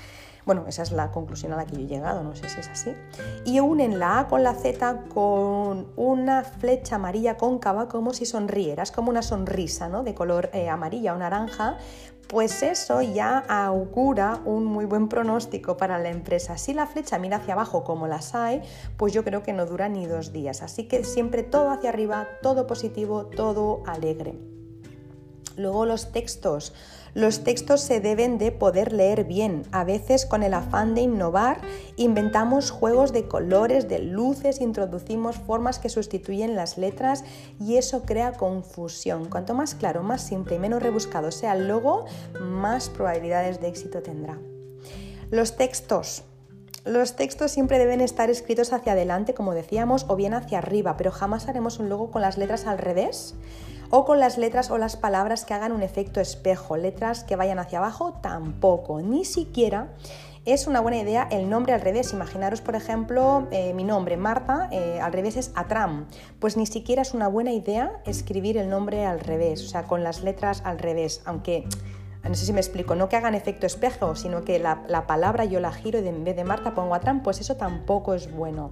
Bueno, 0.47 0.67
esa 0.69 0.83
es 0.83 0.93
la 0.93 1.11
conclusión 1.11 1.53
a 1.53 1.57
la 1.57 1.65
que 1.65 1.77
yo 1.77 1.83
he 1.83 1.87
llegado, 1.87 2.23
no 2.23 2.35
sé 2.37 2.49
si 2.51 2.61
es 2.61 2.69
así. 2.69 2.95
Y 3.47 3.61
unen 3.61 3.99
la 3.99 4.21
A 4.21 4.29
con 4.29 4.43
la 4.43 4.55
Z 4.55 5.05
con 5.09 5.87
una 5.97 6.45
flecha 6.45 6.97
amarilla 6.97 7.39
cóncava 7.39 7.89
como 7.89 8.13
si 8.13 8.27
sonriera, 8.27 8.83
es 8.83 8.93
como 8.93 9.09
una 9.09 9.23
sonrisa 9.23 9.89
¿no? 9.89 10.03
de 10.03 10.15
color 10.15 10.51
eh, 10.53 10.69
amarilla 10.69 11.15
o 11.15 11.19
naranja, 11.19 11.79
pues 12.29 12.63
eso 12.63 13.03
ya 13.03 13.39
augura 13.39 14.41
un 14.45 14.65
muy 14.65 14.85
buen 14.85 15.09
pronóstico 15.09 15.77
para 15.77 15.99
la 15.99 16.11
empresa. 16.11 16.59
Si 16.59 16.75
la 16.75 16.87
flecha 16.87 17.19
mira 17.19 17.37
hacia 17.37 17.55
abajo 17.55 17.85
como 17.85 18.07
las 18.07 18.35
hay, 18.35 18.63
pues 18.97 19.13
yo 19.13 19.25
creo 19.25 19.43
que 19.43 19.53
no 19.53 19.67
dura 19.67 19.89
ni 19.89 20.07
dos 20.07 20.33
días. 20.33 20.63
Así 20.63 20.85
que 20.89 21.05
siempre 21.05 21.43
todo 21.43 21.71
hacia 21.71 21.91
arriba, 21.91 22.29
todo 22.43 22.67
positivo, 22.67 23.27
todo 23.27 23.83
alegre. 23.87 24.35
Luego 25.57 25.87
los 25.87 26.13
textos. 26.13 26.73
Los 27.15 27.45
textos 27.45 27.81
se 27.81 28.01
deben 28.01 28.39
de 28.39 28.51
poder 28.51 28.93
leer 28.93 29.23
bien. 29.23 29.63
A 29.71 29.85
veces 29.85 30.27
con 30.27 30.43
el 30.43 30.53
afán 30.53 30.97
de 30.97 31.03
innovar 31.03 31.61
inventamos 31.95 32.73
juegos 32.73 33.13
de 33.13 33.29
colores, 33.29 33.89
de 33.89 34.01
luces, 34.01 34.61
introducimos 34.61 35.37
formas 35.37 35.79
que 35.79 35.89
sustituyen 35.89 36.57
las 36.57 36.77
letras 36.77 37.23
y 37.61 37.77
eso 37.77 38.03
crea 38.03 38.33
confusión. 38.33 39.27
Cuanto 39.27 39.55
más 39.55 39.77
claro, 39.77 40.03
más 40.03 40.23
simple 40.23 40.57
y 40.57 40.59
menos 40.59 40.83
rebuscado 40.83 41.31
sea 41.31 41.53
el 41.53 41.69
logo, 41.69 42.05
más 42.41 42.89
probabilidades 42.89 43.61
de 43.61 43.69
éxito 43.69 44.03
tendrá. 44.03 44.37
Los 45.31 45.57
textos. 45.57 46.25
Los 46.85 47.15
textos 47.15 47.53
siempre 47.53 47.79
deben 47.79 48.01
estar 48.01 48.29
escritos 48.29 48.73
hacia 48.73 48.93
adelante, 48.93 49.35
como 49.35 49.55
decíamos, 49.55 50.05
o 50.09 50.17
bien 50.17 50.35
hacia 50.35 50.59
arriba, 50.59 50.97
pero 50.99 51.13
jamás 51.13 51.49
haremos 51.49 51.79
un 51.79 51.89
logo 51.89 52.11
con 52.11 52.21
las 52.21 52.37
letras 52.37 52.67
al 52.67 52.79
revés 52.79 53.37
o 53.97 54.05
con 54.05 54.19
las 54.19 54.39
letras 54.39 54.73
o 54.73 54.77
las 54.77 54.97
palabras 54.97 55.45
que 55.45 55.55
hagan 55.55 55.71
un 55.71 55.85
efecto 55.85 56.21
espejo. 56.21 56.77
Letras 56.77 57.23
que 57.23 57.37
vayan 57.37 57.61
hacia 57.61 57.79
abajo 57.79 58.15
tampoco, 58.15 59.01
ni 59.01 59.25
siquiera 59.25 59.93
es 60.45 60.67
una 60.67 60.81
buena 60.81 60.99
idea 60.99 61.29
el 61.31 61.49
nombre 61.49 61.75
al 61.75 61.81
revés. 61.81 62.13
Imaginaros, 62.13 62.61
por 62.61 62.75
ejemplo, 62.75 63.47
eh, 63.53 63.73
mi 63.73 63.85
nombre, 63.85 64.17
Marta, 64.17 64.69
eh, 64.73 64.99
al 65.01 65.13
revés 65.13 65.37
es 65.37 65.53
Atram. 65.55 66.07
Pues 66.41 66.57
ni 66.57 66.67
siquiera 66.67 67.03
es 67.03 67.15
una 67.15 67.29
buena 67.29 67.53
idea 67.53 68.03
escribir 68.05 68.59
el 68.59 68.69
nombre 68.69 69.07
al 69.07 69.21
revés, 69.21 69.63
o 69.63 69.69
sea, 69.69 69.85
con 69.85 70.03
las 70.03 70.25
letras 70.25 70.63
al 70.65 70.81
revés, 70.81 71.23
aunque... 71.25 71.65
No 72.25 72.35
sé 72.35 72.47
si 72.47 72.55
me 72.55 72.61
explico, 72.61 72.95
no 72.95 73.11
que 73.11 73.17
hagan 73.17 73.35
efecto 73.35 73.67
espejo, 73.67 74.17
sino 74.17 74.45
que 74.45 74.59
la, 74.59 74.83
la 74.89 75.07
palabra 75.07 75.45
yo 75.45 75.61
la 75.61 75.71
giro 75.73 76.01
y 76.01 76.09
en 76.09 76.25
vez 76.25 76.35
de 76.35 76.43
Marta 76.43 76.75
pongo 76.75 76.95
Atram, 76.95 77.23
pues 77.23 77.39
eso 77.39 77.59
tampoco 77.59 78.15
es 78.15 78.33
bueno. 78.33 78.71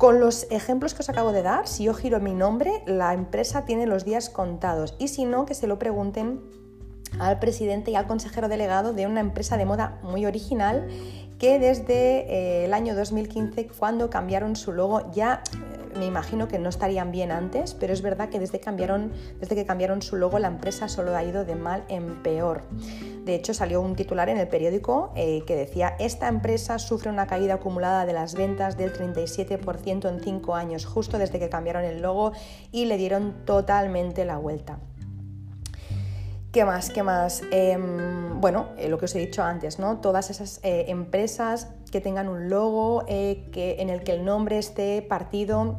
Con 0.00 0.18
los 0.18 0.46
ejemplos 0.50 0.94
que 0.94 1.02
os 1.02 1.10
acabo 1.10 1.30
de 1.30 1.42
dar, 1.42 1.68
si 1.68 1.84
yo 1.84 1.92
giro 1.92 2.20
mi 2.20 2.32
nombre, 2.32 2.82
la 2.86 3.12
empresa 3.12 3.66
tiene 3.66 3.84
los 3.84 4.06
días 4.06 4.30
contados. 4.30 4.96
Y 4.98 5.08
si 5.08 5.26
no, 5.26 5.44
que 5.44 5.52
se 5.52 5.66
lo 5.66 5.78
pregunten 5.78 6.40
al 7.18 7.38
presidente 7.38 7.90
y 7.90 7.96
al 7.96 8.06
consejero 8.06 8.48
delegado 8.48 8.94
de 8.94 9.06
una 9.06 9.20
empresa 9.20 9.58
de 9.58 9.66
moda 9.66 10.00
muy 10.02 10.24
original 10.24 10.88
que 11.40 11.58
desde 11.58 12.32
eh, 12.32 12.64
el 12.66 12.74
año 12.74 12.94
2015, 12.94 13.68
cuando 13.78 14.10
cambiaron 14.10 14.56
su 14.56 14.72
logo, 14.72 15.10
ya 15.10 15.42
me 15.98 16.04
imagino 16.04 16.48
que 16.48 16.58
no 16.58 16.68
estarían 16.68 17.10
bien 17.10 17.32
antes, 17.32 17.74
pero 17.74 17.94
es 17.94 18.02
verdad 18.02 18.28
que 18.28 18.38
desde, 18.38 18.60
cambiaron, 18.60 19.10
desde 19.40 19.56
que 19.56 19.64
cambiaron 19.64 20.02
su 20.02 20.16
logo 20.16 20.38
la 20.38 20.48
empresa 20.48 20.86
solo 20.86 21.16
ha 21.16 21.24
ido 21.24 21.46
de 21.46 21.56
mal 21.56 21.84
en 21.88 22.22
peor. 22.22 22.62
De 23.24 23.34
hecho, 23.34 23.54
salió 23.54 23.80
un 23.80 23.96
titular 23.96 24.28
en 24.28 24.36
el 24.36 24.48
periódico 24.48 25.12
eh, 25.16 25.42
que 25.46 25.56
decía, 25.56 25.96
esta 25.98 26.28
empresa 26.28 26.78
sufre 26.78 27.10
una 27.10 27.26
caída 27.26 27.54
acumulada 27.54 28.04
de 28.04 28.12
las 28.12 28.34
ventas 28.34 28.76
del 28.76 28.92
37% 28.92 30.08
en 30.10 30.20
cinco 30.20 30.54
años, 30.54 30.84
justo 30.84 31.18
desde 31.18 31.38
que 31.38 31.48
cambiaron 31.48 31.84
el 31.84 32.02
logo 32.02 32.32
y 32.70 32.84
le 32.84 32.98
dieron 32.98 33.46
totalmente 33.46 34.26
la 34.26 34.36
vuelta. 34.36 34.78
¿Qué 36.52 36.64
más? 36.64 36.90
¿Qué 36.90 37.02
más? 37.02 37.42
Em, 37.52 38.40
bueno, 38.40 38.70
eh, 38.76 38.88
lo 38.88 38.98
que 38.98 39.04
os 39.04 39.14
he 39.14 39.20
dicho 39.20 39.42
antes, 39.42 39.78
¿no? 39.78 39.98
Todas 39.98 40.30
esas 40.30 40.58
eh, 40.64 40.86
empresas 40.88 41.68
que 41.92 42.00
tengan 42.00 42.28
un 42.28 42.48
logo 42.50 43.04
que, 43.06 43.76
en 43.78 43.88
el 43.88 44.02
que 44.02 44.12
el 44.12 44.24
nombre 44.24 44.58
esté 44.58 45.02
partido 45.02 45.78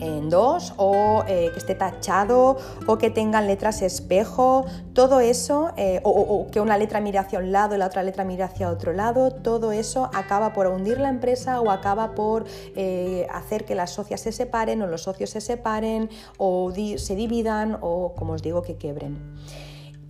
en 0.00 0.30
dos 0.30 0.74
o 0.76 1.24
eh, 1.26 1.50
que 1.52 1.58
esté 1.58 1.74
tachado 1.74 2.56
o 2.86 2.98
que 2.98 3.10
tengan 3.10 3.46
letras 3.46 3.82
espejo, 3.82 4.64
todo 4.92 5.20
eso, 5.20 5.72
eh, 5.76 6.00
o, 6.04 6.46
que 6.50 6.60
una 6.60 6.78
letra 6.78 7.00
mire 7.00 7.18
hacia 7.18 7.38
un 7.38 7.52
lado 7.52 7.74
y 7.74 7.78
la 7.78 7.86
otra 7.86 8.02
letra 8.02 8.24
mire 8.24 8.42
hacia 8.42 8.70
otro 8.70 8.92
lado, 8.92 9.30
todo 9.30 9.72
eso 9.72 10.10
acaba 10.14 10.52
por 10.52 10.66
hundir 10.66 11.00
la 11.00 11.08
empresa 11.08 11.60
o 11.60 11.70
acaba 11.70 12.14
por 12.14 12.44
eh, 12.76 13.26
hacer 13.32 13.64
que 13.64 13.74
las 13.74 13.90
socias 13.90 14.20
se 14.20 14.32
separen 14.32 14.82
o 14.82 14.86
los 14.86 15.02
socios 15.02 15.30
se 15.30 15.40
separen 15.40 16.10
o 16.38 16.72
se 16.72 17.14
dividan 17.14 17.78
o, 17.80 18.14
como 18.14 18.34
os 18.34 18.42
digo, 18.42 18.62
que 18.62 18.76
quebren. 18.76 19.18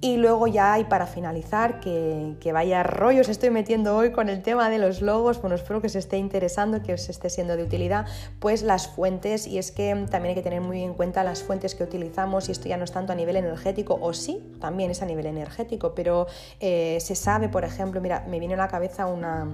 Y 0.04 0.18
luego 0.18 0.46
ya, 0.46 0.78
y 0.78 0.84
para 0.84 1.06
finalizar, 1.06 1.80
que, 1.80 2.50
vaya 2.52 2.82
rollos 2.82 3.30
estoy 3.30 3.48
metiendo 3.48 3.96
hoy 3.96 4.12
con 4.12 4.28
el 4.28 4.42
tema 4.42 4.68
de 4.68 4.76
los 4.76 5.00
logos, 5.00 5.40
bueno, 5.40 5.56
espero 5.56 5.80
que 5.80 5.86
os 5.86 5.96
esté 5.96 6.18
interesando, 6.18 6.82
que 6.82 6.92
os 6.92 7.08
esté 7.08 7.30
siendo 7.30 7.56
de 7.56 7.62
utilidad, 7.62 8.04
pues 8.38 8.62
las 8.62 8.86
fuentes, 8.86 9.46
y 9.46 9.56
es 9.56 9.72
que 9.72 9.94
también 10.10 10.32
hay 10.32 10.34
que 10.34 10.42
tener 10.42 10.60
muy 10.60 10.82
en 10.82 10.92
cuenta 10.92 11.24
las 11.24 11.42
fuentes 11.42 11.74
que 11.74 11.84
utilizamos, 11.84 12.50
y 12.50 12.52
esto 12.52 12.68
ya 12.68 12.76
no 12.76 12.84
es 12.84 12.92
tanto 12.92 13.14
a 13.14 13.16
nivel 13.16 13.36
energético, 13.36 13.98
o 13.98 14.12
sí, 14.12 14.52
también 14.60 14.90
es 14.90 15.00
a 15.00 15.06
nivel 15.06 15.24
energético, 15.24 15.94
pero 15.94 16.26
eh, 16.60 16.98
se 17.00 17.14
sabe, 17.14 17.48
por 17.48 17.64
ejemplo, 17.64 18.02
mira, 18.02 18.26
me 18.28 18.40
viene 18.40 18.52
a 18.52 18.58
la 18.58 18.68
cabeza 18.68 19.06
una, 19.06 19.48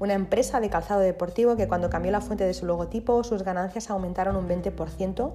una 0.00 0.12
empresa 0.12 0.60
de 0.60 0.68
calzado 0.68 1.00
deportivo 1.00 1.56
que 1.56 1.66
cuando 1.66 1.88
cambió 1.88 2.12
la 2.12 2.20
fuente 2.20 2.44
de 2.44 2.52
su 2.52 2.66
logotipo, 2.66 3.24
sus 3.24 3.42
ganancias 3.42 3.88
aumentaron 3.88 4.36
un 4.36 4.46
20%, 4.50 5.32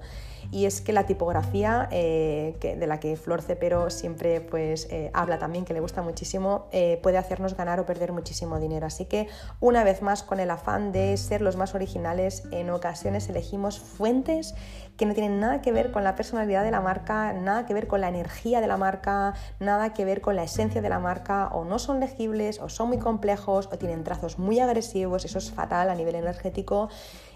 y 0.52 0.66
es 0.66 0.82
que 0.82 0.94
la 0.94 1.06
tipografía 1.06 1.88
eh, 1.92 2.56
de 2.62 2.88
la 2.88 3.00
que 3.00 3.16
Flor 3.16 3.42
Cepero 3.42 3.90
siempre 3.90 4.42
pues, 4.42 4.88
eh, 4.92 5.12
habla 5.14 5.40
también, 5.40 5.66
que 5.66 5.74
le 5.74 5.80
gusta 5.80 6.02
muchísimo, 6.02 6.68
eh, 6.72 7.00
puede 7.02 7.18
hacernos 7.18 7.56
ganar 7.56 7.80
o 7.80 7.86
perder 7.86 8.12
muchísimo 8.12 8.60
dinero. 8.60 8.86
Así 8.86 9.06
que 9.06 9.28
una 9.60 9.84
vez 9.84 10.02
más, 10.02 10.24
con 10.24 10.40
el 10.40 10.50
afán 10.50 10.92
de 10.92 11.18
ser 11.18 11.42
los 11.42 11.56
más 11.56 11.76
originales, 11.76 12.44
en 12.52 12.70
ocasiones 12.70 13.30
elegimos 13.30 13.80
fuentes 13.80 14.56
que 14.98 15.06
no 15.06 15.14
tienen 15.14 15.40
nada 15.40 15.62
que 15.62 15.72
ver 15.72 15.92
con 15.92 16.04
la 16.04 16.16
personalidad 16.16 16.64
de 16.64 16.72
la 16.72 16.80
marca, 16.80 17.34
nada 17.34 17.66
que 17.66 17.74
ver 17.74 17.88
con 17.88 18.02
la 18.02 18.10
energía 18.10 18.62
de 18.62 18.68
la 18.68 18.78
marca, 18.78 19.34
nada 19.60 19.94
que 19.94 20.06
ver 20.06 20.22
con 20.22 20.36
la 20.36 20.44
esencia 20.44 20.82
de 20.82 20.90
la 20.90 21.00
marca, 21.00 21.48
o 21.48 21.66
no 21.66 21.80
son 21.80 22.00
legibles, 22.00 22.60
o 22.60 22.70
son 22.70 22.90
muy 22.90 23.00
complejos, 23.00 23.70
o 23.72 23.78
tienen 23.78 24.04
trazos 24.04 24.38
muy 24.38 24.60
agresivos, 24.60 25.26
eso 25.26 25.40
es 25.40 25.52
fatal 25.52 25.90
a 25.90 25.96
nivel 25.96 26.16
energético 26.16 26.90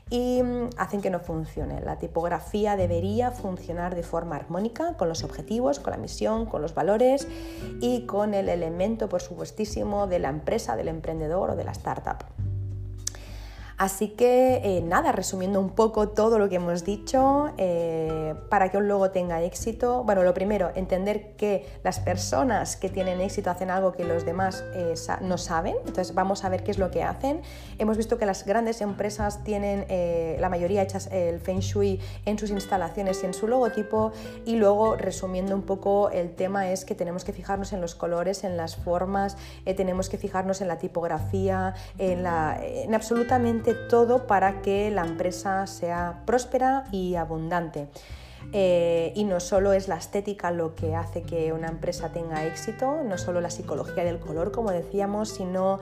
y 0.10 0.42
mm, 0.42 0.70
hacen 0.78 1.02
que 1.02 1.10
no 1.10 1.20
funcione. 1.20 1.82
La 1.82 1.98
tipografía 1.98 2.76
debería 2.76 3.32
funcionar 3.32 3.96
de 3.96 4.04
forma 4.04 4.36
armónica 4.36 4.96
con 4.96 5.10
los 5.10 5.24
objetivos, 5.24 5.80
con 5.80 5.92
la 5.92 5.98
misión, 5.98 6.46
con 6.46 6.62
los 6.62 6.74
valores 6.74 7.28
y 7.82 8.06
con 8.06 8.34
el 8.34 8.50
elemento, 8.50 9.10
por 9.10 9.22
supuestísimo, 9.22 10.08
de 10.08 10.20
la 10.20 10.30
empresa, 10.30 10.76
del 10.76 10.88
emprendedor 10.88 11.52
o 11.52 11.56
de 11.56 11.64
la 11.64 11.72
startup. 11.72 12.26
Así 13.78 14.08
que 14.10 14.60
eh, 14.64 14.82
nada, 14.82 15.12
resumiendo 15.12 15.60
un 15.60 15.70
poco 15.70 16.10
todo 16.10 16.40
lo 16.40 16.50
que 16.50 16.56
hemos 16.56 16.84
dicho, 16.84 17.52
eh, 17.58 18.34
para 18.50 18.72
que 18.72 18.78
un 18.80 18.88
logo 18.88 19.12
tenga 19.12 19.44
éxito, 19.44 20.04
bueno, 20.04 20.24
lo 20.24 20.34
primero, 20.34 20.72
entender 20.74 21.36
que 21.36 21.64
las 21.84 22.00
personas 22.00 22.76
que 22.76 22.90
tienen 22.90 23.22
éxito 23.22 23.52
hacen 23.52 23.70
algo 23.70 23.92
que 23.92 24.04
los 24.04 24.26
demás 24.26 24.64
eh, 24.74 24.96
no 25.22 25.38
saben, 25.38 25.76
entonces 25.86 26.16
vamos 26.16 26.44
a 26.44 26.50
ver 26.50 26.64
qué 26.64 26.72
es 26.72 26.80
lo 26.80 26.90
que 26.90 27.04
hacen. 27.04 27.42
Hemos 27.78 27.98
visto 27.98 28.18
que 28.18 28.26
las 28.26 28.48
grandes 28.48 28.82
empresas 28.82 29.44
tienen 29.44 29.86
la 30.40 30.50
mayoría 30.50 30.82
hechas 30.82 31.08
el 31.12 31.40
feng 31.40 31.60
shui 31.60 32.00
en 32.26 32.40
sus 32.40 32.50
instalaciones 32.50 33.22
y 33.22 33.28
en 33.28 33.34
su 33.34 33.48
logotipo. 33.48 34.12
Y 34.46 34.56
luego 34.56 34.96
resumiendo 34.96 35.54
un 35.54 35.62
poco 35.62 36.10
el 36.10 36.34
tema 36.34 36.72
es 36.72 36.84
que 36.84 36.96
tenemos 36.96 37.24
que 37.24 37.34
fijarnos 37.34 37.74
en 37.74 37.82
los 37.82 37.94
colores, 37.94 38.44
en 38.44 38.58
las 38.58 38.76
formas, 38.76 39.38
tenemos 39.76 40.10
que 40.10 40.18
fijarnos 40.18 40.62
en 40.62 40.68
la 40.68 40.78
tipografía, 40.80 41.76
en, 42.00 42.24
la, 42.24 42.60
en 42.64 42.96
absolutamente 42.96 43.67
todo 43.74 44.28
para 44.28 44.62
que 44.62 44.92
la 44.92 45.06
empresa 45.06 45.66
sea 45.68 46.22
próspera 46.26 46.86
y 46.92 47.16
abundante. 47.16 47.88
Eh, 48.54 49.12
y 49.16 49.26
no 49.26 49.40
solo 49.40 49.74
es 49.74 49.88
la 49.88 49.98
estética 49.98 50.52
lo 50.52 50.74
que 50.74 50.96
hace 50.96 51.24
que 51.24 51.52
una 51.52 51.68
empresa 51.68 52.14
tenga 52.14 52.46
éxito, 52.46 53.04
no 53.04 53.18
solo 53.18 53.42
la 53.42 53.50
psicología 53.50 54.06
del 54.06 54.20
color, 54.20 54.52
como 54.52 54.72
decíamos, 54.72 55.30
sino 55.30 55.80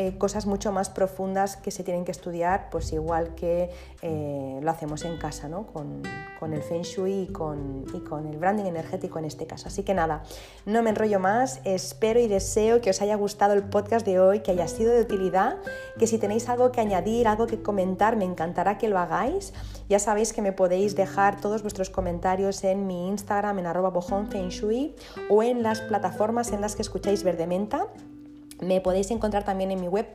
eh, 0.00 0.16
cosas 0.16 0.46
mucho 0.46 0.70
más 0.70 0.90
profundas 0.90 1.56
que 1.56 1.72
se 1.72 1.82
tienen 1.82 2.04
que 2.04 2.12
estudiar, 2.12 2.70
pues 2.70 2.92
igual 2.92 3.34
que 3.34 3.68
eh, 4.00 4.60
lo 4.62 4.70
hacemos 4.70 5.04
en 5.04 5.18
casa, 5.18 5.48
¿no? 5.48 5.66
Con, 5.66 6.02
el 6.52 6.62
Feng 6.62 6.82
Shui 6.82 7.22
y 7.22 7.26
con, 7.32 7.84
y 7.92 7.98
con 8.02 8.28
el 8.28 8.36
branding 8.36 8.66
energético 8.66 9.18
en 9.18 9.24
este 9.24 9.48
caso. 9.48 9.66
Así 9.66 9.82
que 9.82 9.94
nada, 9.94 10.22
no 10.66 10.84
me 10.84 10.90
enrollo 10.90 11.18
más, 11.18 11.60
espero 11.64 12.20
y 12.20 12.28
deseo 12.28 12.80
que 12.80 12.90
os 12.90 13.02
haya 13.02 13.16
gustado 13.16 13.54
el 13.54 13.64
podcast 13.64 14.06
de 14.06 14.20
hoy, 14.20 14.38
que 14.38 14.52
haya 14.52 14.68
sido 14.68 14.92
de 14.92 15.00
utilidad, 15.00 15.56
que 15.98 16.06
si 16.06 16.18
tenéis 16.18 16.48
algo 16.48 16.70
que 16.70 16.80
añadir, 16.80 17.26
algo 17.26 17.48
que 17.48 17.60
comentar, 17.60 18.14
me 18.14 18.24
encantará 18.24 18.78
que 18.78 18.88
lo 18.88 19.00
hagáis. 19.00 19.52
Ya 19.88 19.98
sabéis 19.98 20.32
que 20.32 20.42
me 20.42 20.52
podéis 20.52 20.94
dejar 20.94 21.40
todos 21.40 21.62
vuestros 21.62 21.90
comentarios 21.90 22.62
en 22.62 22.86
mi 22.86 23.08
Instagram, 23.08 23.58
en 23.58 23.66
arroba 23.66 23.92
o 25.28 25.42
en 25.42 25.62
las 25.64 25.80
plataformas 25.80 26.52
en 26.52 26.60
las 26.60 26.76
que 26.76 26.82
escucháis 26.82 27.24
Verdementa. 27.24 27.88
Me 28.60 28.80
podéis 28.80 29.12
encontrar 29.12 29.44
también 29.44 29.70
en 29.70 29.80
mi 29.80 29.86
web 29.86 30.08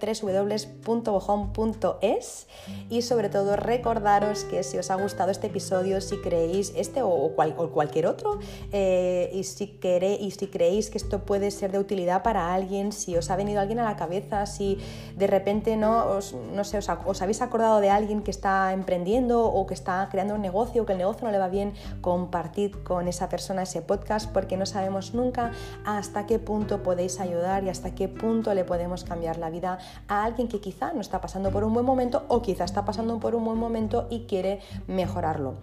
www.bojón.es 0.85 2.47
y 2.89 3.01
sobre 3.01 3.29
todo 3.29 3.55
recordaros 3.55 4.43
que 4.43 4.63
si 4.63 4.77
os 4.77 4.91
ha 4.91 4.95
gustado 4.95 5.31
este 5.31 5.47
episodio, 5.47 6.01
si 6.01 6.17
creéis 6.17 6.73
este 6.75 7.01
o, 7.03 7.31
cualquier 7.35 8.07
otro, 8.07 8.39
eh, 8.73 9.29
y, 9.33 9.45
si 9.45 9.67
queréis, 9.67 10.19
y 10.19 10.31
si 10.31 10.47
creéis 10.47 10.89
que 10.89 10.97
esto 10.97 11.23
puede 11.23 11.51
ser 11.51 11.71
de 11.71 11.79
utilidad 11.79 12.21
para 12.21 12.53
alguien, 12.53 12.91
si 12.91 13.15
os 13.15 13.29
ha 13.29 13.37
venido 13.37 13.61
alguien 13.61 13.79
a 13.79 13.85
la 13.85 13.95
cabeza, 13.95 14.45
si 14.45 14.77
de 15.15 15.27
repente 15.27 15.77
no, 15.77 16.05
os, 16.07 16.33
no 16.33 16.65
sé, 16.65 16.79
os, 16.79 17.21
habéis 17.21 17.41
acordado 17.41 17.79
de 17.79 17.89
alguien 17.89 18.23
que 18.23 18.31
está 18.31 18.73
emprendiendo 18.73 19.45
o 19.45 19.65
que 19.65 19.73
está 19.73 20.05
creando 20.11 20.35
un 20.35 20.41
negocio, 20.41 20.83
o 20.83 20.85
que 20.85 20.91
el 20.91 20.97
negocio 20.97 21.25
no 21.25 21.31
le 21.31 21.39
va 21.39 21.47
bien, 21.47 21.71
compartid 22.01 22.75
con 22.83 23.07
esa 23.07 23.29
persona 23.29 23.63
ese 23.63 23.81
podcast 23.81 24.29
porque 24.33 24.57
no 24.57 24.65
sabemos 24.65 25.13
nunca 25.13 25.51
hasta 25.85 26.25
qué 26.25 26.39
punto 26.39 26.83
podéis 26.83 27.21
ayudar 27.21 27.63
y 27.63 27.69
hasta 27.69 27.95
qué 27.95 28.09
punto 28.09 28.32
le 28.41 28.63
podemos 28.65 29.03
cambiar 29.03 29.37
la 29.37 29.49
vida 29.49 29.77
a 30.07 30.23
alguien 30.23 30.47
que 30.47 30.59
quizá 30.59 30.91
no 30.93 31.01
está 31.01 31.21
pasando 31.21 31.51
por 31.51 31.63
un 31.63 31.73
buen 31.73 31.85
momento 31.85 32.23
o 32.27 32.41
quizá 32.41 32.63
está 32.63 32.83
pasando 32.83 33.19
por 33.19 33.35
un 33.35 33.45
buen 33.45 33.57
momento 33.57 34.07
y 34.09 34.21
quiere 34.21 34.59
mejorarlo. 34.87 35.55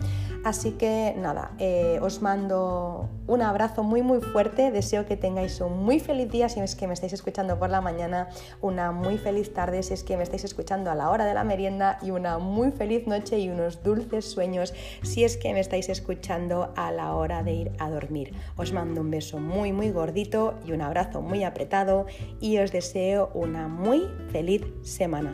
Así 0.44 0.72
que 0.72 1.14
nada, 1.18 1.50
eh, 1.58 1.98
os 2.00 2.22
mando 2.22 3.08
un 3.26 3.42
abrazo 3.42 3.82
muy 3.82 4.02
muy 4.02 4.20
fuerte, 4.20 4.70
deseo 4.70 5.04
que 5.04 5.16
tengáis 5.16 5.60
un 5.60 5.84
muy 5.84 6.00
feliz 6.00 6.30
día 6.30 6.48
si 6.48 6.60
es 6.60 6.76
que 6.76 6.86
me 6.86 6.94
estáis 6.94 7.12
escuchando 7.12 7.58
por 7.58 7.68
la 7.68 7.80
mañana, 7.80 8.28
una 8.62 8.90
muy 8.90 9.18
feliz 9.18 9.52
tarde 9.52 9.82
si 9.82 9.92
es 9.92 10.02
que 10.02 10.16
me 10.16 10.22
estáis 10.22 10.44
escuchando 10.44 10.90
a 10.90 10.94
la 10.94 11.10
hora 11.10 11.26
de 11.26 11.34
la 11.34 11.44
merienda 11.44 11.98
y 12.00 12.10
una 12.10 12.38
muy 12.38 12.70
feliz 12.70 13.06
noche 13.06 13.38
y 13.38 13.50
unos 13.50 13.82
dulces 13.82 14.30
sueños 14.30 14.72
si 15.02 15.24
es 15.24 15.36
que 15.36 15.52
me 15.52 15.60
estáis 15.60 15.88
escuchando 15.88 16.72
a 16.76 16.90
la 16.90 17.14
hora 17.14 17.42
de 17.42 17.52
ir 17.52 17.72
a 17.78 17.90
dormir. 17.90 18.32
Os 18.56 18.72
mando 18.72 19.00
un 19.02 19.10
beso 19.10 19.38
muy 19.38 19.72
muy 19.72 19.90
gordito 19.90 20.54
y 20.64 20.72
un 20.72 20.80
abrazo 20.80 21.20
muy 21.20 21.44
apretado 21.44 22.06
y 22.40 22.56
os 22.62 22.72
deseo 22.72 23.30
una 23.34 23.68
muy 23.68 24.08
feliz 24.32 24.62
semana. 24.82 25.32